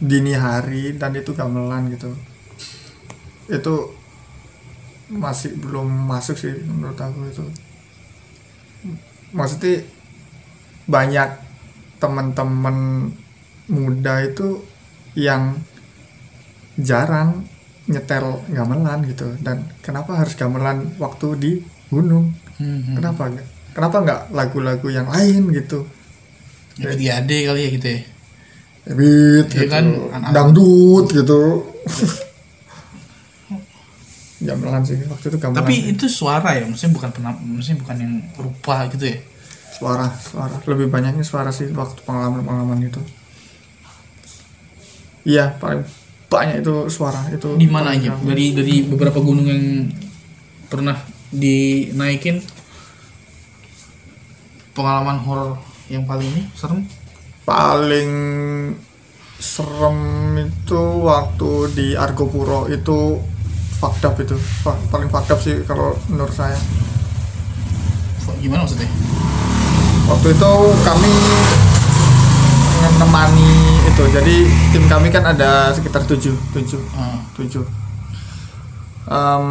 dini 0.00 0.34
hari 0.34 0.96
dan 0.98 1.14
itu 1.14 1.30
gamelan 1.36 1.92
gitu. 1.94 2.10
Itu 3.46 3.94
masih 5.12 5.54
belum 5.60 5.86
masuk 6.08 6.34
sih 6.34 6.54
menurut 6.66 6.98
aku 6.98 7.30
itu. 7.30 7.44
Maksudnya 9.34 9.86
banyak 10.84 11.28
teman-teman 12.02 13.08
muda 13.70 14.20
itu 14.20 14.60
yang 15.16 15.56
jarang 16.76 17.46
nyetel 17.86 18.42
gamelan 18.50 19.06
gitu. 19.06 19.30
Dan 19.38 19.70
kenapa 19.80 20.18
harus 20.18 20.34
gamelan 20.34 20.98
waktu 20.98 21.28
di 21.38 21.52
gunung 21.94 22.26
Hmm, 22.54 22.78
hmm. 22.82 22.94
kenapa 22.94 23.22
kenapa 23.70 23.96
nggak 24.00 24.20
lagu-lagu 24.30 24.86
yang 24.88 25.06
lain 25.06 25.50
gitu 25.50 25.82
Jadi 26.74 27.06
ade 27.08 27.38
kali 27.44 27.60
ya 27.60 27.70
gitu 27.72 27.88
ya. 27.88 28.00
beat 28.90 29.46
Iya 29.48 29.58
gitu. 29.60 29.70
kan, 29.70 29.84
anak- 30.12 30.30
dangdut 30.30 31.06
gitu 31.08 31.42
gamelan 34.40 34.82
sih 34.82 34.98
waktu 35.04 35.26
itu 35.30 35.38
gamelan 35.38 35.58
Tapi 35.62 35.74
itu 35.88 36.06
suara 36.06 36.52
ya, 36.52 36.62
maksudnya 36.62 36.92
bukan 36.92 37.10
pernah, 37.10 37.32
maksudnya 37.34 37.78
bukan 37.80 37.96
yang 37.96 38.12
rupa 38.36 38.86
gitu 38.90 39.04
ya. 39.08 39.18
suara 39.74 40.06
suara 40.14 40.54
lebih 40.64 40.86
banyaknya 40.86 41.24
suara 41.24 41.50
sih 41.50 41.66
waktu 41.72 41.98
pengalaman 42.04 42.46
pengalaman 42.46 42.78
itu 42.80 43.02
iya 45.26 45.50
paling 45.58 45.82
banyak 46.30 46.62
itu 46.62 46.86
suara 46.86 47.26
itu 47.28 47.58
Di 47.58 47.66
mana 47.66 47.90
aja? 47.90 48.14
Dari 48.14 48.54
dari 48.54 48.86
beberapa 48.86 49.18
gunung 49.18 49.42
yang 49.42 49.90
pernah 50.68 50.94
dinaikin 51.34 52.38
pengalaman 54.74 55.18
horor 55.22 55.58
yang 55.90 56.06
paling 56.06 56.26
ini 56.30 56.42
serem? 56.54 56.86
Paling 57.44 58.12
serem 59.36 59.98
itu 60.40 60.82
waktu 61.04 61.50
di 61.74 61.86
Argopuro 61.98 62.70
itu 62.70 63.20
up 63.82 64.16
itu. 64.16 64.36
Paling 64.64 65.10
up 65.12 65.38
sih 65.42 65.60
kalau 65.68 65.98
menurut 66.08 66.32
saya. 66.32 66.56
Gimana 68.40 68.64
maksudnya? 68.64 68.88
Waktu 70.04 70.36
itu 70.36 70.52
kami 70.84 71.12
menemani 72.84 73.52
itu 73.88 74.02
jadi 74.12 74.36
tim 74.72 74.84
kami 74.84 75.08
kan 75.08 75.24
ada 75.24 75.72
sekitar 75.72 76.04
tujuh 76.04 76.36
tujuh 76.52 76.80
Ah, 76.92 77.16
tujuh. 77.36 77.64
Em, 79.08 79.46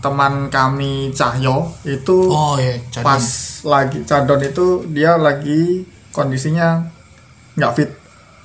teman 0.00 0.48
kami 0.48 1.12
Cahyo 1.12 1.68
itu 1.84 2.32
oh 2.32 2.56
ya 2.56 2.72
cadang. 2.88 3.04
pas 3.04 3.24
lagi 3.68 3.98
cadon 4.08 4.40
itu 4.40 4.66
dia 4.88 5.20
lagi 5.20 5.84
kondisinya 6.10 6.80
nggak 7.54 7.74
fit. 7.76 7.90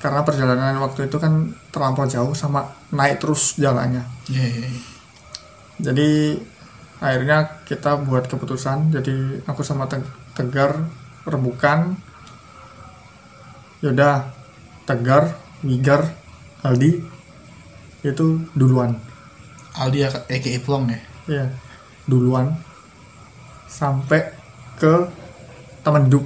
Karena 0.04 0.22
perjalanan 0.22 0.78
waktu 0.84 1.10
itu 1.10 1.18
kan 1.18 1.50
terlampau 1.74 2.06
jauh 2.06 2.36
sama 2.38 2.68
naik 2.94 3.18
terus 3.18 3.58
jalannya. 3.58 4.06
Iya, 4.30 4.46
iya, 4.46 4.68
iya. 4.70 4.82
jadi 5.82 6.10
akhirnya 7.02 7.38
kita 7.66 7.98
buat 8.06 8.30
keputusan. 8.30 8.94
Jadi 8.94 9.42
aku 9.50 9.66
sama 9.66 9.90
Te- 9.90 10.06
Tegar 10.38 10.86
rebukan. 11.26 11.98
Yaudah 13.82 14.30
Tegar 14.86 15.34
Wigar 15.66 16.06
Aldi 16.62 17.02
itu 18.06 18.28
duluan. 18.54 19.00
Aldi 19.74 20.06
aka 20.06 20.22
Plong 20.62 20.86
ya 20.94 21.15
ya 21.26 21.50
duluan 22.06 22.54
sampai 23.66 24.32
ke 24.78 25.10
Taman 25.82 26.08
Hidup. 26.10 26.26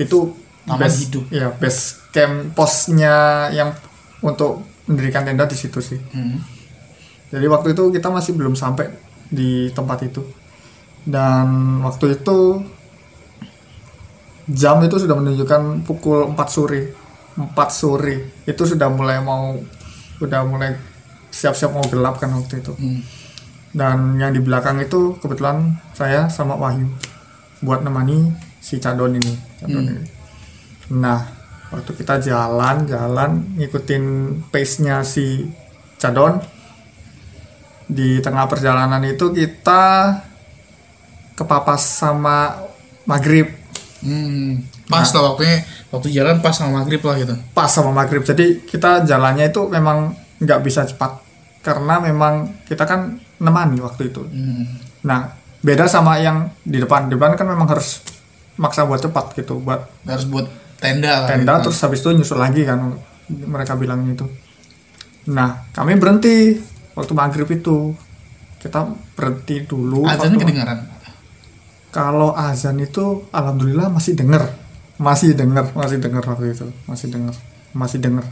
Itu 0.00 0.34
Taman 0.66 0.80
base, 0.80 0.98
Hidup. 1.08 1.24
ya 1.32 1.52
base 1.54 2.10
camp 2.10 2.56
posnya 2.56 3.48
yang 3.54 3.72
untuk 4.20 4.66
mendirikan 4.90 5.24
tenda 5.24 5.46
di 5.46 5.56
situ 5.56 5.78
sih. 5.78 6.00
Hmm. 6.10 6.42
jadi 7.30 7.46
waktu 7.46 7.78
itu 7.78 7.94
kita 7.94 8.10
masih 8.10 8.34
belum 8.34 8.58
sampai 8.58 8.90
di 9.30 9.70
tempat 9.70 10.02
itu. 10.02 10.20
Dan 11.06 11.78
waktu 11.86 12.18
itu 12.18 12.60
jam 14.50 14.82
itu 14.82 14.96
sudah 14.98 15.14
menunjukkan 15.14 15.86
pukul 15.86 16.34
4 16.34 16.50
sore. 16.50 16.90
4 17.38 17.54
sore. 17.70 18.42
Itu 18.44 18.66
sudah 18.66 18.90
mulai 18.90 19.22
mau 19.22 19.54
sudah 20.18 20.42
mulai 20.44 20.74
siap-siap 21.30 21.70
mau 21.70 21.86
gelap 21.86 22.18
kan 22.18 22.34
waktu 22.34 22.60
itu. 22.60 22.74
Hmm. 22.74 23.00
Dan 23.70 24.18
yang 24.18 24.30
di 24.30 24.40
belakang 24.40 24.78
itu 24.78 25.14
kebetulan 25.18 25.78
saya 25.92 26.26
sama 26.26 26.54
Wahyu 26.54 26.90
buat 27.60 27.80
nemani 27.80 28.32
si 28.58 28.76
Cadon 28.76 29.14
ini, 29.14 29.34
Cadon 29.58 29.84
Hmm. 29.84 29.94
ini. 29.94 30.04
nah 30.90 31.22
waktu 31.70 31.92
kita 31.94 32.18
jalan 32.18 32.82
jalan 32.84 33.30
ngikutin 33.54 34.04
pace 34.50 34.82
nya 34.82 35.02
si 35.02 35.46
Cadon 35.96 36.42
di 37.86 38.18
tengah 38.18 38.46
perjalanan 38.46 39.02
itu 39.02 39.30
kita 39.30 40.18
kepapas 41.34 41.82
sama 42.00 42.58
maghrib 43.04 43.60
Hmm. 44.00 44.64
Pas 44.88 45.04
lah 45.12 45.28
waktunya 45.28 45.60
waktu 45.92 46.08
jalan 46.08 46.40
pas 46.40 46.56
sama 46.56 46.80
maghrib 46.80 47.04
lah 47.04 47.20
gitu. 47.20 47.36
pas 47.52 47.68
sama 47.68 47.92
maghrib 47.92 48.24
jadi 48.24 48.64
kita 48.64 49.04
jalannya 49.04 49.52
itu 49.52 49.68
memang 49.68 50.16
nggak 50.40 50.60
bisa 50.64 50.88
cepat 50.88 51.20
karena 51.60 52.00
memang 52.00 52.64
kita 52.64 52.84
kan 52.84 53.00
nemani 53.36 53.78
waktu 53.78 54.08
itu 54.08 54.22
Hmm. 54.22 54.64
Nah, 55.00 55.32
beda 55.58 55.84
sama 55.86 56.16
yang 56.16 56.52
di 56.60 56.76
depan. 56.76 57.06
Di 57.06 57.16
depan 57.16 57.32
kan 57.32 57.46
memang 57.46 57.64
harus 57.66 58.04
maksa 58.54 58.84
buat 58.84 58.98
cepat 58.98 59.32
gitu, 59.34 59.56
buat 59.58 59.88
Harus 60.04 60.24
buat 60.26 60.44
tenda 60.76 61.24
tenda 61.24 61.56
gitu. 61.56 61.68
terus 61.68 61.80
habis 61.80 62.00
itu 62.00 62.12
nyusul 62.12 62.36
lagi 62.36 62.62
kan 62.62 62.96
mereka 63.28 63.76
bilang 63.76 64.04
gitu. 64.06 64.28
Nah, 65.26 65.68
kami 65.70 65.96
berhenti 65.96 66.60
waktu 66.92 67.12
maghrib 67.12 67.48
itu. 67.48 67.96
Kita 68.56 68.84
berhenti 69.16 69.64
dulu. 69.64 70.04
Waktu- 70.04 70.36
kedengaran. 70.36 70.84
Kalau 71.88 72.30
azan 72.30 72.76
itu 72.78 73.24
alhamdulillah 73.30 73.88
masih 73.88 74.12
denger. 74.12 74.52
Masih 74.96 75.32
denger, 75.32 75.72
masih 75.72 75.96
denger 75.96 76.20
waktu 76.22 76.52
itu. 76.52 76.68
Masih 76.84 77.08
denger, 77.08 77.34
masih 77.72 77.98
denger. 77.98 78.24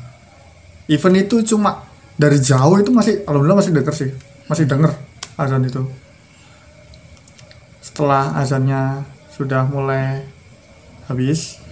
Event 0.87 1.17
itu 1.19 1.41
cuma 1.47 1.88
dari 2.19 2.39
jauh 2.43 2.77
itu 2.83 2.91
masih 2.91 3.23
alhamdulillah 3.25 3.63
masih 3.63 3.73
denger 3.73 3.95
sih. 3.95 4.11
Masih 4.51 4.67
denger 4.67 4.93
azan 5.39 5.63
itu. 5.63 5.83
Setelah 7.79 8.35
azannya 8.37 9.07
sudah 9.31 9.65
mulai 9.71 10.27
habis, 11.07 11.63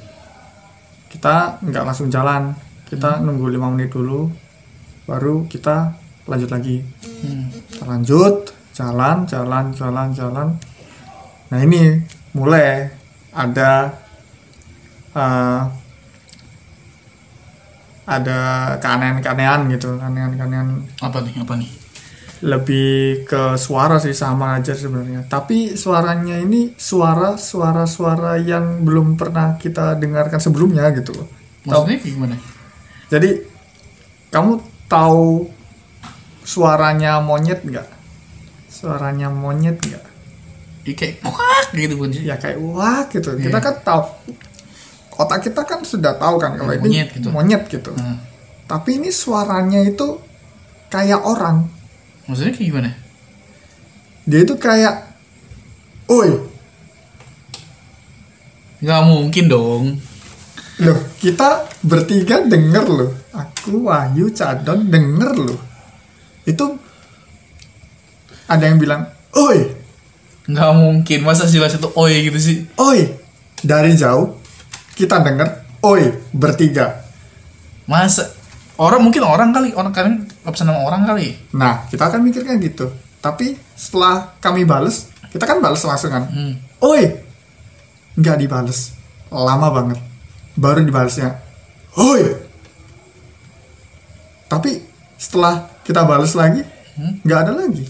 kita 1.10 1.58
nggak 1.60 1.84
langsung 1.84 2.08
jalan. 2.08 2.54
Kita 2.86 3.18
nunggu 3.18 3.50
lima 3.50 3.66
menit 3.74 3.90
dulu, 3.90 4.30
baru 5.06 5.46
kita 5.50 5.94
lanjut 6.26 6.50
lagi 6.50 6.82
Hmm. 7.16 7.48
kita 7.72 7.84
lanjut 7.88 8.52
jalan 8.76 9.24
jalan 9.24 9.72
jalan 9.72 10.12
jalan 10.12 10.48
nah 11.48 11.58
ini 11.64 11.96
mulai 12.36 12.92
ada 13.32 13.88
eh, 15.16 15.60
ada 18.06 18.38
keanehan-keanehan 18.78 19.66
gitu 19.68 19.98
keanehan-keanehan 19.98 20.68
Apa 21.02 21.18
nih? 21.20 21.34
Apa 21.36 21.54
nih? 21.54 21.70
lebih 22.36 23.24
ke 23.24 23.56
suara 23.56 23.96
sih 23.96 24.12
sama 24.12 24.54
aja 24.54 24.76
sebenarnya 24.76 25.24
tapi 25.24 25.72
suaranya 25.72 26.36
ini 26.36 26.76
suara 26.76 27.40
suara 27.40 27.88
suara 27.88 28.36
yang 28.36 28.84
belum 28.84 29.16
pernah 29.16 29.56
kita 29.56 29.96
dengarkan 29.96 30.36
sebelumnya 30.36 30.84
gitu 30.92 31.16
loh 31.16 31.28
Maksudnya 31.64 31.96
kayak 31.96 32.12
gimana? 32.12 32.36
jadi 33.08 33.40
kamu 34.28 34.52
tahu 34.84 35.48
suaranya 36.44 37.18
monyet 37.18 37.64
nggak 37.64 37.88
suaranya 38.68 39.28
monyet 39.28 39.80
nggak 39.80 40.04
Ya, 40.86 40.94
kayak 40.94 41.18
kuak 41.18 41.66
gitu 41.74 41.98
sih? 42.12 42.22
ya 42.22 42.36
kayak 42.36 42.62
wah 42.62 43.02
gitu 43.08 43.32
kita 43.34 43.58
Iya. 43.58 43.64
kan 43.64 43.74
tahu 43.82 44.02
otak 45.16 45.40
kita 45.42 45.62
kan 45.62 45.80
sudah 45.80 46.14
tahu 46.14 46.36
kan 46.36 46.54
kalau 46.54 46.72
ini 46.72 46.82
Monyet 46.82 47.08
gitu. 47.12 47.28
monyet 47.30 47.62
gitu 47.66 47.90
Hmm. 47.90 48.20
tapi 48.64 48.96
ini 48.96 49.08
suaranya 49.08 49.80
itu 49.80 50.20
kayak 50.86 51.20
orang 51.20 51.66
Maksudnya 52.24 52.52
kayak 52.52 52.66
gimana? 52.66 52.90
dia 54.22 54.40
itu 54.42 54.54
kayak 54.56 54.94
oi 56.06 56.30
Gak 58.78 59.02
mungkin 59.02 59.44
dong. 59.46 59.84
loh 60.76 61.00
kita 61.16 61.64
bertiga 61.80 62.44
denger 62.44 62.84
loh 62.84 63.10
aku 63.32 63.88
Wahyu 63.88 64.28
Cadon 64.28 64.86
denger 64.86 65.32
loh 65.34 65.60
itu 66.44 66.76
ada 68.44 68.62
yang 68.62 68.76
bilang 68.76 69.08
oi 69.32 69.72
Gak 70.46 70.72
mungkin. 70.74 71.24
Masa 71.24 71.42
jelas 71.44 71.74
itu 71.74 71.88
oi 71.90 72.22
gitu 72.22 72.38
sih? 72.38 72.56
oi 72.76 73.16
dari 73.58 73.96
jauh 73.96 74.35
kita 74.96 75.20
denger 75.20 75.48
oi 75.84 76.08
bertiga 76.32 77.04
Masa 77.86 78.26
orang 78.82 79.04
mungkin 79.04 79.22
orang 79.22 79.54
kali 79.54 79.70
orang 79.76 79.94
kalian 79.94 80.26
absen 80.42 80.66
sama 80.66 80.82
orang 80.82 81.06
kali. 81.06 81.38
Nah, 81.54 81.86
kita 81.86 82.10
akan 82.10 82.18
mikirnya 82.26 82.58
gitu. 82.58 82.90
Tapi 83.22 83.54
setelah 83.78 84.34
kami 84.42 84.66
bales, 84.66 85.06
kita 85.30 85.46
kan 85.46 85.62
bales 85.62 85.86
langsung 85.86 86.10
kan. 86.10 86.26
Hmm. 86.26 86.58
Oi, 86.82 87.14
nggak 88.18 88.36
dibales. 88.42 88.90
Lama 89.30 89.70
banget. 89.70 90.02
Baru 90.58 90.82
dibalesnya. 90.82 91.38
Oi. 91.94 92.22
Tapi 94.50 94.82
setelah 95.14 95.70
kita 95.86 96.02
bales 96.02 96.34
lagi, 96.34 96.62
Hmm. 96.98 97.22
nggak 97.22 97.40
ada 97.46 97.52
lagi. 97.54 97.84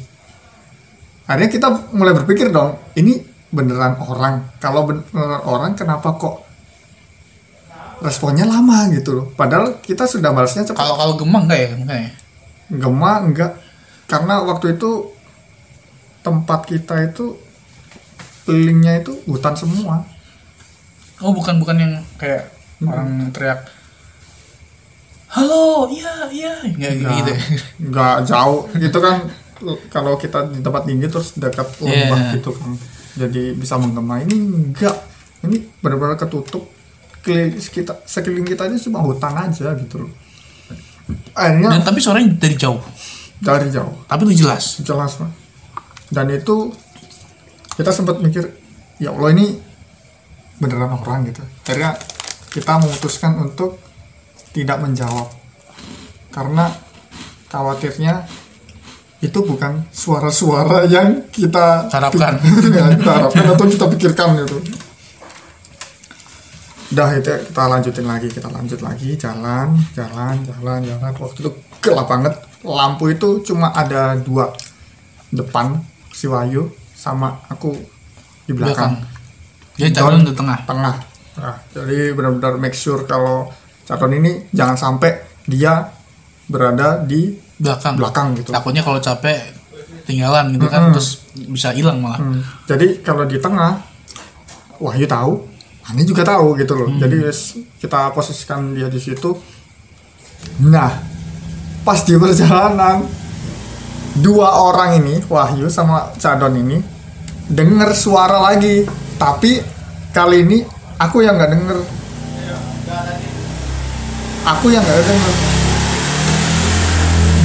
Akhirnya 1.25 1.51
kita 1.51 1.69
mulai 1.97 2.15
berpikir 2.15 2.53
dong, 2.53 2.79
ini 2.99 3.19
beneran 3.51 3.97
orang. 4.03 4.51
Kalau 4.61 4.85
beneran 4.85 5.43
orang, 5.47 5.73
kenapa 5.73 6.15
kok 6.15 6.46
responnya 7.99 8.45
lama 8.45 8.89
gitu 8.91 9.11
loh? 9.13 9.27
Padahal 9.33 9.81
kita 9.81 10.05
sudah 10.05 10.31
balasnya 10.31 10.65
cepat. 10.65 10.77
Kalau 10.77 10.95
kalau 10.95 11.15
gemang 11.17 11.45
enggak 11.45 11.61
ya? 11.61 11.69
Enggak 11.75 11.99
ya? 11.99 12.11
Gema 12.69 13.13
enggak 13.23 13.53
karena 14.07 14.43
waktu 14.43 14.75
itu 14.75 15.11
tempat 16.21 16.67
kita 16.67 16.95
itu 17.05 17.39
kelilingnya 18.43 19.01
itu 19.01 19.15
hutan 19.25 19.55
semua 19.55 20.03
Oh 21.17 21.31
bukan 21.31 21.57
bukan 21.57 21.77
yang 21.77 21.93
kayak 22.15 22.51
orang 22.81 23.31
teriak 23.31 23.67
Halo, 25.27 25.91
iya, 25.91 26.31
iya, 26.31 26.53
nggak 26.65 26.91
Nggak, 26.97 27.13
gitu. 27.13 27.31
ya? 27.31 27.39
nggak 27.83 28.17
jauh 28.25 28.61
itu 28.79 28.99
kan 28.99 29.17
kalau 29.89 30.15
kita 30.17 30.49
di 30.49 30.61
tempat 30.61 30.85
tinggi 30.85 31.07
terus 31.07 31.35
dekat 31.35 31.67
lembah 31.79 32.21
Iya. 32.21 32.35
gitu 32.35 32.51
kan 32.53 32.73
jadi 33.17 33.43
bisa 33.53 33.75
menggema 33.75 34.21
ini 34.21 34.37
enggak 34.37 34.97
ini 35.43 35.67
benar-benar 35.79 36.15
ketutup 36.17 36.67
keliling 37.27 37.59
kita 37.59 38.07
sekeliling 38.07 38.47
kita 38.47 38.71
ini 38.71 38.79
cuma 38.79 39.03
hutan 39.03 39.35
aja 39.35 39.75
gitu 39.75 40.07
loh 40.07 40.13
akhirnya 41.35 41.75
Dan 41.75 41.83
tapi 41.83 41.99
suaranya 41.99 42.31
dari 42.39 42.55
jauh, 42.55 42.79
dari 43.43 43.67
jauh 43.75 44.07
tapi 44.07 44.31
itu 44.31 44.47
jelas. 44.47 44.79
jelas 44.87 45.19
Pak. 45.19 45.31
dan 46.15 46.31
itu 46.31 46.71
kita 47.75 47.91
sempat 47.91 48.23
mikir 48.23 48.47
ya 49.03 49.11
Allah 49.11 49.35
ini 49.35 49.59
beneran 50.63 50.95
orang 51.03 51.27
gitu 51.27 51.43
akhirnya 51.67 51.99
kita 52.55 52.79
memutuskan 52.79 53.37
untuk 53.43 53.77
tidak 54.55 54.79
menjawab 54.81 55.29
karena 56.33 56.73
khawatirnya 57.51 58.25
itu 59.25 59.39
bukan 59.41 59.89
suara-suara 59.93 60.85
yang 60.87 61.25
kita 61.33 61.89
Harapkan. 61.89 62.37
ya, 62.77 62.93
kita 62.97 63.11
harapkan 63.11 63.45
atau 63.57 63.65
kita 63.65 63.87
pikirkan 63.97 64.29
gitu 64.45 64.61
udah 66.87 67.09
itu 67.19 67.29
ya, 67.29 67.39
kita 67.43 67.63
lanjutin 67.67 68.07
lagi 68.07 68.29
kita 68.31 68.49
lanjut 68.51 68.81
lagi. 68.83 69.19
Jalan 69.19 69.75
jalan 69.95 70.35
jalan 70.47 70.81
jalan. 70.87 71.13
Waktu 71.19 71.39
itu 71.43 71.51
gelap 71.83 72.07
banget. 72.07 72.35
Lampu 72.63 73.11
itu 73.11 73.43
cuma 73.43 73.71
ada 73.71 74.15
dua. 74.19 74.51
Depan 75.31 75.83
si 76.15 76.31
Wahyu 76.31 76.71
sama 76.95 77.43
aku 77.51 77.75
di 78.47 78.55
belakang, 78.55 78.95
Belakang. 78.95 79.75
Dia 79.77 79.89
calon 79.93 80.23
di 80.23 80.33
tengah. 80.33 80.59
tengah. 80.65 80.97
Nah, 81.37 81.57
jadi 81.75 82.15
benar-benar 82.17 82.57
make 82.57 82.73
sure 82.73 83.05
kalau 83.05 83.51
Caton 83.85 84.15
ini 84.15 84.49
jangan 84.55 84.75
sampai 84.75 85.21
dia 85.47 85.93
berada 86.47 87.03
di 87.03 87.35
Belakang. 87.59 87.95
belakang 87.99 88.27
gitu. 88.39 88.51
Takutnya 88.55 88.83
kalau 88.87 89.01
capek 89.03 89.53
tinggalan 90.07 90.55
gitu 90.55 90.67
kan, 90.71 90.95
terus 90.95 91.27
bisa 91.35 91.75
hilang 91.75 91.99
malah. 92.01 92.23
Hmm, 92.23 92.41
Jadi 92.69 93.03
kalau 93.03 93.27
di 93.27 93.37
tengah, 93.41 93.81
Wahyu 94.79 95.09
tahu, 95.09 95.41
Ani 95.87 96.03
juga 96.03 96.27
tahu 96.27 96.59
gitu 96.59 96.75
loh. 96.75 96.89
Jadi 96.99 97.17
wes, 97.23 97.55
kita 97.79 98.11
posisikan 98.11 98.75
dia 98.75 98.91
di 98.91 98.99
situ. 98.99 99.39
Nah, 100.67 100.91
pas 101.87 102.03
di 102.03 102.19
perjalanan, 102.19 103.07
dua 104.19 104.67
orang 104.67 104.99
ini, 104.99 105.23
Wahyu 105.31 105.71
sama 105.71 106.11
Cadon 106.19 106.59
ini, 106.59 106.83
denger 107.47 107.95
suara 107.95 108.43
lagi. 108.51 108.83
Tapi 109.17 109.63
kali 110.11 110.43
ini 110.43 110.59
aku 110.99 111.23
yang 111.23 111.39
nggak 111.39 111.53
denger. 111.55 111.79
Aku 114.47 114.67
yang 114.71 114.83
nggak 114.83 115.07
denger. 115.07 115.35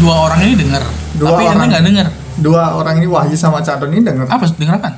Dua 0.01 0.15
orang 0.25 0.39
ini 0.41 0.53
dengar, 0.57 0.83
Dua 1.13 1.29
tapi 1.29 1.43
orang. 1.45 1.69
nggak 1.69 1.83
dengar. 1.85 2.07
Dua 2.41 2.63
orang 2.73 2.95
ini 2.97 3.05
Wahyu 3.05 3.37
sama 3.37 3.61
Cadon 3.61 3.93
ini 3.93 4.01
denger. 4.01 4.25
Apa? 4.25 4.49
Dengar 4.57 4.81
apa? 4.81 4.91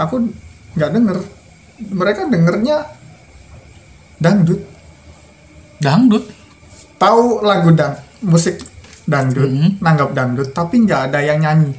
aku 0.00 0.32
nggak 0.78 0.90
denger 0.96 1.18
mereka 1.86 2.24
dengernya 2.24 2.84
dangdut 4.16 4.60
Dangdut. 5.76 6.28
tahu 6.96 7.40
lagu 7.40 7.72
dang 7.72 7.96
musik 8.20 8.60
dangdut 9.04 9.48
Mhm. 9.48 9.80
nanggap 9.80 10.12
dangdut 10.12 10.52
tapi 10.52 10.84
nggak 10.84 11.08
ada 11.08 11.18
yang 11.20 11.40
nyanyi 11.40 11.72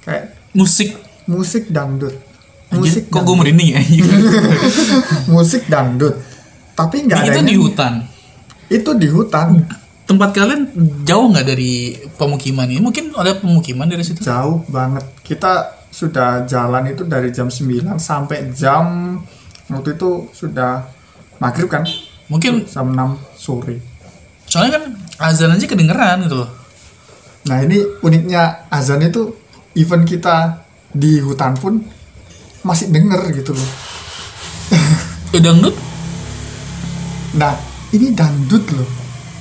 kayak 0.00 0.32
Musik. 0.52 0.96
musik 1.26 1.68
dangdut 1.68 2.16
Musik 2.70 3.04
musik 3.06 3.12
kok 3.12 3.22
gue 3.22 3.36
merinding 3.36 3.70
ya? 3.70 3.80
musik 5.28 5.68
dangdut 5.68 6.16
tapi 6.72 7.04
nggak 7.04 7.18
ada 7.18 7.26
itu 7.26 7.36
yang 7.36 7.44
di 7.44 7.52
nyanyi. 7.52 7.62
hutan. 7.62 7.92
itu 8.66 8.90
di 8.94 9.08
hutan 9.08 9.48
Tempat 10.04 10.36
kalian 10.36 10.68
jauh 11.00 11.32
nggak 11.32 11.48
dari 11.48 11.96
pemukiman 12.20 12.68
ini? 12.68 12.76
Mungkin 12.76 13.16
ada 13.16 13.40
pemukiman 13.40 13.88
dari 13.88 14.04
situ. 14.04 14.20
jauh 14.20 14.60
banget 14.68 15.00
kita 15.24 15.72
sudah 15.94 16.42
jalan 16.42 16.90
itu 16.90 17.06
dari 17.06 17.30
jam 17.30 17.46
9 17.46 17.94
sampai 18.02 18.50
jam 18.50 19.14
waktu 19.70 19.94
itu 19.94 20.26
sudah 20.34 20.82
maghrib 21.38 21.70
kan 21.70 21.86
Mungkin 22.26 22.66
jam 22.66 22.90
6 22.90 23.38
sore 23.38 23.94
soalnya 24.48 24.78
kan 24.78 24.84
azan 25.18 25.54
aja 25.54 25.66
kedengeran 25.66 26.26
gitu 26.26 26.46
loh. 26.46 26.50
Nah 27.50 27.58
ini 27.60 27.82
uniknya 28.06 28.70
azan 28.70 29.02
itu 29.04 29.34
event 29.74 30.06
kita 30.06 30.62
di 30.94 31.18
hutan 31.18 31.58
pun 31.58 31.82
masih 32.62 32.88
denger 32.94 33.34
gitu 33.34 33.50
loh. 33.50 33.70
Dangdut? 35.34 35.74
Nah 37.34 37.58
ini 37.90 38.14
dangdut 38.14 38.64
loh, 38.70 38.86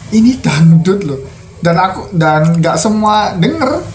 ini 0.10 0.34
dangdut 0.42 1.06
loh. 1.06 1.22
Dan 1.62 1.78
aku 1.78 2.10
dan 2.18 2.58
nggak 2.58 2.76
semua 2.82 3.38
denger. 3.38 3.86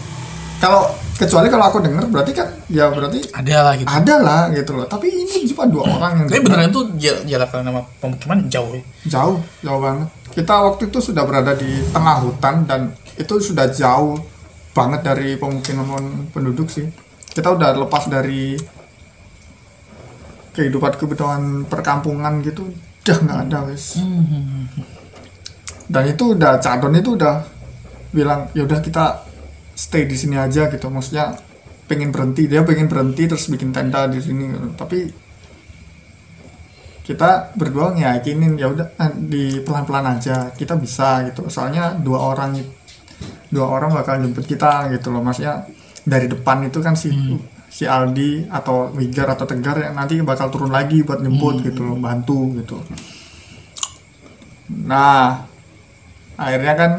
Kalau 0.63 0.87
kecuali 1.19 1.51
kalau 1.51 1.65
aku 1.67 1.79
denger 1.83 2.05
berarti 2.07 2.31
kan 2.31 2.47
ya 2.67 2.87
berarti 2.89 3.19
Ada 3.29 3.57
lah 3.61 3.73
gitu. 3.75 3.89
ada 3.91 4.15
lah 4.19 4.43
gitu 4.51 4.71
loh. 4.73 4.87
Tapi 4.87 5.07
ini 5.11 5.51
cuma 5.51 5.67
dua 5.67 5.85
orang 5.91 6.13
yang 6.17 6.27
Tapi 6.31 6.41
beneran 6.41 6.71
itu 6.71 6.83
ja- 6.97 7.23
jarak 7.27 7.51
sama 7.51 7.83
pemukiman 7.99 8.47
jauh 8.47 8.71
ya. 8.71 8.83
jauh 9.05 9.37
jauh 9.61 9.81
banget. 9.83 10.09
Kita 10.31 10.55
waktu 10.63 10.87
itu 10.87 10.99
sudah 11.03 11.27
berada 11.27 11.53
di 11.53 11.67
tengah 11.91 12.23
hutan 12.23 12.63
dan 12.65 12.81
itu 13.15 13.35
sudah 13.39 13.67
jauh 13.69 14.15
banget 14.71 15.03
dari 15.03 15.35
pemukiman 15.35 15.99
penduduk 16.31 16.71
sih. 16.71 16.87
Kita 17.29 17.51
udah 17.51 17.75
lepas 17.77 18.07
dari 18.07 18.55
kehidupan 20.51 20.93
kebutuhan 20.97 21.43
perkampungan 21.67 22.43
gitu 22.43 22.67
udah 23.01 23.17
nggak 23.17 23.39
ada 23.47 23.59
wes 23.65 24.03
dan 25.87 26.03
itu 26.05 26.35
udah 26.35 26.59
cadon 26.59 26.93
itu 26.93 27.15
udah 27.15 27.41
bilang 28.11 28.51
ya 28.53 28.67
udah 28.67 28.83
kita 28.83 29.23
stay 29.79 30.11
di 30.11 30.19
sini 30.19 30.35
aja 30.35 30.67
gitu. 30.67 30.91
Maksudnya 30.91 31.39
pengen 31.87 32.11
berhenti. 32.11 32.51
Dia 32.51 32.67
pengen 32.67 32.91
berhenti 32.91 33.31
terus 33.31 33.47
bikin 33.47 33.71
tenda 33.71 34.11
di 34.11 34.19
sini 34.19 34.51
gitu. 34.51 34.69
tapi 34.75 34.99
kita 37.07 37.57
berdua 37.57 37.97
ngeyakinin 37.97 38.61
ya 38.61 38.69
udah 38.69 38.87
eh, 38.99 39.13
di 39.15 39.45
pelan-pelan 39.63 40.19
aja. 40.19 40.51
Kita 40.51 40.75
bisa 40.75 41.23
gitu. 41.31 41.47
Soalnya 41.47 41.95
dua 41.95 42.35
orang 42.35 42.59
dua 43.49 43.67
orang 43.71 43.95
bakal 43.95 44.19
jemput 44.19 44.45
kita 44.45 44.91
gitu 44.91 45.15
loh. 45.15 45.23
Maksudnya 45.23 45.63
dari 46.03 46.27
depan 46.27 46.67
itu 46.67 46.83
kan 46.83 46.99
si 46.99 47.15
si 47.69 47.85
Aldi 47.85 48.49
atau 48.49 48.91
Wigar 48.97 49.29
atau 49.33 49.45
Tegar 49.45 49.79
yang 49.79 49.95
nanti 49.95 50.19
bakal 50.25 50.49
turun 50.49 50.73
lagi 50.73 51.05
buat 51.05 51.21
jemput 51.23 51.63
gitu 51.63 51.87
loh 51.87 51.97
bantu 51.97 52.59
gitu. 52.59 52.77
Nah 54.69 55.49
akhirnya 56.37 56.75
kan 56.77 56.93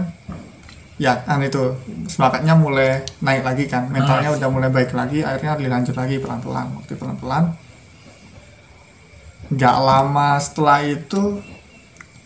ya 1.00 1.24
kan 1.24 1.40
itu. 1.42 1.74
Semangatnya 2.12 2.54
mulai 2.54 3.02
naik 3.24 3.42
lagi 3.48 3.66
kan. 3.66 3.88
Mentalnya 3.90 4.36
udah 4.36 4.50
mulai 4.52 4.70
baik 4.70 4.92
lagi 4.94 5.24
akhirnya 5.24 5.56
dilanjut 5.56 5.96
lagi 5.96 6.20
pelan-pelan. 6.20 6.68
Waktu 6.76 6.94
pelan-pelan 7.00 7.56
nggak 9.50 9.78
lama 9.82 10.38
setelah 10.38 10.86
itu 10.86 11.42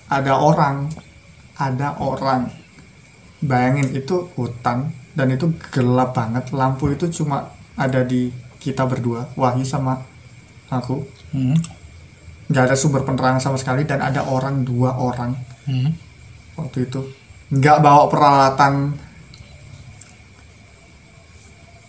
ada 0.09 0.33
orang 0.41 0.89
ada 1.55 1.95
orang. 2.01 2.49
Bayangin 3.43 3.91
itu 3.93 4.27
hutan 4.35 4.91
dan 5.13 5.27
itu 5.31 5.53
gelap 5.71 6.17
banget. 6.17 6.49
Lampu 6.51 6.91
itu 6.91 7.07
cuma 7.21 7.53
ada 7.77 8.01
di 8.01 8.33
kita 8.57 8.83
berdua 8.89 9.29
Wahyu 9.37 9.63
sama 9.63 10.01
aku. 10.67 11.05
Hmm. 11.31 11.57
nggak 12.43 12.69
ada 12.69 12.75
sumber 12.77 13.01
penerangan 13.07 13.41
sama 13.41 13.57
sekali 13.57 13.87
dan 13.87 14.03
ada 14.03 14.27
orang 14.27 14.67
dua 14.67 14.99
orang. 14.99 15.33
Hmm. 15.63 15.95
waktu 16.53 16.85
itu 16.85 17.01
nggak 17.53 17.77
bawa 17.85 18.09
peralatan 18.09 18.97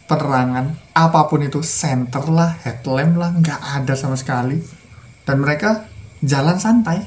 penerangan 0.05 0.77
apa 0.93 1.21
pun 1.27 1.41
itu 1.41 1.65
senter 1.65 2.29
lah 2.29 2.61
headlamp 2.61 3.17
lah 3.17 3.31
nggak 3.33 3.61
ada 3.81 3.95
sama 3.97 4.15
sekali. 4.21 4.61
Dan 5.25 5.41
mereka 5.41 5.89
jalan 6.21 6.61
santai. 6.61 7.01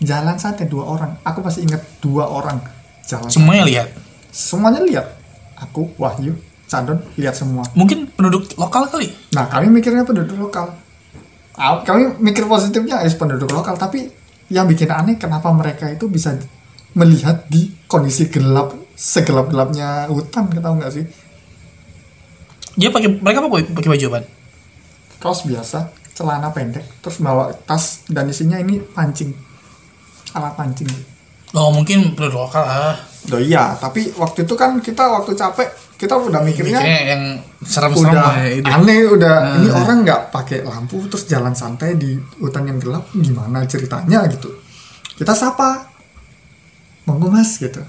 Jalan 0.00 0.40
santai 0.40 0.66
dua 0.66 0.88
orang. 0.88 1.20
Aku 1.20 1.44
masih 1.44 1.68
ingat 1.68 1.84
dua 2.00 2.26
orang 2.26 2.58
jalan 3.04 3.28
Semuanya 3.28 3.64
lihat. 3.68 3.88
semuanya 4.32 4.80
lihat. 4.80 5.06
Aku 5.60 5.92
Wahyu 6.00 6.32
Cadon 6.66 7.04
lihat 7.20 7.36
semua. 7.36 7.68
Mungkin 7.76 8.08
penduduk 8.16 8.48
lokal 8.56 8.88
kali. 8.88 9.12
nah 9.36 9.44
kami 9.52 9.68
mikirnya 9.68 10.08
penduduk 10.08 10.40
lokal. 10.40 10.72
Ah, 11.52 11.84
kami 11.84 12.16
mikir 12.16 12.48
positifnya 12.48 13.04
es 13.04 13.12
penduduk 13.12 13.52
lokal. 13.52 13.76
Tapi 13.76 14.08
yang 14.48 14.64
bikin 14.64 14.88
aneh 14.88 15.20
kenapa 15.20 15.52
mereka 15.52 15.92
itu 15.92 16.08
bisa 16.08 16.32
melihat 16.92 17.48
di 17.48 17.72
kondisi 17.88 18.28
gelap 18.28 18.72
segelap 18.92 19.48
gelapnya 19.48 20.06
hutan 20.08 20.48
kita 20.52 20.62
tahu 20.62 20.74
nggak 20.78 20.92
sih? 20.92 21.04
Dia 22.76 22.88
pakai 22.88 23.20
mereka 23.20 23.44
apa 23.44 23.48
pakai 23.72 23.90
baju 23.92 24.06
apa? 24.16 24.20
kaos 25.22 25.46
biasa 25.46 25.94
celana 26.18 26.50
pendek 26.50 26.82
terus 26.98 27.22
bawa 27.22 27.54
tas 27.62 28.02
dan 28.10 28.26
isinya 28.26 28.58
ini 28.58 28.82
pancing. 28.82 29.30
Alat 30.34 30.58
pancing. 30.58 30.90
Oh 31.54 31.70
mungkin 31.70 32.18
penduduk 32.18 32.42
lokal 32.42 32.66
lah. 32.66 32.98
Loh 33.30 33.38
iya, 33.38 33.78
tapi 33.78 34.10
waktu 34.18 34.42
itu 34.42 34.58
kan 34.58 34.82
kita 34.82 35.06
waktu 35.06 35.38
capek 35.38 35.70
kita 35.94 36.18
udah 36.18 36.42
mikirnya 36.42 36.82
Mikirnya 36.82 37.02
yang 37.14 37.22
serem-serem 37.62 38.10
udah 38.10 38.34
ya 38.42 38.50
itu. 38.58 38.66
aneh 38.66 39.00
udah 39.06 39.36
ini 39.62 39.68
orang 39.70 40.02
nggak 40.02 40.20
pakai 40.34 40.66
lampu 40.66 41.06
terus 41.06 41.30
jalan 41.30 41.54
santai 41.54 41.94
di 41.94 42.18
hutan 42.42 42.66
yang 42.66 42.82
gelap 42.82 43.06
gimana 43.14 43.62
ceritanya 43.70 44.26
gitu. 44.26 44.50
Kita 45.14 45.30
sapa 45.38 45.91
monggo 47.04 47.28
mas 47.28 47.56
gitu. 47.56 47.82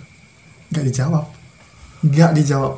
Nggak 0.69 0.85
dijawab. 0.87 1.25
Nggak 2.01 2.31
dijawab. 2.33 2.73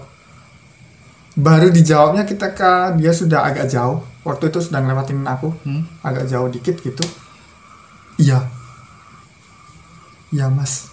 Baru 1.35 1.67
dijawabnya 1.67 2.23
ketika 2.23 2.95
dia 2.95 3.11
sudah 3.11 3.43
agak 3.43 3.67
jauh. 3.67 4.03
Waktu 4.23 4.49
itu 4.49 4.59
sedang 4.59 4.85
lewatin 4.85 5.21
aku. 5.21 5.53
Hmm. 5.63 5.85
agak 6.01 6.25
jauh 6.25 6.47
dikit 6.47 6.79
gitu. 6.79 7.03
Iya. 8.17 8.41
Iya 10.29 10.49
mas. 10.49 10.89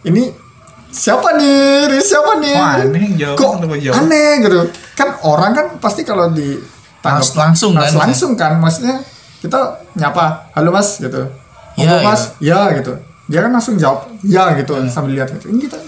Ini 0.00 0.30
siapa 0.88 1.34
nih? 1.36 1.90
Ini 1.90 2.00
siapa 2.00 2.32
nih? 2.38 2.54
Wah, 2.54 2.74
aneh 2.80 3.04
jawab 3.14 3.36
kok 3.36 3.76
jawab? 3.76 3.94
aneh 4.00 4.30
gitu. 4.40 4.58
Kan 4.94 5.08
orang 5.22 5.52
kan 5.52 5.66
pasti 5.78 6.02
kalau 6.02 6.30
di 6.30 6.54
Langs- 6.98 7.34
langsung 7.34 7.72
kan? 7.72 7.88
langsung 7.94 8.32
kan 8.34 8.58
maksudnya 8.58 9.00
kita 9.38 9.56
nyapa 9.94 10.50
halo 10.52 10.68
mas 10.68 10.98
gitu 10.98 11.24
Ya, 11.78 12.02
mas 12.02 12.22
ya 12.42 12.60
gitu 12.74 12.92
dia 13.28 13.44
kan 13.44 13.52
langsung 13.52 13.76
jawab 13.76 14.08
ya 14.24 14.56
gitu 14.56 14.72
sambil 14.88 15.20
lihat 15.20 15.30
gitu 15.36 15.52
ini 15.52 15.68
kita 15.68 15.78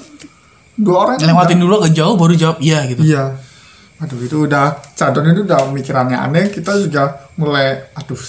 dua 0.81 0.97
orang 1.09 1.15
kan 1.17 1.29
Ngelewatin 1.29 1.59
dulu 1.61 1.75
agak 1.81 1.93
jauh 1.93 2.15
baru 2.17 2.35
jawab 2.37 2.59
iya 2.65 2.89
gitu. 2.89 3.01
Iya. 3.05 3.37
Aduh 4.01 4.17
itu 4.25 4.49
udah 4.49 4.81
Cadon 4.97 5.29
itu 5.29 5.45
udah 5.45 5.69
mikirannya 5.69 6.17
aneh. 6.17 6.49
Kita 6.49 6.73
juga 6.81 7.29
mulai 7.37 7.93
aduh 7.93 8.21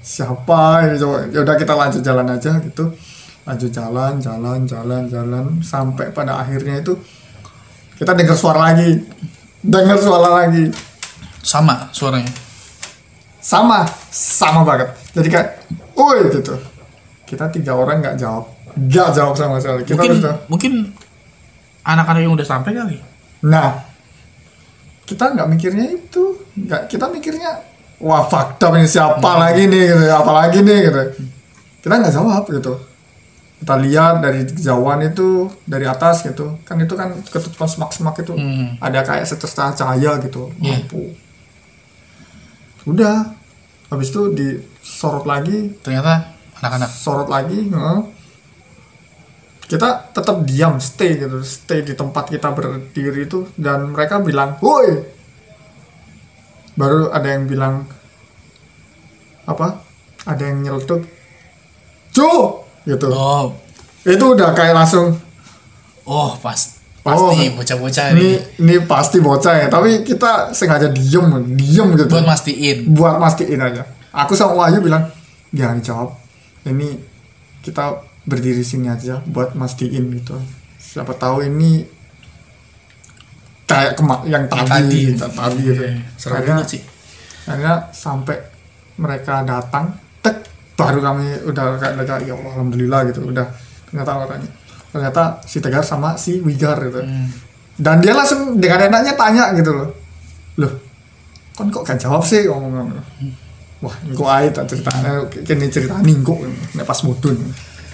siapa 0.00 0.86
ini 0.86 0.94
coba. 1.02 1.26
Ya 1.34 1.42
udah 1.42 1.54
kita 1.58 1.74
lanjut 1.74 2.02
jalan 2.02 2.26
aja 2.30 2.62
gitu. 2.62 2.94
Lanjut 3.42 3.70
jalan, 3.74 4.22
jalan, 4.22 4.62
jalan, 4.70 5.02
jalan 5.10 5.44
sampai 5.66 6.14
pada 6.14 6.38
akhirnya 6.38 6.78
itu 6.78 6.94
kita 7.98 8.14
dengar 8.14 8.38
suara 8.38 8.70
lagi. 8.70 9.02
Dengar 9.60 9.98
suara 9.98 10.46
lagi. 10.46 10.70
Sama 11.42 11.90
suaranya. 11.90 12.30
Sama, 13.40 13.88
sama 14.12 14.60
banget. 14.68 14.92
Jadi 15.16 15.28
kayak, 15.32 15.48
"Woi" 15.96 16.28
gitu. 16.28 16.54
Kita 17.30 17.46
tiga 17.46 17.78
orang 17.78 18.02
nggak 18.02 18.18
jawab. 18.18 18.50
Nggak 18.74 19.08
jawab 19.14 19.34
sama 19.38 19.62
sekali. 19.62 19.86
Kita 19.86 20.02
Mungkin 20.02 20.18
udah 20.18 20.34
mungkin 20.50 20.72
anak-anak 21.86 22.20
yang 22.26 22.34
udah 22.34 22.46
sampai 22.46 22.74
kali. 22.74 22.98
Nah, 23.46 23.86
kita 25.06 25.30
nggak 25.30 25.46
mikirnya 25.46 25.86
itu, 25.94 26.24
nggak 26.58 26.90
kita 26.90 27.06
mikirnya 27.06 27.62
wah 28.02 28.26
fakta 28.26 28.74
ini 28.74 28.90
siapa 28.90 29.30
lagi 29.38 29.70
nih 29.70 29.94
gitu, 29.94 30.02
apa 30.10 30.32
lagi 30.34 30.58
nih 30.58 30.78
gitu. 30.90 31.00
Kita 31.80 31.94
nggak 32.02 32.14
jawab 32.14 32.44
gitu. 32.50 32.74
Kita 33.60 33.76
lihat 33.76 34.24
dari 34.24 34.48
kejauhan 34.48 35.04
itu 35.04 35.52
dari 35.68 35.84
atas 35.84 36.24
gitu, 36.24 36.56
kan 36.64 36.80
itu 36.80 36.96
kan 36.96 37.12
ketutupan 37.28 37.68
semak-semak 37.68 38.16
itu 38.18 38.32
Hmm. 38.32 38.80
ada 38.80 39.04
kayak 39.04 39.28
secercah 39.28 39.76
cahaya 39.76 40.16
gitu, 40.18 40.48
Iya. 40.58 40.80
lampu. 40.80 41.12
Udah, 42.88 43.36
habis 43.92 44.08
itu 44.08 44.32
disorot 44.32 45.28
lagi, 45.28 45.76
Ternyata 45.84 46.39
anak-anak. 46.60 46.90
sorot 46.92 47.28
lagi 47.32 47.72
heeh. 47.72 47.98
kita 49.70 50.12
tetap 50.12 50.44
diam 50.44 50.76
stay 50.76 51.16
gitu 51.16 51.40
stay 51.40 51.80
di 51.80 51.96
tempat 51.96 52.28
kita 52.28 52.52
berdiri 52.52 53.24
itu 53.24 53.48
dan 53.56 53.94
mereka 53.94 54.20
bilang 54.20 54.60
woi! 54.60 55.18
Baru 56.74 57.10
ada 57.12 57.28
yang 57.28 57.44
bilang 57.44 57.84
apa? 59.44 59.82
Ada 60.26 60.42
yang 60.48 60.62
nyeletuk 60.64 61.02
Jo! 62.10 62.62
Gitu. 62.82 63.06
Oh, 63.12 63.52
itu 64.02 64.24
udah 64.24 64.56
kayak 64.56 64.72
langsung 64.74 65.12
oh 66.08 66.32
pas 66.40 66.56
pasti 67.00 67.44
Oh. 67.48 67.56
bocah-bocah 67.56 68.12
ini 68.12 68.36
ini. 68.60 68.76
pasti 68.84 69.24
bocah 69.24 69.54
ya 69.56 69.66
tapi 69.72 70.04
kita 70.04 70.52
sengaja 70.52 70.92
diem 70.92 71.56
diem 71.56 71.88
gitu. 71.96 72.12
Buat 72.12 72.26
mastiin. 72.28 72.76
buat 72.92 73.16
mastiin 73.16 73.60
aja. 73.60 73.86
Aku 74.12 74.34
sama 74.36 74.66
Wahyu 74.66 74.82
bilang 74.82 75.06
jangan 75.54 75.78
jawab 75.80 76.19
ini 76.70 76.96
kita 77.60 78.00
berdiri 78.24 78.64
sini 78.64 78.88
aja 78.88 79.20
buat 79.26 79.52
mastiin 79.58 80.08
gitu. 80.16 80.38
Siapa 80.80 81.12
tahu 81.18 81.44
ini 81.44 81.84
kayak 83.68 83.94
kema 83.94 84.26
yang 84.26 84.50
tadi 84.50 84.66
tadi. 84.66 84.98
gitu, 85.14 85.26
tadi 85.30 85.60
gitu 85.62 85.84
Serem 86.18 86.42
banget 86.42 86.66
sih. 86.66 86.82
akhirnya 87.46 87.86
sampai 87.94 88.36
mereka 88.98 89.46
datang 89.46 89.94
tek 90.20 90.46
baru 90.74 90.98
kami 90.98 91.46
udah 91.46 91.78
kayak 91.78 92.26
ya 92.26 92.34
Allah 92.34 92.52
alhamdulillah 92.56 93.00
gitu. 93.12 93.26
Udah 93.30 93.46
ternyata 93.90 94.10
orangnya 94.18 94.52
ternyata 94.90 95.38
si 95.46 95.62
Tegar 95.62 95.86
sama 95.86 96.18
si 96.18 96.42
Wigar 96.42 96.82
gitu. 96.82 96.98
Hmm. 96.98 97.30
dan 97.78 98.02
dia 98.02 98.12
langsung 98.12 98.58
dengan 98.58 98.90
enaknya 98.90 99.14
tanya 99.14 99.54
gitu 99.54 99.70
loh. 99.70 99.88
Loh 100.58 100.72
kon 101.60 101.68
kok 101.68 101.84
gak 101.84 102.00
jawab 102.00 102.24
sih? 102.24 102.48
Ngomong 102.48 102.88
wah 103.80 103.96
engko 104.04 104.24
ae 104.28 104.52
tak 104.52 104.68
ceritanya 104.68 105.24
kene 105.30 105.66
ceritanya 105.68 106.04
engko 106.04 106.34
nek 106.76 106.84
pas 106.84 107.00
mudun. 107.02 107.36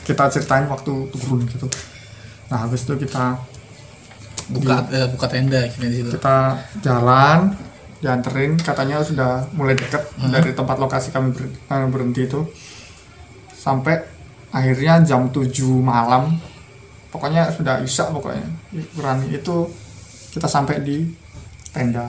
Kita 0.03 0.31
ceritain 0.31 0.67
waktu 0.67 0.93
turun 1.11 1.43
gitu. 1.47 1.67
Nah 2.51 2.67
habis 2.67 2.87
itu 2.87 2.95
kita 2.97 3.39
Buka 4.47 4.79
eh, 4.95 5.11
buka 5.11 5.27
tenda 5.27 5.59
kita 5.67 5.87
di 5.91 5.97
situ. 5.99 6.11
kita 6.15 6.55
jalan 6.79 7.51
dianterin 7.99 8.55
katanya 8.55 9.03
sudah 9.03 9.43
mulai 9.51 9.75
dekat 9.75 9.99
dari 10.31 10.55
tempat 10.55 10.79
lokasi 10.79 11.11
kami 11.11 11.35
ber- 11.35 11.51
eh, 11.51 11.87
berhenti 11.91 12.31
itu. 12.31 12.47
Sampai 13.51 13.99
akhirnya 14.55 15.03
jam 15.03 15.27
7 15.35 15.51
malam 15.83 16.39
pokoknya 17.11 17.51
sudah 17.51 17.83
isak 17.83 18.15
pokoknya. 18.15 18.47
Berani 18.95 19.35
itu 19.35 19.67
kita 20.31 20.47
sampai 20.47 20.79
di 20.79 21.11
tenda 21.75 22.07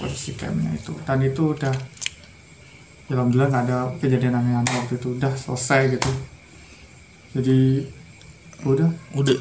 posisi 0.00 0.32
campnya 0.34 0.72
itu. 0.72 0.96
Dan 1.04 1.20
itu 1.20 1.52
udah 1.52 1.74
ya 3.04 3.20
alhamdulillah 3.20 3.48
nggak 3.52 3.64
ada 3.68 3.78
kejadian 4.00 4.40
aneh-aneh 4.40 4.74
waktu 4.80 4.96
itu. 4.96 5.08
Udah 5.16 5.32
selesai 5.36 5.98
gitu. 5.98 6.10
Jadi 7.36 7.58
udah. 8.64 8.88
Udah. 9.12 9.36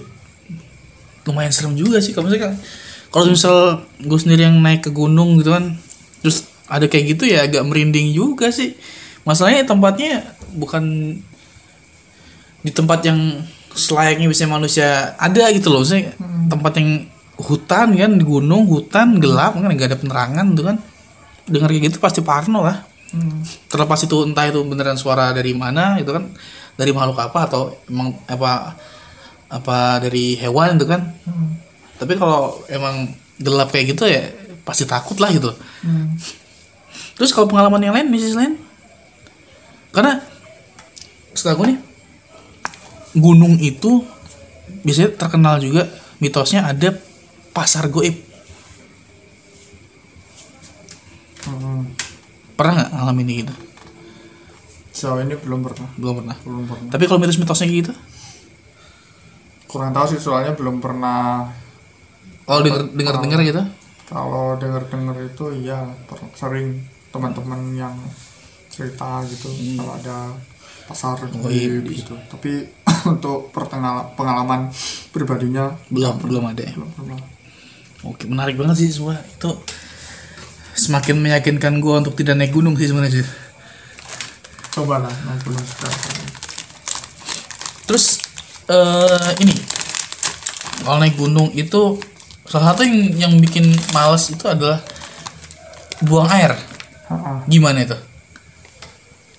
Lumayan 1.24 1.56
serem 1.56 1.80
juga 1.80 2.04
sih 2.04 2.12
kalau 2.12 2.28
misalkan 2.28 2.60
kalau 3.08 3.32
misal 3.32 3.88
gue 4.04 4.20
sendiri 4.20 4.44
yang 4.44 4.60
naik 4.60 4.84
ke 4.84 4.92
gunung 4.92 5.40
gitu 5.40 5.56
kan 5.56 5.80
terus 6.20 6.52
ada 6.68 6.84
kayak 6.92 7.16
gitu 7.16 7.24
ya 7.32 7.48
agak 7.48 7.64
merinding 7.64 8.12
juga 8.12 8.52
sih. 8.52 8.76
Masalahnya 9.24 9.64
tempatnya 9.64 10.36
bukan 10.52 11.16
di 12.64 12.72
tempat 12.76 13.08
yang 13.08 13.48
selayaknya 13.72 14.28
bisa 14.28 14.44
manusia 14.52 15.16
ada 15.16 15.48
gitu 15.56 15.72
loh. 15.72 15.88
Saya 15.88 16.12
tempat 16.52 16.76
yang 16.76 17.08
hutan 17.40 17.96
kan 17.96 18.12
di 18.20 18.24
gunung 18.28 18.68
hutan 18.68 19.24
gelap 19.24 19.56
kan 19.56 19.72
nggak 19.72 19.96
ada 19.96 20.00
penerangan 20.00 20.46
tuh 20.52 20.66
kan. 20.68 20.78
Dengar 21.48 21.72
kayak 21.72 21.88
gitu 21.88 22.04
pasti 22.04 22.20
parno 22.20 22.68
lah 22.68 22.93
terlepas 23.70 24.02
itu 24.02 24.26
entah 24.26 24.50
itu 24.50 24.60
beneran 24.66 24.98
suara 24.98 25.30
dari 25.30 25.54
mana 25.54 26.02
itu 26.02 26.10
kan 26.10 26.34
dari 26.74 26.90
makhluk 26.90 27.22
apa 27.22 27.40
atau 27.46 27.62
emang 27.86 28.18
apa 28.26 28.74
apa 29.54 29.78
dari 30.02 30.34
hewan 30.34 30.82
itu 30.82 30.90
kan 30.90 31.14
tapi 32.02 32.18
kalau 32.18 32.58
emang 32.68 33.14
gelap 33.38 33.70
kayak 33.70 33.94
gitu 33.94 34.10
ya 34.10 34.34
pasti 34.66 34.90
takut 34.90 35.18
lah 35.22 35.30
gitu 35.30 35.54
Hmm. 35.84 36.16
terus 37.20 37.36
kalau 37.36 37.52
pengalaman 37.52 37.84
yang 37.84 37.92
lain 37.92 38.08
bisnis 38.08 38.40
lain 38.40 38.56
karena 39.92 40.24
setahu 41.36 41.54
aku 41.60 41.64
nih 41.70 41.78
gunung 43.14 43.60
itu 43.60 44.00
biasanya 44.82 45.12
terkenal 45.20 45.60
juga 45.60 45.92
mitosnya 46.24 46.66
ada 46.66 46.96
pasar 47.52 47.92
goib 47.92 48.16
Hmm. 51.44 51.92
Pernah 52.54 52.74
nggak 52.80 52.90
ngalamin 52.94 53.28
ini 53.28 53.34
gitu? 53.44 53.54
Sejauh 54.94 55.20
ini 55.26 55.36
belum 55.36 55.60
pernah. 55.66 55.90
Belum 55.98 56.16
pernah. 56.22 56.38
Belum 56.46 56.64
pernah. 56.70 56.90
Tapi 56.94 57.04
kalau 57.10 57.20
mitos-mitosnya 57.20 57.68
gitu? 57.70 57.94
Kurang 59.66 59.90
tahu 59.90 60.06
sih 60.14 60.20
soalnya 60.22 60.54
belum 60.54 60.78
pernah. 60.78 61.50
Kalau 62.46 62.62
denger 62.62 62.82
dengar 62.94 63.16
dengar 63.24 63.42
gitu? 63.42 63.64
kalau 64.04 64.54
dengar 64.62 64.84
dengar 64.94 65.16
itu 65.26 65.46
iya 65.58 65.80
per- 66.06 66.30
sering 66.38 66.86
teman-teman 67.10 67.74
yang 67.74 67.96
cerita 68.70 69.26
gitu 69.26 69.50
kalau 69.80 69.94
ada 69.98 70.18
pasar 70.86 71.18
Oh, 71.42 71.50
iya. 71.50 71.82
gitu. 71.82 72.14
Tapi 72.30 72.68
untuk 73.16 73.50
pengalaman 74.14 74.70
pribadinya 75.10 75.72
belum 75.90 76.20
belum 76.20 76.44
ada 76.52 76.62
ya? 76.62 76.74
belum 76.78 76.92
pernah. 76.94 77.18
Oke 78.06 78.28
menarik 78.30 78.54
banget 78.60 78.86
sih 78.86 78.92
semua. 78.92 79.18
Itu 79.18 79.56
semakin 80.84 81.16
meyakinkan 81.24 81.80
gua 81.80 82.04
untuk 82.04 82.20
tidak 82.20 82.36
naik 82.36 82.52
gunung 82.52 82.76
sih 82.76 82.92
sebenarnya 82.92 83.24
sih 83.24 83.28
coba 84.76 85.08
lah 85.08 85.14
naik 85.30 85.42
gunung 85.48 85.64
sekali 85.64 85.98
Terus 87.84 88.16
eh 88.72 89.30
ini 89.44 89.54
kalau 90.84 90.98
naik 91.04 91.20
gunung 91.20 91.52
itu 91.52 92.00
salah 92.48 92.72
satu 92.72 92.88
yang 92.88 93.28
yang 93.28 93.34
bikin 93.44 93.70
males 93.92 94.32
itu 94.32 94.44
adalah 94.48 94.80
buang 96.00 96.32
air. 96.32 96.56
Ha-ha. 97.12 97.44
Gimana 97.48 97.84
itu? 97.84 97.96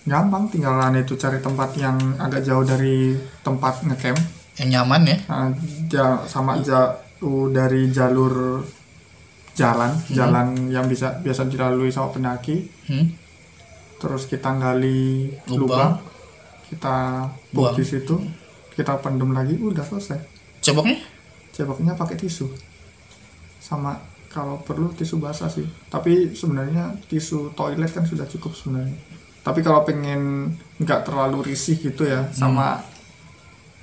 gampang 0.04 0.44
tinggalan 0.52 1.00
itu 1.00 1.16
cari 1.16 1.40
tempat 1.40 1.72
yang 1.80 1.96
agak 2.20 2.44
jauh 2.44 2.60
dari 2.60 3.16
tempat 3.40 3.80
ngecamp 3.88 4.20
yang 4.60 4.68
nyaman 4.68 5.02
ya 5.08 5.18
ja- 5.88 6.20
sama 6.28 6.60
jauh 6.60 7.48
dari 7.48 7.88
jalur 7.88 8.60
jalan 9.54 9.94
jalan 10.10 10.46
yang 10.68 10.86
bisa 10.90 11.18
biasa 11.22 11.46
dilalui 11.46 11.90
sama 11.94 12.10
pendaki. 12.10 12.66
Hmm? 12.90 13.24
terus 14.04 14.28
kita 14.28 14.52
gali 14.60 15.32
Lubang. 15.48 15.64
lubang 15.64 15.92
kita 16.68 16.96
Buang. 17.56 17.72
di 17.72 17.84
situ 17.88 18.20
kita 18.74 18.98
pendem 19.00 19.30
lagi 19.30 19.54
udah 19.56 19.80
selesai. 19.86 20.18
Ceboknya? 20.60 20.98
Ceboknya 21.54 21.94
pakai 21.94 22.18
tisu. 22.18 22.50
Sama 23.62 23.96
kalau 24.28 24.58
perlu 24.60 24.90
tisu 24.90 25.22
basah 25.22 25.46
sih. 25.46 25.62
Tapi 25.86 26.34
sebenarnya 26.34 26.98
tisu 27.06 27.54
toilet 27.54 27.88
kan 27.94 28.02
sudah 28.02 28.26
cukup 28.26 28.52
sebenarnya. 28.52 28.98
Tapi 29.46 29.62
kalau 29.62 29.86
pengen 29.86 30.52
nggak 30.82 31.06
terlalu 31.06 31.54
risih 31.54 31.78
gitu 31.78 32.02
ya 32.02 32.26
sama 32.34 32.82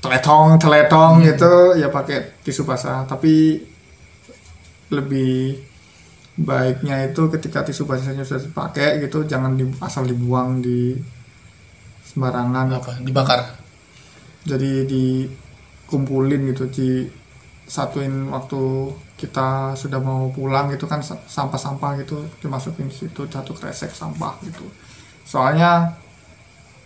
teletong 0.04 0.60
teletong 0.60 1.24
gitu 1.24 1.80
ya 1.80 1.88
pakai 1.88 2.44
tisu 2.44 2.68
basah. 2.68 3.08
Tapi 3.08 3.64
lebih 4.92 5.56
baiknya 6.38 7.08
itu 7.08 7.28
ketika 7.30 7.64
tisu 7.64 7.84
basahnya 7.84 8.24
sudah 8.24 8.42
dipakai 8.42 9.00
gitu 9.00 9.24
jangan 9.24 9.56
di, 9.56 9.64
asal 9.80 10.04
dibuang 10.04 10.60
di 10.60 10.96
sembarangan. 12.04 12.66
Apa? 12.74 12.92
Dibakar? 13.00 13.39
Jadi 14.44 14.84
dikumpulin 14.86 16.52
gitu 16.52 16.66
di 16.68 16.89
satuin 17.64 18.28
waktu 18.28 18.62
kita 19.16 19.78
sudah 19.78 20.02
mau 20.02 20.28
pulang 20.28 20.68
gitu 20.70 20.89
kan 20.89 21.00
sa- 21.00 21.22
sampah-sampah 21.22 22.02
gitu 22.02 22.20
dimasukin 22.39 22.89
di 22.89 22.96
situ 22.98 23.22
satu 23.24 23.54
kresek 23.54 23.92
sampah 23.92 24.36
gitu. 24.44 24.66
Soalnya 25.24 25.94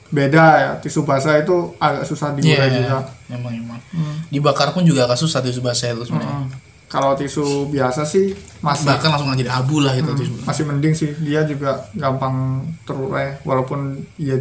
beda 0.06 0.46
ya 0.56 0.72
tisu 0.78 1.02
basah 1.02 1.42
itu 1.42 1.74
agak 1.82 2.06
susah 2.06 2.30
diurai 2.32 2.70
Iya, 2.70 2.78
juga. 2.78 3.00
emang 3.32 3.50
emang. 3.52 3.82
Hmm. 3.90 4.22
dibakar 4.30 4.70
pun 4.70 4.86
juga 4.86 5.10
agak 5.10 5.18
susah 5.18 5.42
tisu 5.42 5.66
basah 5.66 5.90
itu 5.90 6.06
sebenarnya. 6.06 6.46
Mm. 6.46 6.50
Kalau 6.86 7.18
tisu 7.18 7.68
biasa 7.74 8.06
sih 8.06 8.38
masih 8.62 8.86
bahkan 8.86 9.10
langsung 9.10 9.34
jadi 9.34 9.50
abu 9.50 9.82
lah 9.82 9.98
gitu 9.98 10.14
tisu. 10.14 10.34
masih 10.46 10.64
mending 10.70 10.94
sih. 10.94 11.12
Dia 11.18 11.42
juga 11.44 11.90
gampang 11.98 12.62
terurai 12.86 13.42
walaupun 13.42 14.06
ya 14.22 14.38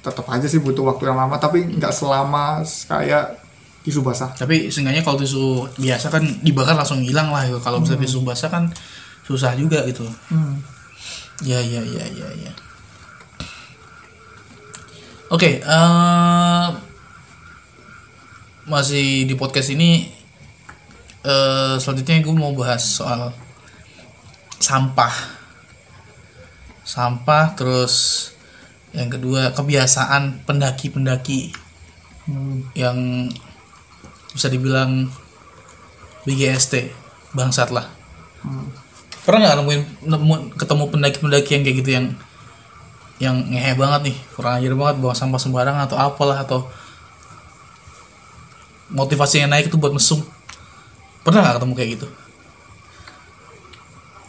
tetap 0.00 0.24
aja 0.30 0.46
sih 0.48 0.62
butuh 0.62 0.86
waktu 0.86 1.10
yang 1.12 1.18
lama 1.18 1.36
tapi 1.36 1.66
nggak 1.66 1.92
selama 1.92 2.62
kayak 2.86 3.42
tisu 3.82 4.06
basah. 4.06 4.30
Tapi 4.38 4.70
seenggaknya 4.70 5.02
kalau 5.02 5.18
tisu 5.18 5.66
biasa 5.82 6.06
kan 6.14 6.22
dibakar 6.46 6.78
langsung 6.78 7.02
hilang 7.02 7.34
lah 7.34 7.44
gitu. 7.50 7.58
Kalau 7.58 7.82
misalnya 7.82 8.06
tisu 8.06 8.22
basah 8.22 8.48
kan 8.48 8.70
susah 9.26 9.54
juga 9.58 9.82
gitu. 9.86 10.06
Hmm. 10.30 10.62
ya 11.40 11.56
ya 11.56 11.80
ya 11.80 12.04
ya 12.04 12.28
ya. 12.36 12.52
Oke 15.32 15.62
eh, 15.62 16.68
masih 18.68 19.26
di 19.26 19.34
podcast 19.34 19.72
ini 19.74 20.19
eh 21.20 21.74
selanjutnya 21.76 22.24
gue 22.24 22.32
mau 22.32 22.56
bahas 22.56 22.80
soal 22.80 23.32
sampah 24.56 25.12
sampah 26.82 27.52
terus 27.54 28.28
yang 28.90 29.06
kedua 29.06 29.52
kebiasaan 29.54 30.44
pendaki-pendaki 30.44 31.52
Hmm. 32.20 32.62
yang 32.78 33.26
bisa 34.30 34.46
dibilang 34.46 35.08
BGST 36.22 36.92
bangsat 37.34 37.74
lah 37.74 37.90
Hmm. 38.44 38.70
pernah 39.24 39.50
nggak 39.50 39.56
nemuin 39.58 39.82
nemu 40.06 40.34
ketemu 40.54 40.84
pendaki-pendaki 40.94 41.50
yang 41.58 41.62
kayak 41.66 41.76
gitu 41.80 41.90
yang 41.90 42.06
yang 43.20 43.36
ngehe 43.50 43.72
banget 43.74 44.12
nih 44.12 44.16
kurang 44.32 44.62
ajar 44.62 44.72
banget 44.78 44.96
bawa 45.00 45.12
sampah 45.12 45.40
sembarangan 45.42 45.84
atau 45.90 45.98
apalah 45.98 46.38
atau 46.40 46.64
motivasinya 48.90 49.56
naik 49.56 49.68
itu 49.68 49.76
buat 49.76 49.92
mesum 49.92 50.22
pernah 51.24 51.40
nggak 51.44 51.56
ketemu 51.60 51.74
kayak 51.76 51.90
gitu? 51.96 52.06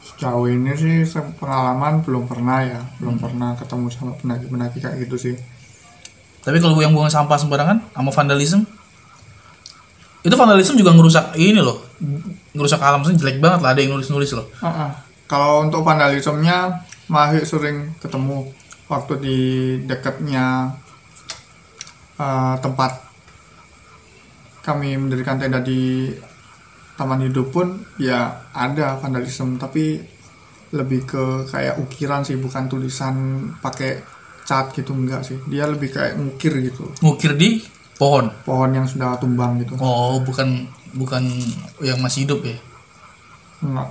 Sejauh 0.05 0.45
ini 0.49 0.71
sih 0.77 1.01
pengalaman 1.41 2.05
belum 2.05 2.29
pernah 2.29 2.61
ya, 2.61 2.81
belum 3.01 3.17
pernah 3.17 3.57
ketemu 3.57 3.85
sama 3.89 4.13
pendaki-pendaki 4.19 4.77
kayak 4.79 5.07
gitu 5.07 5.17
sih. 5.17 5.35
tapi 6.41 6.57
kalau 6.57 6.73
yang 6.81 6.89
buang 6.89 7.05
sampah 7.05 7.37
sembarangan 7.37 7.93
sama 7.93 8.09
vandalisme 8.09 8.65
itu 10.21 10.33
vandalisme 10.37 10.77
juga 10.77 10.93
ngerusak 10.93 11.33
ini 11.37 11.61
loh. 11.61 11.81
Ngerusak 12.53 12.81
alam 12.81 13.01
sih 13.01 13.17
jelek 13.17 13.41
banget 13.41 13.61
lah 13.65 13.73
ada 13.73 13.81
yang 13.81 13.97
nulis-nulis 13.97 14.37
loh. 14.37 14.45
Ah, 14.61 14.89
ah. 14.89 14.91
Kalau 15.25 15.65
untuk 15.65 15.81
vandalismenya 15.81 16.81
masih 17.09 17.41
sering 17.45 17.93
ketemu 17.97 18.45
waktu 18.85 19.13
di 19.17 19.37
dekatnya 19.89 20.77
eh, 22.21 22.55
tempat 22.61 23.01
kami 24.61 24.93
mendirikan 24.93 25.41
tenda 25.41 25.57
di 25.57 26.13
Taman 27.01 27.25
Hidup 27.25 27.49
pun 27.49 27.81
ya 27.97 28.45
ada 28.53 29.01
vandalisme 29.01 29.57
tapi 29.57 29.97
lebih 30.69 31.01
ke 31.09 31.49
kayak 31.49 31.81
ukiran 31.81 32.21
sih 32.21 32.37
bukan 32.37 32.69
tulisan 32.69 33.49
pakai 33.57 34.05
cat 34.45 34.69
gitu 34.77 34.93
enggak 34.93 35.25
sih. 35.25 35.41
Dia 35.49 35.65
lebih 35.65 35.89
kayak 35.89 36.21
ngukir 36.21 36.53
gitu. 36.61 36.93
Ngukir 37.01 37.33
di 37.33 37.65
pohon? 37.97 38.29
Pohon 38.45 38.69
yang 38.69 38.85
sudah 38.85 39.17
tumbang 39.17 39.57
gitu. 39.65 39.73
Oh 39.81 40.21
bukan 40.21 40.69
bukan 40.93 41.25
yang 41.81 41.97
masih 41.97 42.29
hidup 42.29 42.45
ya? 42.45 42.57
Enggak. 43.65 43.89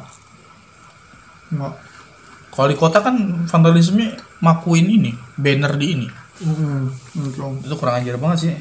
Enggak. 1.51 1.75
Kalau 2.55 2.69
di 2.71 2.77
kota 2.79 2.99
kan 3.03 3.17
vandalisme 3.51 4.07
makuin 4.39 4.87
ini, 4.87 5.11
banner 5.35 5.75
di 5.75 5.87
ini. 5.99 6.09
Hmm, 6.41 6.87
belum. 7.35 7.67
Itu 7.67 7.75
kurang 7.75 8.07
ajar 8.07 8.17
banget 8.23 8.39
sih. 8.39 8.55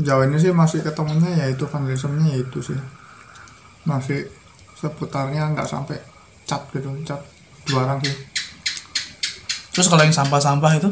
Sejauh 0.00 0.24
ini 0.24 0.40
sih 0.40 0.48
masih 0.50 0.80
ketemunya 0.80 1.28
ya 1.36 1.46
itu 1.52 1.68
vandalismenya 1.68 2.32
ya 2.32 2.36
itu 2.40 2.58
sih. 2.64 2.78
Masih 3.84 4.24
seputarnya 4.72 5.52
nggak 5.52 5.68
sampai 5.68 6.00
cat 6.48 6.64
gitu 6.72 6.88
cat 7.04 7.20
barang 7.68 8.00
sih. 8.00 8.16
Terus 9.70 9.86
kalau 9.86 10.02
yang 10.02 10.16
sampah-sampah 10.16 10.72
itu, 10.80 10.88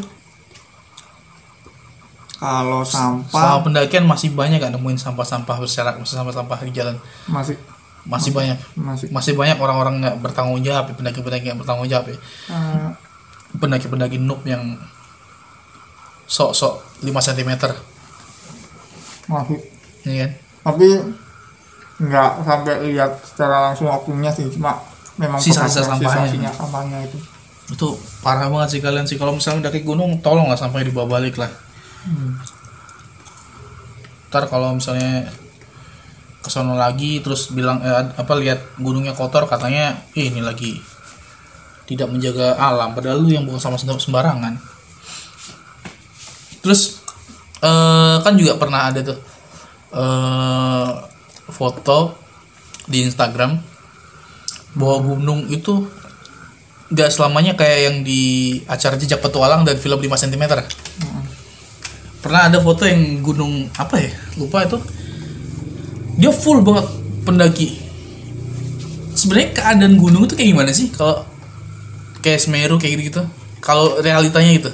kalau 2.38 2.86
sampah 2.86 3.26
selama 3.32 3.58
pendakian 3.66 4.04
masih 4.06 4.30
banyak 4.30 4.62
kan 4.62 4.70
nemuin 4.70 4.94
sampah-sampah 4.94 5.56
berserakan, 5.58 6.06
sampah-sampah 6.06 6.62
di 6.62 6.70
jalan. 6.70 6.94
masih. 7.26 7.58
Masih 8.06 8.30
banyak. 8.30 8.56
masih. 8.78 9.10
Masih 9.10 9.32
banyak 9.34 9.58
orang-orang 9.58 10.00
nggak 10.00 10.16
bertanggung 10.22 10.62
jawab, 10.62 10.88
pendaki-pendaki 10.94 11.50
nggak 11.50 11.60
bertanggung 11.60 11.88
jawab 11.90 12.06
ya. 12.08 12.16
eh, 12.54 12.88
Pendaki-pendaki 13.58 14.20
noob 14.22 14.46
yang 14.46 14.78
sok-sok 16.28 17.02
5 17.02 17.10
cm, 17.18 17.50
masih 19.28 19.58
ya 20.08 20.24
kan? 20.24 20.30
tapi 20.64 20.88
nggak 21.98 22.30
sampai 22.46 22.74
lihat 22.88 23.12
secara 23.22 23.70
langsung 23.70 23.90
oknumnya 23.90 24.30
sih 24.32 24.46
cuma 24.54 24.78
memang 25.18 25.38
Sisa-sisa 25.42 25.82
sampahnya. 25.84 26.50
sampahnya 26.54 26.98
itu 27.04 27.18
Itu 27.68 28.00
parah 28.24 28.48
banget 28.48 28.78
sih 28.78 28.80
kalian 28.80 29.04
sih. 29.04 29.20
Kalau 29.20 29.36
misalnya 29.36 29.68
mendaki 29.68 29.84
gunung, 29.84 30.24
tolong 30.24 30.48
lah 30.48 30.56
sampai 30.56 30.88
dibawa 30.88 31.20
balik 31.20 31.36
lah. 31.36 31.52
Hmm. 32.08 32.40
ntar 34.32 34.48
kalau 34.48 34.72
misalnya 34.72 35.28
ke 36.40 36.48
sono 36.48 36.76
lagi 36.80 37.20
terus 37.20 37.52
bilang 37.52 37.80
eh, 37.84 38.12
apa 38.16 38.32
lihat 38.40 38.76
gunungnya 38.80 39.12
kotor 39.12 39.44
katanya 39.48 40.00
"Ih, 40.16 40.32
ini 40.32 40.40
lagi 40.44 40.80
tidak 41.88 42.12
menjaga 42.12 42.56
alam 42.60 42.92
padahal 42.92 43.24
lu 43.24 43.32
yang 43.32 43.48
bukan 43.48 43.60
sama 43.60 43.76
sembarangan 43.80 44.60
terus 46.60 46.97
eh, 47.62 48.16
kan 48.22 48.34
juga 48.36 48.58
pernah 48.60 48.90
ada 48.90 49.00
tuh. 49.02 49.18
Eh, 49.88 50.90
foto 51.48 52.18
di 52.84 53.04
Instagram 53.08 53.56
bahwa 54.76 54.98
gunung 55.14 55.48
itu 55.48 55.88
nggak 56.88 57.10
selamanya 57.12 57.52
kayak 57.52 57.78
yang 57.84 57.96
di 58.04 58.56
acara 58.64 58.96
jejak 58.96 59.20
petualang 59.20 59.64
dan 59.64 59.76
film 59.76 60.00
5 60.00 60.24
cm 60.24 60.44
pernah 62.18 62.48
ada 62.48 62.58
foto 62.60 62.84
yang 62.84 63.22
gunung 63.22 63.70
apa 63.78 63.96
ya? 64.02 64.10
Lupa 64.36 64.66
itu. 64.66 64.78
Dia 66.18 66.34
full 66.34 66.60
banget 66.66 66.86
pendaki. 67.22 67.78
Sebenarnya 69.14 69.50
keadaan 69.54 69.94
gunung 69.98 70.26
itu 70.26 70.34
kayak 70.34 70.50
gimana 70.50 70.70
sih? 70.74 70.90
Kalau 70.90 71.22
kayak 72.20 72.42
Semeru 72.42 72.76
kayak 72.76 72.98
gitu 73.10 73.22
kalau 73.62 73.98
realitanya 74.02 74.50
gitu. 74.54 74.70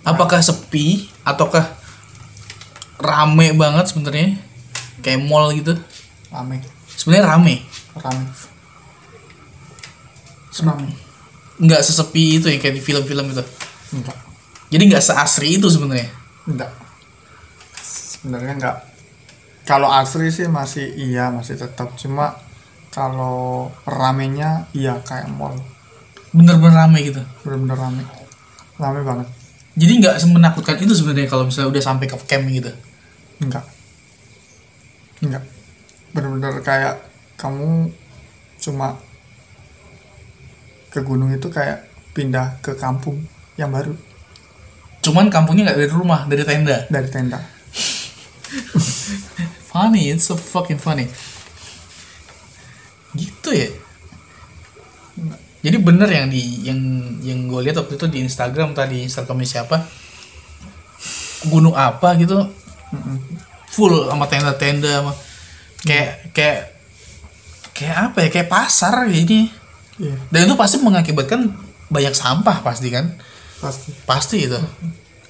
Apakah 0.00 0.40
sepi 0.40 1.12
ataukah 1.34 1.64
rame 3.00 3.56
banget 3.56 3.90
sebenarnya? 3.90 4.36
Kayak 5.00 5.20
mall 5.24 5.48
gitu? 5.56 5.74
Rame. 6.28 6.60
Sebenarnya 6.94 7.24
rame. 7.34 7.54
Rame. 7.96 8.24
Rame. 10.60 10.90
Nggak 11.60 11.82
sesepi 11.84 12.40
itu 12.40 12.46
ya 12.48 12.56
kayak 12.60 12.76
di 12.76 12.82
film-film 12.84 13.32
itu 13.32 13.44
enggak 13.90 14.16
jadi 14.70 14.82
nggak 14.86 15.02
seasri 15.02 15.58
itu 15.58 15.66
sebenarnya? 15.66 16.08
Enggak 16.46 16.70
sebenarnya 18.20 18.52
enggak 18.56 18.76
kalau 19.66 19.88
asri 19.92 20.28
sih 20.32 20.48
masih 20.50 20.88
iya 20.94 21.30
masih 21.30 21.56
tetap. 21.56 21.94
Cuma 21.96 22.36
kalau 22.90 23.70
ramenya 23.86 24.66
iya 24.74 24.98
kayak 25.04 25.30
mall. 25.30 25.54
Bener-bener 26.32 26.74
rame 26.74 26.98
gitu? 27.02 27.22
Bener-bener 27.44 27.76
rame. 27.76 28.02
Rame 28.80 29.00
banget 29.04 29.39
Jadi 29.78 29.92
nggak 30.02 30.18
semenakutkan 30.18 30.76
itu 30.82 30.92
sebenarnya 30.92 31.30
kalau 31.30 31.46
misalnya 31.46 31.70
udah 31.70 31.82
sampai 31.82 32.06
ke 32.10 32.16
camp 32.26 32.46
gitu. 32.50 32.72
enggak 33.40 33.64
enggak 35.24 35.40
benar-benar 36.12 36.60
kayak 36.60 36.94
kamu 37.40 37.88
cuma 38.60 39.00
ke 40.92 41.00
gunung 41.00 41.32
itu 41.32 41.48
kayak 41.48 41.88
pindah 42.12 42.60
ke 42.60 42.76
kampung 42.76 43.24
yang 43.56 43.72
baru 43.72 43.96
Cuman 45.00 45.32
kampungnya 45.32 45.72
nggak 45.72 45.80
dari 45.80 45.92
rumah, 45.96 46.28
dari 46.28 46.44
tenda. 46.44 46.84
dari 46.92 47.08
tenda 47.08 47.40
Funny, 49.70 50.10
it's 50.10 50.26
so 50.26 50.34
fucking 50.34 50.82
funny. 50.82 51.06
Gitu 53.14 53.50
ya. 53.54 53.70
Jadi 55.60 55.76
bener 55.76 56.08
yang 56.08 56.26
di 56.32 56.64
yang 56.64 56.80
yang 57.20 57.44
gue 57.44 57.60
lihat 57.68 57.76
waktu 57.76 58.00
itu 58.00 58.06
di 58.08 58.24
Instagram 58.24 58.72
tadi 58.72 59.04
Instagramnya 59.04 59.48
siapa? 59.48 59.84
Gunung 61.52 61.76
apa 61.76 62.16
gitu. 62.16 62.48
Full 63.70 64.08
sama 64.08 64.24
tenda-tenda 64.24 64.90
sama 65.04 65.12
kayak 65.84 66.32
kayak 66.32 66.60
kayak 67.76 67.96
apa 68.08 68.18
ya? 68.24 68.28
Kayak 68.32 68.48
pasar 68.48 69.04
ini. 69.12 69.52
Iya. 70.00 70.16
Dan 70.32 70.48
itu 70.48 70.56
pasti 70.56 70.80
mengakibatkan 70.80 71.52
banyak 71.92 72.16
sampah 72.16 72.64
pasti 72.64 72.88
kan? 72.88 73.20
Pasti. 73.60 73.90
Pasti 74.08 74.36
itu. 74.48 74.60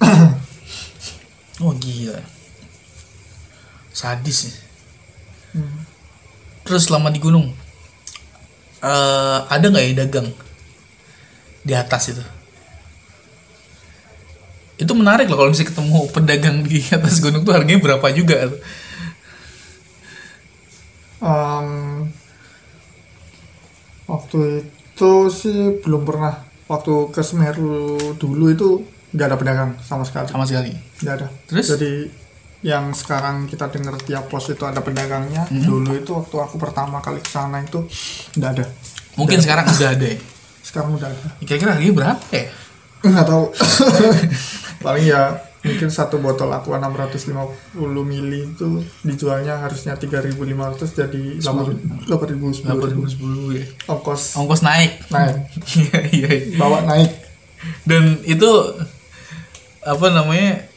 Oh 1.61 1.77
gila. 1.77 2.17
Sadis 3.93 4.49
ya. 4.49 4.53
Terus 6.65 6.89
selama 6.89 7.13
di 7.13 7.21
gunung 7.21 7.53
eh 8.81 9.39
ada 9.49 9.65
nggak 9.65 9.85
ya 9.85 9.93
dagang? 10.05 10.27
Di 11.61 11.73
atas 11.77 12.13
itu. 12.13 12.23
Itu 14.81 14.97
menarik 14.97 15.29
loh 15.29 15.37
kalau 15.37 15.53
misalnya 15.53 15.69
ketemu 15.69 15.99
pedagang 16.09 16.57
di 16.65 16.81
atas 16.97 17.21
gunung 17.21 17.45
tuh 17.45 17.53
harganya 17.53 17.81
berapa 17.81 18.07
juga 18.13 18.49
Em, 21.21 22.09
waktu 24.09 24.65
itu 24.65 25.13
sih 25.29 25.77
belum 25.85 26.01
pernah. 26.01 26.49
Waktu 26.65 27.13
ke 27.13 27.21
Semeru 27.21 27.99
dulu 28.17 28.49
itu 28.49 28.69
nggak 29.13 29.27
ada 29.29 29.37
pedagang 29.37 29.71
sama 29.85 30.01
sekali. 30.01 30.33
Sama 30.33 30.49
sekali. 30.49 30.73
Nggak 31.05 31.15
ada. 31.21 31.27
Terus? 31.45 31.65
jadi 31.77 31.93
yang 32.61 32.93
sekarang 32.93 33.45
kita 33.45 33.67
dengar 33.67 33.97
tiap 33.99 34.29
pos 34.29 34.45
itu 34.47 34.61
ada 34.61 34.79
pedagangnya 34.79 35.49
Hmm. 35.49 35.65
dulu 35.65 35.91
itu 35.93 36.13
waktu 36.13 36.35
aku 36.37 36.55
pertama 36.55 37.01
kali 37.01 37.17
ke 37.17 37.27
sana 37.27 37.59
itu 37.59 37.81
nggak 38.37 38.51
ada. 38.53 38.65
Mungkin 39.17 39.41
sekarang 39.41 39.65
udah 39.65 39.89
ada 39.91 40.05
ya? 40.05 40.17
Sekarang 40.61 40.93
udah 40.93 41.09
ada. 41.09 41.27
Kira-kira 41.41 41.73
harganya 41.73 41.93
berapa 41.93 42.25
ya? 42.31 42.45
Nggak 43.01 43.25
tahu. 43.25 43.45
Paling 44.85 45.05
ya 45.05 45.21
mungkin 45.61 45.89
satu 45.89 46.17
botol 46.17 46.49
aqua 46.49 46.77
650 46.77 47.77
mili 48.01 48.49
itu 48.49 48.81
dijualnya 49.01 49.61
harusnya 49.61 49.93
3.500 49.93 50.33
jadi 50.89 51.23
8.000 51.37 52.09
10.000 52.09 52.65
8000 52.65 53.57
ya? 53.57 53.65
Ongkos. 53.87 54.37
Ongkos 54.37 54.61
naik. 54.61 55.01
Naik. 55.09 55.35
Iya 56.13 56.29
iya. 56.29 56.57
Bawa 56.57 56.81
naik. 56.83 57.09
Dan 57.85 58.21
itu 58.23 58.49
apa 59.81 60.07
namanya 60.09 60.69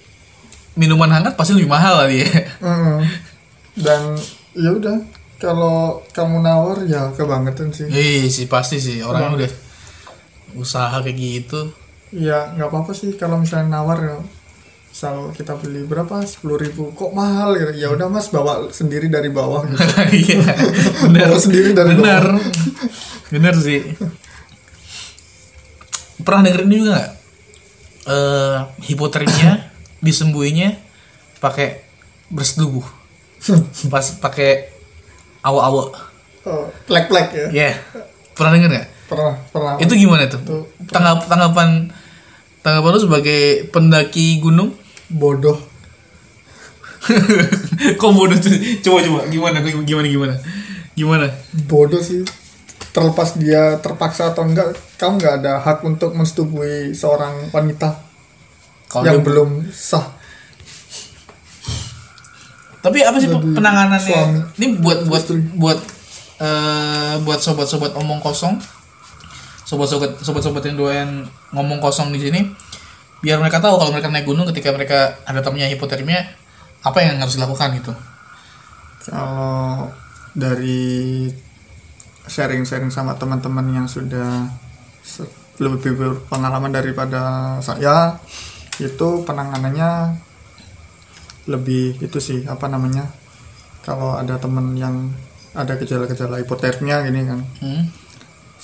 minuman 0.75 1.11
hangat 1.11 1.39
pasti 1.39 1.55
lebih 1.55 1.71
mahal 1.71 2.07
kali 2.07 2.27
ya. 2.27 2.31
Mm. 2.63 2.99
dan 3.75 4.03
ya 4.55 4.71
udah 4.71 5.03
kalau 5.39 6.01
kamu 6.15 6.41
nawar 6.41 6.79
ya 6.87 7.11
kebangetan 7.13 7.75
sih. 7.75 7.91
Iya 7.91 8.31
sih 8.31 8.47
pasti 8.47 8.79
sih. 8.79 9.03
Orang 9.03 9.37
udah 9.37 9.51
usaha 10.57 10.95
kayak 11.03 11.19
gitu. 11.19 11.75
Ya 12.15 12.55
nggak 12.55 12.71
apa-apa 12.71 12.93
sih 12.95 13.13
kalau 13.19 13.43
misalnya 13.43 13.83
nawar 13.83 13.99
ya. 14.01 14.19
Misal 14.95 15.35
kita 15.35 15.59
beli 15.59 15.83
berapa? 15.83 16.23
Sepuluh 16.23 16.55
ribu. 16.55 16.95
Kok 16.95 17.11
mahal 17.13 17.59
gitu? 17.59 17.73
Ya 17.75 17.91
udah 17.91 18.07
mas 18.07 18.31
bawa 18.31 18.71
sendiri 18.71 19.11
dari 19.11 19.29
bawah 19.29 19.67
gitu. 19.67 19.83
Iya 20.15 20.39
benar 21.11 21.27
Bawa 21.35 21.41
sendiri 21.43 21.71
dari 21.75 21.93
benar 21.99 22.25
benar 23.35 23.55
sih. 23.59 23.83
Pernah 26.23 26.41
dengerin 26.47 26.71
juga 26.71 26.85
nggak? 26.95 27.09
Eh 28.05 28.59
hipotermia 28.87 29.53
disembuhinya 30.05 30.77
pakai 31.41 31.81
bersetubuh 32.29 32.85
pas 33.93 34.07
pakai 34.21 34.73
awa-awa. 35.45 35.93
Oh, 36.45 36.69
plek-plek 36.89 37.29
ya? 37.33 37.47
Ya 37.53 37.71
pernah 38.37 38.51
denger 38.57 38.71
nggak? 38.73 38.89
Pernah 39.09 39.35
pernah. 39.49 39.75
Itu 39.81 39.93
gimana 39.97 40.29
tuh? 40.29 40.41
Itu 40.43 40.59
tanggap 40.91 41.25
tanggapan 41.29 41.89
tanggapan 42.61 42.91
lu 42.93 43.01
sebagai 43.01 43.41
pendaki 43.73 44.41
gunung? 44.41 44.77
Bodoh. 45.09 45.57
Kok 48.01 48.13
bodoh 48.13 48.37
tuh? 48.41 48.53
Coba 48.81 48.99
coba. 49.05 49.21
Gimana? 49.29 49.61
Gimana 49.85 50.09
gimana 50.09 50.35
gimana? 50.97 51.27
Bodoh 51.69 52.01
sih. 52.01 52.25
Terlepas 52.95 53.35
dia 53.37 53.83
terpaksa 53.83 54.33
atau 54.33 54.47
enggak 54.47 54.79
kamu 54.97 55.19
nggak 55.19 55.35
ada 55.43 55.53
hak 55.61 55.83
untuk 55.83 56.15
mensetubui 56.15 56.95
seorang 56.95 57.51
wanita 57.51 58.04
kalau 58.95 59.11
yang 59.11 59.19
dia- 59.19 59.27
belum 59.27 59.51
sah. 59.75 60.07
Tapi 62.79 63.01
apa 63.03 63.17
sih 63.19 63.27
penanganannya? 63.33 63.99
suami, 63.99 64.39
ini 64.61 64.67
buat 64.79 65.09
buat 65.09 65.25
buat 65.59 65.79
eh 66.39 67.15
buat 67.27 67.41
sobat-sobat 67.43 67.97
omong 67.99 68.23
kosong. 68.23 68.61
Sobat-sobat 69.67 70.21
sobat-sobat 70.23 70.63
yang 70.69 70.77
doyan 70.79 71.11
ngomong 71.51 71.83
kosong 71.83 72.15
di 72.15 72.23
sini. 72.23 72.47
Biar 73.25 73.41
mereka 73.41 73.59
tahu 73.59 73.81
kalau 73.81 73.91
mereka 73.91 74.13
naik 74.13 74.29
gunung 74.29 74.47
ketika 74.53 74.71
mereka 74.71 75.17
ada 75.25 75.41
temennya 75.41 75.73
hipotermia 75.73 76.23
apa 76.85 76.99
yang 77.01 77.17
harus 77.17 77.41
dilakukan 77.41 77.73
gitu. 77.81 77.93
Kalau 79.09 79.89
dari 80.37 81.33
sharing-sharing 82.29 82.93
sama 82.93 83.17
teman-teman 83.17 83.65
yang 83.73 83.87
sudah 83.89 84.45
lebih 85.57 85.97
berpengalaman 85.97 86.69
daripada 86.69 87.57
saya 87.65 88.21
itu 88.83 89.09
penanganannya 89.23 90.19
lebih 91.47 92.01
itu 92.01 92.19
sih 92.19 92.43
apa 92.49 92.67
namanya 92.67 93.07
kalau 93.85 94.17
ada 94.17 94.41
teman 94.41 94.75
yang 94.75 95.13
ada 95.55 95.77
gejala-gejala 95.79 96.43
hipotermia 96.43 97.05
gini 97.07 97.21
kan. 97.29 97.41
Hmm? 97.63 97.85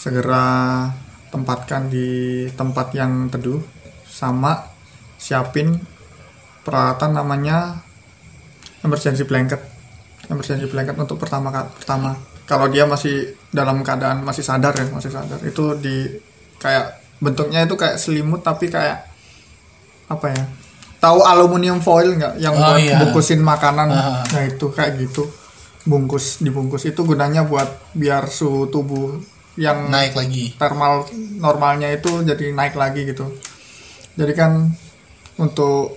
segera 0.00 0.88
tempatkan 1.28 1.92
di 1.92 2.48
tempat 2.56 2.96
yang 2.96 3.28
teduh 3.28 3.60
sama 4.08 4.64
siapin 5.20 5.76
peralatan 6.64 7.12
namanya 7.20 7.84
emergency 8.80 9.28
blanket. 9.28 9.60
Emergency 10.32 10.72
blanket 10.72 10.96
untuk 10.96 11.20
pertama 11.20 11.52
pertama. 11.52 12.16
Kalau 12.48 12.66
dia 12.72 12.88
masih 12.88 13.36
dalam 13.52 13.84
keadaan 13.84 14.24
masih 14.24 14.40
sadar 14.40 14.72
ya 14.72 14.88
masih 14.88 15.12
sadar. 15.12 15.38
Itu 15.44 15.76
di 15.76 16.08
kayak 16.56 16.96
bentuknya 17.20 17.68
itu 17.68 17.76
kayak 17.76 18.00
selimut 18.00 18.40
tapi 18.40 18.72
kayak 18.72 19.09
apa 20.10 20.26
ya 20.34 20.42
tahu 21.00 21.24
aluminium 21.24 21.80
foil 21.80 22.12
nggak 22.12 22.36
yang 22.36 22.52
Oh, 22.52 22.60
buat 22.60 22.76
iya. 22.78 23.00
bungkusin 23.00 23.40
makanan? 23.40 23.88
Ah. 23.88 24.20
nah 24.28 24.42
itu 24.44 24.68
kayak 24.68 25.00
gitu. 25.00 25.24
Bungkus 25.88 26.44
dibungkus 26.44 26.84
itu 26.84 27.00
gunanya 27.08 27.40
buat 27.48 27.72
biar 27.96 28.28
suhu 28.28 28.68
tubuh 28.68 29.16
yang 29.56 29.88
naik 29.88 30.12
lagi. 30.12 30.52
thermal 30.60 31.08
normalnya 31.40 31.88
itu 31.88 32.20
jadi 32.20 32.52
naik 32.52 32.76
lagi 32.76 33.08
gitu. 33.08 33.32
Jadi 34.12 34.32
kan 34.36 34.68
untuk 35.40 35.96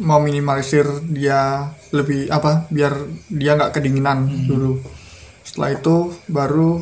meminimalisir 0.00 0.88
dia 1.06 1.70
lebih 1.92 2.26
apa 2.32 2.64
biar 2.72 2.96
dia 3.28 3.60
nggak 3.60 3.76
kedinginan 3.76 4.48
dulu. 4.48 4.80
Setelah 5.44 5.76
itu 5.76 6.16
baru 6.32 6.80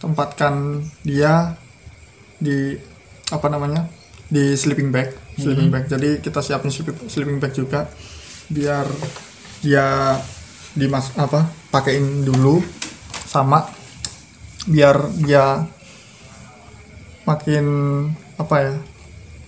tempatkan 0.00 0.80
dia 1.04 1.52
di 2.40 2.80
apa 3.28 3.46
namanya 3.52 3.92
di 4.32 4.56
sleeping 4.56 4.88
bag 4.88 5.25
sleeping 5.36 5.68
bag. 5.68 5.84
Jadi 5.86 6.20
kita 6.20 6.40
siapin 6.40 6.72
sleeping, 6.72 7.36
bag 7.38 7.52
juga 7.52 7.88
biar 8.48 8.86
dia 9.60 10.16
dimas 10.76 11.10
apa 11.16 11.48
pakein 11.72 12.22
dulu 12.22 12.60
sama 13.26 13.64
biar 14.68 15.08
dia 15.24 15.66
makin 17.26 17.66
apa 18.36 18.56
ya 18.60 18.74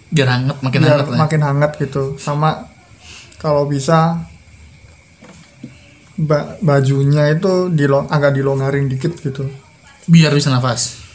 biar 0.09 0.29
hangat 0.29 0.57
makin 0.65 0.81
biar 0.81 0.91
hangat 0.97 1.09
lah 1.13 1.19
makin 1.21 1.41
hangat 1.45 1.73
gitu. 1.79 2.17
Sama 2.17 2.67
kalau 3.39 3.69
bisa 3.69 4.25
ba- 6.19 6.59
bajunya 6.59 7.31
itu 7.31 7.71
dilong 7.71 8.11
agak 8.11 8.35
dilonggarin 8.35 8.89
dikit 8.91 9.15
gitu. 9.21 9.47
Biar 10.09 10.33
bisa 10.33 10.49
nafas 10.49 11.08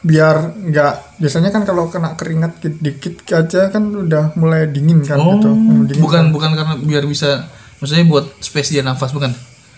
biar 0.00 0.36
nggak 0.54 1.18
biasanya 1.18 1.50
kan 1.50 1.62
kalau 1.62 1.88
kena 1.88 2.14
keringat 2.14 2.58
dikit, 2.62 3.26
aja 3.28 3.66
kan 3.68 3.82
udah 3.88 4.30
mulai 4.34 4.66
dingin 4.66 5.02
kan 5.02 5.18
oh 5.18 5.34
gitu 5.34 5.50
Hmm, 5.50 5.84
dingin 5.84 6.02
bukan 6.02 6.22
kan. 6.22 6.32
bukan 6.32 6.50
karena 6.54 6.74
biar 6.78 7.04
bisa 7.04 7.50
maksudnya 7.76 8.06
buat 8.06 8.26
space 8.38 8.70
dia 8.70 8.82
nafas 8.82 9.10
bukan 9.10 9.34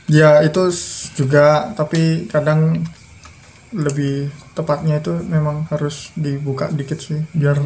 ya 0.07 0.41
itu 0.41 0.69
juga 1.15 1.73
tapi 1.73 2.27
kadang 2.27 2.85
lebih 3.71 4.29
tepatnya 4.53 4.99
itu 4.99 5.15
memang 5.25 5.65
harus 5.71 6.11
dibuka 6.13 6.67
dikit 6.69 6.99
sih 6.99 7.23
biar 7.31 7.57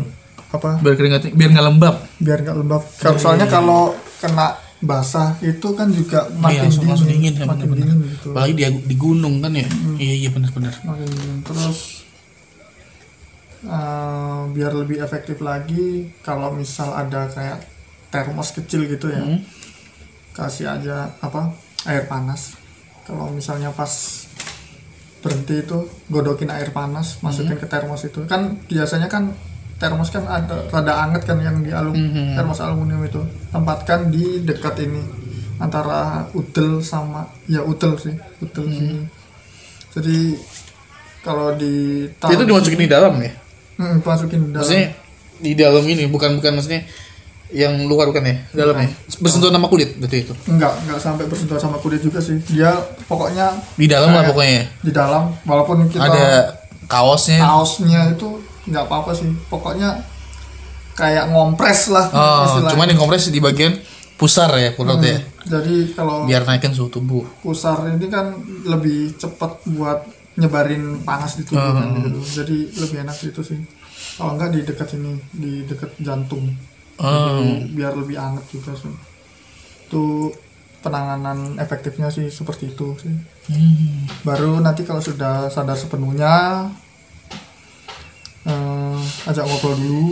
apa 0.53 0.79
biar 0.79 0.95
keringatnya 0.95 1.33
biar 1.33 1.51
nggak 1.51 1.67
lembab 1.67 1.97
biar 2.21 2.39
nggak 2.41 2.57
lembab. 2.57 2.83
Kalau 2.97 3.19
soalnya 3.19 3.49
kalau 3.49 3.91
kena 4.21 4.55
basah 4.79 5.41
itu 5.41 5.73
kan 5.73 5.89
juga 5.89 6.29
Iya, 6.29 6.37
makin 6.37 6.61
langsung, 6.61 6.85
dingin, 6.85 6.93
langsung 6.93 7.09
dingin 7.09 7.33
ya 7.33 7.45
makin 7.49 7.67
bener-bener. 7.67 7.87
dingin 7.89 8.13
gitu. 8.13 8.29
apalagi 8.31 8.53
di, 8.53 8.63
di 8.85 8.95
gunung 8.95 9.35
kan 9.41 9.51
ya 9.51 9.67
iya 9.97 10.15
iya 10.15 10.31
benar-benar. 10.31 10.75
Terus 11.43 12.04
eh, 13.65 14.41
biar 14.51 14.73
lebih 14.73 15.01
efektif 15.01 15.41
lagi 15.41 16.12
kalau 16.21 16.53
misal 16.53 16.93
ada 16.93 17.27
kayak 17.29 17.65
termos 18.09 18.53
kecil 18.53 18.87
gitu 18.87 19.09
ya. 19.09 19.21
Hmm. 19.21 19.41
Kasih 20.33 20.69
aja 20.69 21.11
apa? 21.19 21.51
air 21.85 22.09
panas. 22.09 22.57
Kalau 23.05 23.29
misalnya 23.29 23.69
pas 23.69 24.25
berhenti 25.21 25.61
itu 25.61 25.85
godokin 26.09 26.49
air 26.49 26.73
panas, 26.73 27.21
masukin 27.21 27.57
ke 27.57 27.69
termos 27.69 28.05
itu. 28.05 28.25
Kan 28.25 28.57
biasanya 28.65 29.09
kan 29.09 29.37
termos 29.77 30.09
kan 30.09 30.25
ada 30.25 30.65
rada 30.73 31.05
anget 31.05 31.29
kan 31.29 31.37
yang 31.45 31.61
di 31.61 31.69
alum 31.77 31.93
Mhm. 31.93 32.41
termos 32.41 32.61
aluminium 32.65 33.05
itu. 33.05 33.21
Tempatkan 33.53 34.09
di 34.09 34.41
dekat 34.41 34.81
ini 34.81 35.01
antara 35.61 36.25
udel 36.33 36.81
sama 36.81 37.29
ya 37.45 37.61
udel 37.61 38.01
sih, 38.01 38.17
udel 38.41 38.65
sih. 38.69 38.89
Jadi 39.93 40.41
kalau 41.21 41.53
di 41.57 42.05
itu 42.09 42.45
dimasukin 42.49 42.81
di 42.81 42.89
dalam 42.89 43.12
ya 43.21 43.44
Hmm, 43.75 43.99
masukin 44.03 44.55
dalam. 44.55 44.62
maksudnya 44.62 44.87
di 45.43 45.53
dalam 45.59 45.85
ini 45.85 46.07
bukan 46.07 46.39
bukan 46.39 46.59
maksudnya 46.59 46.87
yang 47.55 47.87
luar 47.87 48.11
bukan 48.11 48.25
ya? 48.25 48.37
Dalam 48.55 48.77
ya? 48.79 48.89
Bersentuhan 49.22 49.55
sama 49.55 49.68
kulit 49.70 49.95
berarti 49.99 50.27
itu? 50.27 50.35
Enggak 50.51 50.75
enggak 50.87 50.99
sampai 50.99 51.25
bersentuhan 51.31 51.61
sama 51.62 51.79
kulit 51.79 52.01
juga 52.03 52.18
sih. 52.18 52.39
Dia 52.51 52.75
pokoknya 53.07 53.55
di 53.79 53.87
dalam 53.87 54.11
lah 54.11 54.27
pokoknya 54.27 54.53
ya. 54.53 54.64
di 54.83 54.93
dalam 54.95 55.31
walaupun 55.47 55.87
kita 55.87 56.03
ada 56.03 56.27
kaosnya. 56.91 57.39
kaosnya 57.43 58.01
itu 58.14 58.43
nggak 58.70 58.85
apa-apa 58.91 59.12
sih. 59.14 59.31
Pokoknya 59.51 60.14
kayak 60.95 61.25
ngompres 61.35 61.91
lah 61.91 62.07
oh 62.14 62.43
istilahnya. 62.47 62.70
cuman 62.72 62.87
yang 62.95 62.99
kompres 63.03 63.27
di 63.29 63.43
bagian 63.43 63.75
pusar 64.14 64.51
ya 64.55 64.70
perut 64.79 65.03
ya? 65.03 65.18
jadi 65.43 65.91
kalau 65.93 66.25
biar 66.25 66.47
naikin 66.47 66.70
suhu 66.70 66.89
tubuh. 66.89 67.27
pusar 67.43 67.83
ini 67.91 68.07
kan 68.07 68.31
lebih 68.62 69.18
cepat 69.18 69.59
buat 69.75 70.07
nyebarin 70.35 71.03
panas 71.03 71.39
di 71.39 71.47
tubuh 71.47 71.62
kan, 71.74 71.95
Hmm. 71.95 72.03
gitu. 72.11 72.20
jadi 72.43 72.57
lebih 72.74 72.99
enak 73.07 73.16
itu 73.22 73.43
sih. 73.43 73.61
Kalau 74.18 74.35
enggak 74.35 74.51
di 74.55 74.61
dekat 74.62 74.89
ini 74.95 75.12
di 75.30 75.53
dekat 75.64 75.91
jantung. 75.99 76.51
Oh. 76.99 77.43
Jadi 77.43 77.74
biar 77.74 77.93
lebih 77.95 78.16
hangat 78.18 78.45
juga 78.51 78.74
sih. 78.74 78.91
Itu 79.87 80.30
penanganan 80.82 81.57
efektifnya 81.57 82.11
sih 82.11 82.28
seperti 82.28 82.70
itu 82.70 82.95
sih. 83.01 83.14
Hmm. 83.45 84.09
baru 84.24 84.57
nanti 84.57 84.89
kalau 84.89 85.05
sudah 85.05 85.53
sadar 85.53 85.76
sepenuhnya 85.76 86.64
eh, 88.45 88.99
ajak 89.28 89.45
ngobrol 89.45 89.76
dulu. 89.76 90.09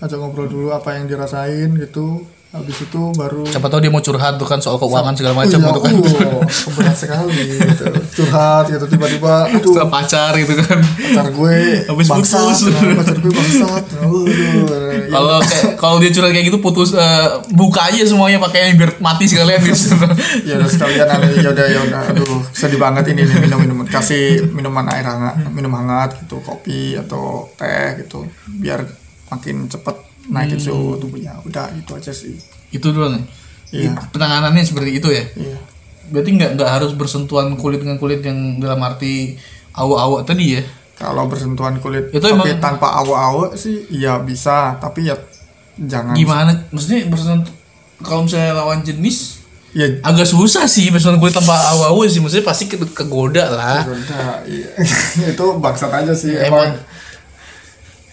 Ajak 0.00 0.16
ngobrol 0.16 0.48
dulu 0.48 0.68
apa 0.72 0.96
yang 0.96 1.04
dirasain 1.06 1.70
gitu 1.76 2.24
habis 2.50 2.82
itu 2.82 3.00
baru 3.14 3.46
siapa 3.46 3.70
tahu 3.70 3.78
dia 3.78 3.94
mau 3.94 4.02
curhat 4.02 4.34
tuh 4.34 4.42
kan 4.42 4.58
soal 4.58 4.74
keuangan 4.74 5.14
segala 5.14 5.38
macam 5.38 5.54
iya, 5.62 5.70
gitu 5.70 5.80
kan. 5.86 5.94
uh, 5.94 6.94
sekali 6.98 7.46
gitu. 7.46 7.84
curhat 8.18 8.66
gitu 8.66 8.84
tiba-tiba 8.90 9.46
aduh. 9.46 9.70
Setelah 9.70 9.86
pacar 9.86 10.32
gitu 10.34 10.58
kan. 10.58 10.78
Pacar 10.82 11.26
gue 11.30 11.58
Habis 11.86 12.06
bangsat 12.10 12.42
putus. 12.42 12.60
nah, 12.74 12.98
pacar 12.98 13.16
gue 13.22 13.30
bangsat? 13.30 13.82
Kalau 15.14 15.38
kayak 15.46 15.64
kalau 15.78 15.96
dia 16.02 16.10
curhat 16.10 16.34
kayak 16.34 16.46
gitu 16.50 16.58
putus 16.58 16.90
eh, 16.90 17.26
buka 17.54 17.86
aja 17.86 18.02
semuanya 18.02 18.42
pakai 18.42 18.74
biar 18.74 18.98
mati 18.98 19.30
sekalian 19.30 19.62
gitu 19.62 19.94
ya 20.42 20.58
udah 20.58 20.70
sekalian 20.74 21.06
ada 21.06 21.26
ya 21.30 21.50
udah 21.54 21.66
ya 21.70 21.80
udah. 21.86 22.02
Aduh 22.10 22.42
sedih 22.50 22.82
banget 22.82 23.14
ini 23.14 23.30
nih 23.30 23.46
minum 23.46 23.62
minum 23.62 23.78
kasih 23.86 24.42
minuman 24.50 24.90
air 24.90 25.06
hangat 25.06 25.38
minum 25.54 25.70
hangat 25.70 26.18
gitu 26.18 26.42
kopi 26.42 26.98
atau 26.98 27.46
teh 27.54 28.02
gitu 28.02 28.26
biar 28.58 28.82
makin 29.30 29.70
cepet 29.70 30.10
naikin 30.30 30.56
suhu 30.56 30.94
tubuhnya 30.96 31.34
udah 31.42 31.68
itu 31.72 31.90
aja 31.92 32.10
sih. 32.10 32.38
Itu 32.70 32.90
doang 32.90 33.18
Iya. 33.70 33.94
penanganannya 34.10 34.62
seperti 34.62 34.96
itu 34.96 35.08
ya? 35.08 35.22
Iya. 35.32 35.58
Berarti 36.08 36.30
nggak 36.32 36.50
nggak 36.54 36.70
harus 36.72 36.90
bersentuhan 36.92 37.54
kulit 37.54 37.78
dengan 37.78 37.94
kulit 37.96 38.18
yang 38.20 38.58
dalam 38.58 38.78
arti 38.80 39.38
awak-awak 39.72 40.24
tadi 40.24 40.58
ya? 40.58 40.62
Kalau 40.94 41.24
bersentuhan 41.24 41.78
kulit 41.78 42.10
Itu 42.10 42.20
tapi 42.20 42.34
emang- 42.50 42.58
tanpa 42.58 42.98
awak-awak 42.98 43.54
sih 43.54 43.86
ya 43.88 44.18
bisa. 44.18 44.74
Tapi 44.76 45.06
ya 45.06 45.16
jangan 45.76 46.12
gimana? 46.12 46.52
Maksudnya 46.68 47.06
bersentuh 47.06 47.54
kalau 48.00 48.24
misalnya 48.24 48.52
lawan 48.54 48.82
jenis 48.82 49.38
ya. 49.70 49.86
agak 50.02 50.26
susah 50.26 50.66
sih 50.66 50.90
bersentuhan 50.90 51.16
kulit 51.18 51.32
tanpa 51.32 51.54
awak-awak 51.70 52.06
sih. 52.06 52.18
Maksudnya 52.18 52.44
pasti 52.44 52.64
ke 52.66 52.76
kegoda 52.86 53.46
lah. 53.48 53.86
Udah 53.86 54.42
iya. 54.44 54.66
itu 55.32 55.44
bangsat 55.56 55.94
aja 55.94 56.10
sih 56.12 56.34
Emang. 56.34 56.68
emang 56.68 56.70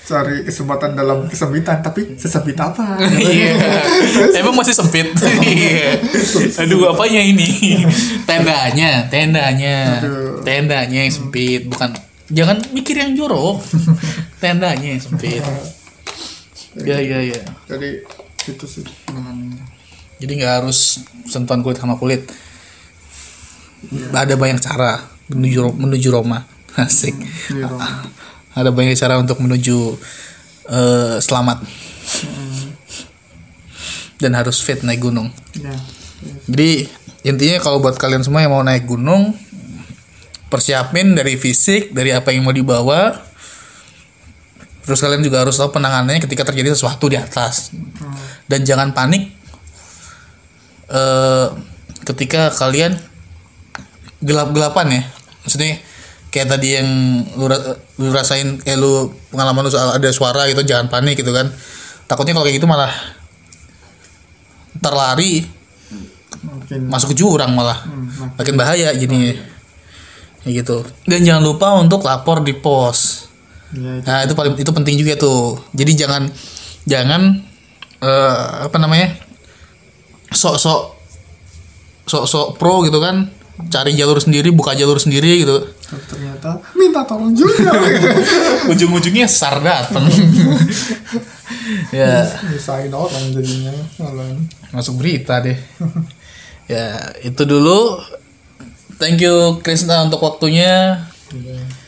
cari 0.08 0.48
kesempatan 0.48 0.96
dalam 0.96 1.28
kesempitan 1.28 1.84
tapi 1.84 2.16
sesempit 2.16 2.56
apa 2.56 2.96
Iya. 3.20 3.60
Emang 4.40 4.56
masih 4.56 4.72
sempit. 4.72 5.12
Iya. 5.44 6.00
Aduh, 6.64 6.96
apanya 6.96 7.20
ini? 7.20 7.84
Tendanya, 8.24 9.04
tendanya. 9.12 10.00
Aduh. 10.00 10.40
Tendanya 10.48 11.04
yang 11.04 11.12
sempit, 11.12 11.68
bukan 11.68 11.92
jangan 12.32 12.56
mikir 12.72 12.96
yang 12.96 13.20
jorok. 13.20 13.60
Tendanya 14.42 14.96
yang 14.96 15.04
sempit. 15.04 15.44
Ya, 16.80 17.04
ya, 17.04 17.20
ya. 17.28 17.42
jadi 17.68 18.06
itu 18.48 18.66
sih. 18.70 18.88
Jadi 20.24 20.32
nggak 20.40 20.54
harus 20.64 21.04
sentuhan 21.28 21.60
kulit 21.60 21.84
sama 21.84 22.00
kulit. 22.00 22.24
Ada 24.16 24.40
banyak 24.40 24.64
cara 24.64 25.04
menuju 25.28 25.76
menuju 25.76 26.08
Roma. 26.16 26.48
Asik. 26.80 27.18
Roma. 27.52 28.08
Ada 28.58 28.74
banyak 28.74 28.98
cara 28.98 29.22
untuk 29.22 29.38
menuju 29.38 29.78
eh, 30.74 31.16
selamat. 31.22 31.62
Dan 34.18 34.34
harus 34.34 34.58
fit 34.66 34.82
naik 34.82 35.06
gunung. 35.06 35.30
ya 35.54 35.78
Jadi 36.50 36.90
intinya 37.22 37.62
kalau 37.62 37.78
buat 37.78 38.02
kalian 38.02 38.26
semua 38.26 38.42
yang 38.42 38.50
mau 38.50 38.66
naik 38.66 38.90
gunung, 38.90 39.38
persiapin 40.50 41.14
dari 41.14 41.38
fisik, 41.38 41.94
dari 41.94 42.10
apa 42.10 42.34
yang 42.34 42.42
mau 42.42 42.56
dibawa. 42.56 43.14
Terus 44.82 45.04
kalian 45.04 45.22
juga 45.22 45.46
harus 45.46 45.54
tahu 45.60 45.70
penanganannya 45.70 46.24
ketika 46.24 46.48
terjadi 46.48 46.74
sesuatu 46.74 47.12
di 47.12 47.20
atas. 47.20 47.70
Dan 48.50 48.66
jangan 48.66 48.98
panik 48.98 49.38
eh 50.88 51.48
ketika 52.08 52.50
kalian 52.56 52.96
gelap-gelapan 54.24 54.88
ya. 54.90 55.04
Maksudnya 55.44 55.78
kayak 56.32 56.48
tadi 56.52 56.78
yang 56.78 56.90
lu, 57.40 57.48
lu 58.00 58.10
rasain 58.12 58.60
kayak 58.60 58.78
lu 58.80 59.12
pengalaman 59.32 59.68
lu 59.68 59.72
soal 59.72 59.96
ada 59.96 60.10
suara 60.12 60.48
gitu 60.52 60.64
jangan 60.64 60.92
panik 60.92 61.20
gitu 61.20 61.32
kan. 61.32 61.52
Takutnya 62.08 62.36
kalau 62.36 62.46
kayak 62.48 62.58
gitu 62.60 62.68
malah 62.68 62.92
terlari 64.80 65.44
mungkin 66.44 66.88
masuk 66.92 67.16
ke 67.16 67.18
jurang 67.18 67.56
malah. 67.56 67.84
Hmm, 67.84 68.36
makin 68.36 68.56
bahaya 68.60 68.92
jadinya. 68.94 69.36
Kayak 70.44 70.54
gitu. 70.64 70.78
Dan 71.08 71.24
jangan 71.24 71.44
lupa 71.44 71.76
untuk 71.80 72.04
lapor 72.04 72.44
di 72.44 72.56
pos. 72.56 73.28
Ya 73.76 74.00
itu 74.00 74.08
nah 74.08 74.20
itu 74.24 74.34
paling 74.36 74.54
itu 74.56 74.72
penting 74.72 74.96
juga 75.00 75.14
tuh. 75.20 75.60
Jadi 75.76 75.92
jangan 75.96 76.24
jangan 76.88 77.22
eh, 78.00 78.38
apa 78.68 78.78
namanya 78.80 79.16
sok-sok 80.32 80.96
sok-sok 82.08 82.60
pro 82.60 82.84
gitu 82.88 83.00
kan. 83.00 83.32
Cari 83.58 83.98
jalur 83.98 84.22
sendiri 84.22 84.54
buka 84.54 84.78
jalur 84.78 85.02
sendiri 85.02 85.42
gitu 85.42 85.77
ternyata 85.88 86.60
minta 86.76 87.04
tolong 87.08 87.32
juga. 87.32 87.72
Ujung-ujungnya 88.72 89.28
sar 89.30 89.62
dateng. 89.62 90.08
Ya. 91.92 92.28
Misahin 92.48 92.92
orang 92.92 93.32
jadinya 93.32 93.72
masuk 94.72 95.00
berita 95.00 95.40
deh. 95.40 95.56
Ya 96.68 97.12
itu 97.24 97.44
dulu. 97.44 98.04
Thank 99.00 99.24
you 99.24 99.60
Krisna 99.64 100.04
untuk 100.04 100.24
waktunya. 100.24 101.08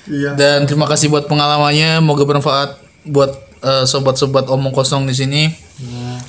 Iya. 0.08 0.36
Dan 0.36 0.68
terima 0.68 0.88
kasih 0.88 1.12
buat 1.12 1.28
pengalamannya, 1.28 2.00
moga 2.04 2.24
bermanfaat 2.24 2.80
buat 3.08 3.36
eh, 3.64 3.84
sobat-sobat 3.88 4.48
omong 4.48 4.72
kosong 4.72 5.08
di 5.08 5.16
sini. 5.16 5.44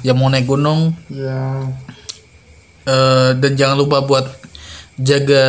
Ya 0.02 0.10
yang 0.10 0.18
mau 0.18 0.30
naik 0.30 0.46
gunung. 0.46 0.94
ya 1.10 1.70
Eh, 2.90 3.30
dan 3.36 3.52
jangan 3.54 3.76
lupa 3.76 4.00
buat 4.00 4.24
jaga 4.96 5.44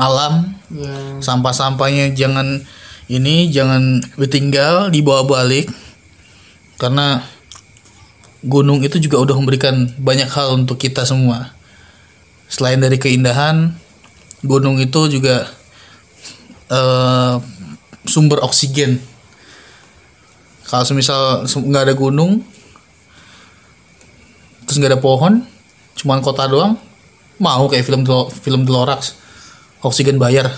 alam, 0.00 0.56
ya 0.72 1.20
sampah-sampahnya 1.20 2.16
jangan 2.16 2.64
ini 3.12 3.52
jangan 3.52 4.00
ditinggal, 4.16 4.88
dibawa 4.88 5.28
balik 5.28 5.68
karena 6.80 7.20
gunung 8.40 8.80
itu 8.80 8.96
juga 8.96 9.20
udah 9.20 9.36
memberikan 9.36 9.92
banyak 10.00 10.30
hal 10.32 10.56
untuk 10.56 10.80
kita 10.80 11.04
semua. 11.04 11.52
Selain 12.48 12.80
dari 12.80 12.96
keindahan, 12.96 13.76
gunung 14.40 14.80
itu 14.80 15.12
juga 15.12 15.44
eh, 16.72 17.34
sumber 18.08 18.40
oksigen. 18.40 18.96
Kalau 20.64 20.86
semisal 20.86 21.44
sem- 21.44 21.66
nggak 21.68 21.90
ada 21.90 21.94
gunung, 21.98 22.40
terus 24.64 24.80
nggak 24.80 24.96
ada 24.96 25.02
pohon, 25.02 25.44
cuman 25.98 26.22
kota 26.24 26.46
doang, 26.46 26.78
mau 27.42 27.66
kayak 27.68 27.84
film 27.84 28.06
film 28.30 28.62
The 28.64 28.72
Lorax, 28.72 29.19
oksigen 29.80 30.20
bayar. 30.20 30.48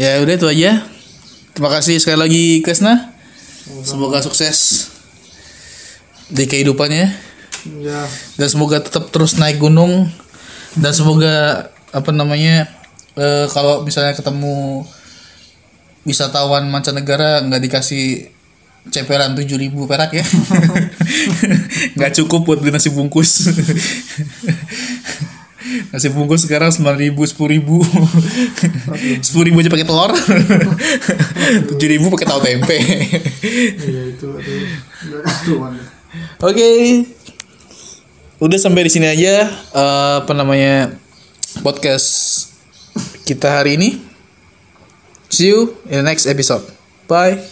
ya 0.00 0.18
udah 0.22 0.34
itu 0.34 0.46
aja. 0.48 0.82
terima 1.52 1.68
kasih 1.68 2.00
sekali 2.00 2.18
lagi 2.18 2.44
Kresna 2.64 3.12
semoga 3.84 4.18
sukses 4.24 4.88
di 6.32 6.48
kehidupannya 6.48 7.12
ya 7.84 8.08
dan 8.40 8.48
semoga 8.48 8.82
tetap 8.82 9.12
terus 9.14 9.38
naik 9.38 9.62
gunung 9.62 10.10
dan 10.74 10.92
semoga 10.96 11.68
apa 11.92 12.10
namanya 12.10 12.66
eh, 13.14 13.46
kalau 13.52 13.84
misalnya 13.84 14.16
ketemu 14.16 14.82
wisatawan 16.02 16.66
mancanegara 16.66 17.44
nggak 17.46 17.62
dikasih 17.62 18.32
ceperan 18.90 19.38
7000 19.38 19.70
perak 19.86 20.10
ya 20.10 20.24
nggak 21.96 22.12
cukup 22.18 22.42
buat 22.42 22.58
beli 22.58 22.74
nasi 22.74 22.90
bungkus 22.90 23.46
nasi 25.94 26.10
bungkus 26.10 26.42
sekarang 26.42 26.74
9000 26.74 27.14
10000 27.14 27.62
10000 29.22 29.60
aja 29.62 29.70
pakai 29.70 29.86
telur 29.86 30.10
7000 31.78 32.14
pakai 32.14 32.26
tahu 32.26 32.40
tempe 32.42 32.76
iya 33.78 34.02
itu 34.10 34.26
Oke. 36.42 36.68
Udah 38.42 38.58
sampai 38.58 38.90
di 38.90 38.92
sini 38.92 39.06
aja 39.06 39.46
eh, 39.48 40.14
apa 40.20 40.32
namanya 40.34 40.92
podcast 41.62 42.50
kita 43.24 43.62
hari 43.62 43.78
ini. 43.78 44.02
See 45.32 45.48
you 45.48 45.78
in 45.88 46.02
the 46.02 46.06
next 46.06 46.28
episode. 46.28 46.66
Bye. 47.08 47.51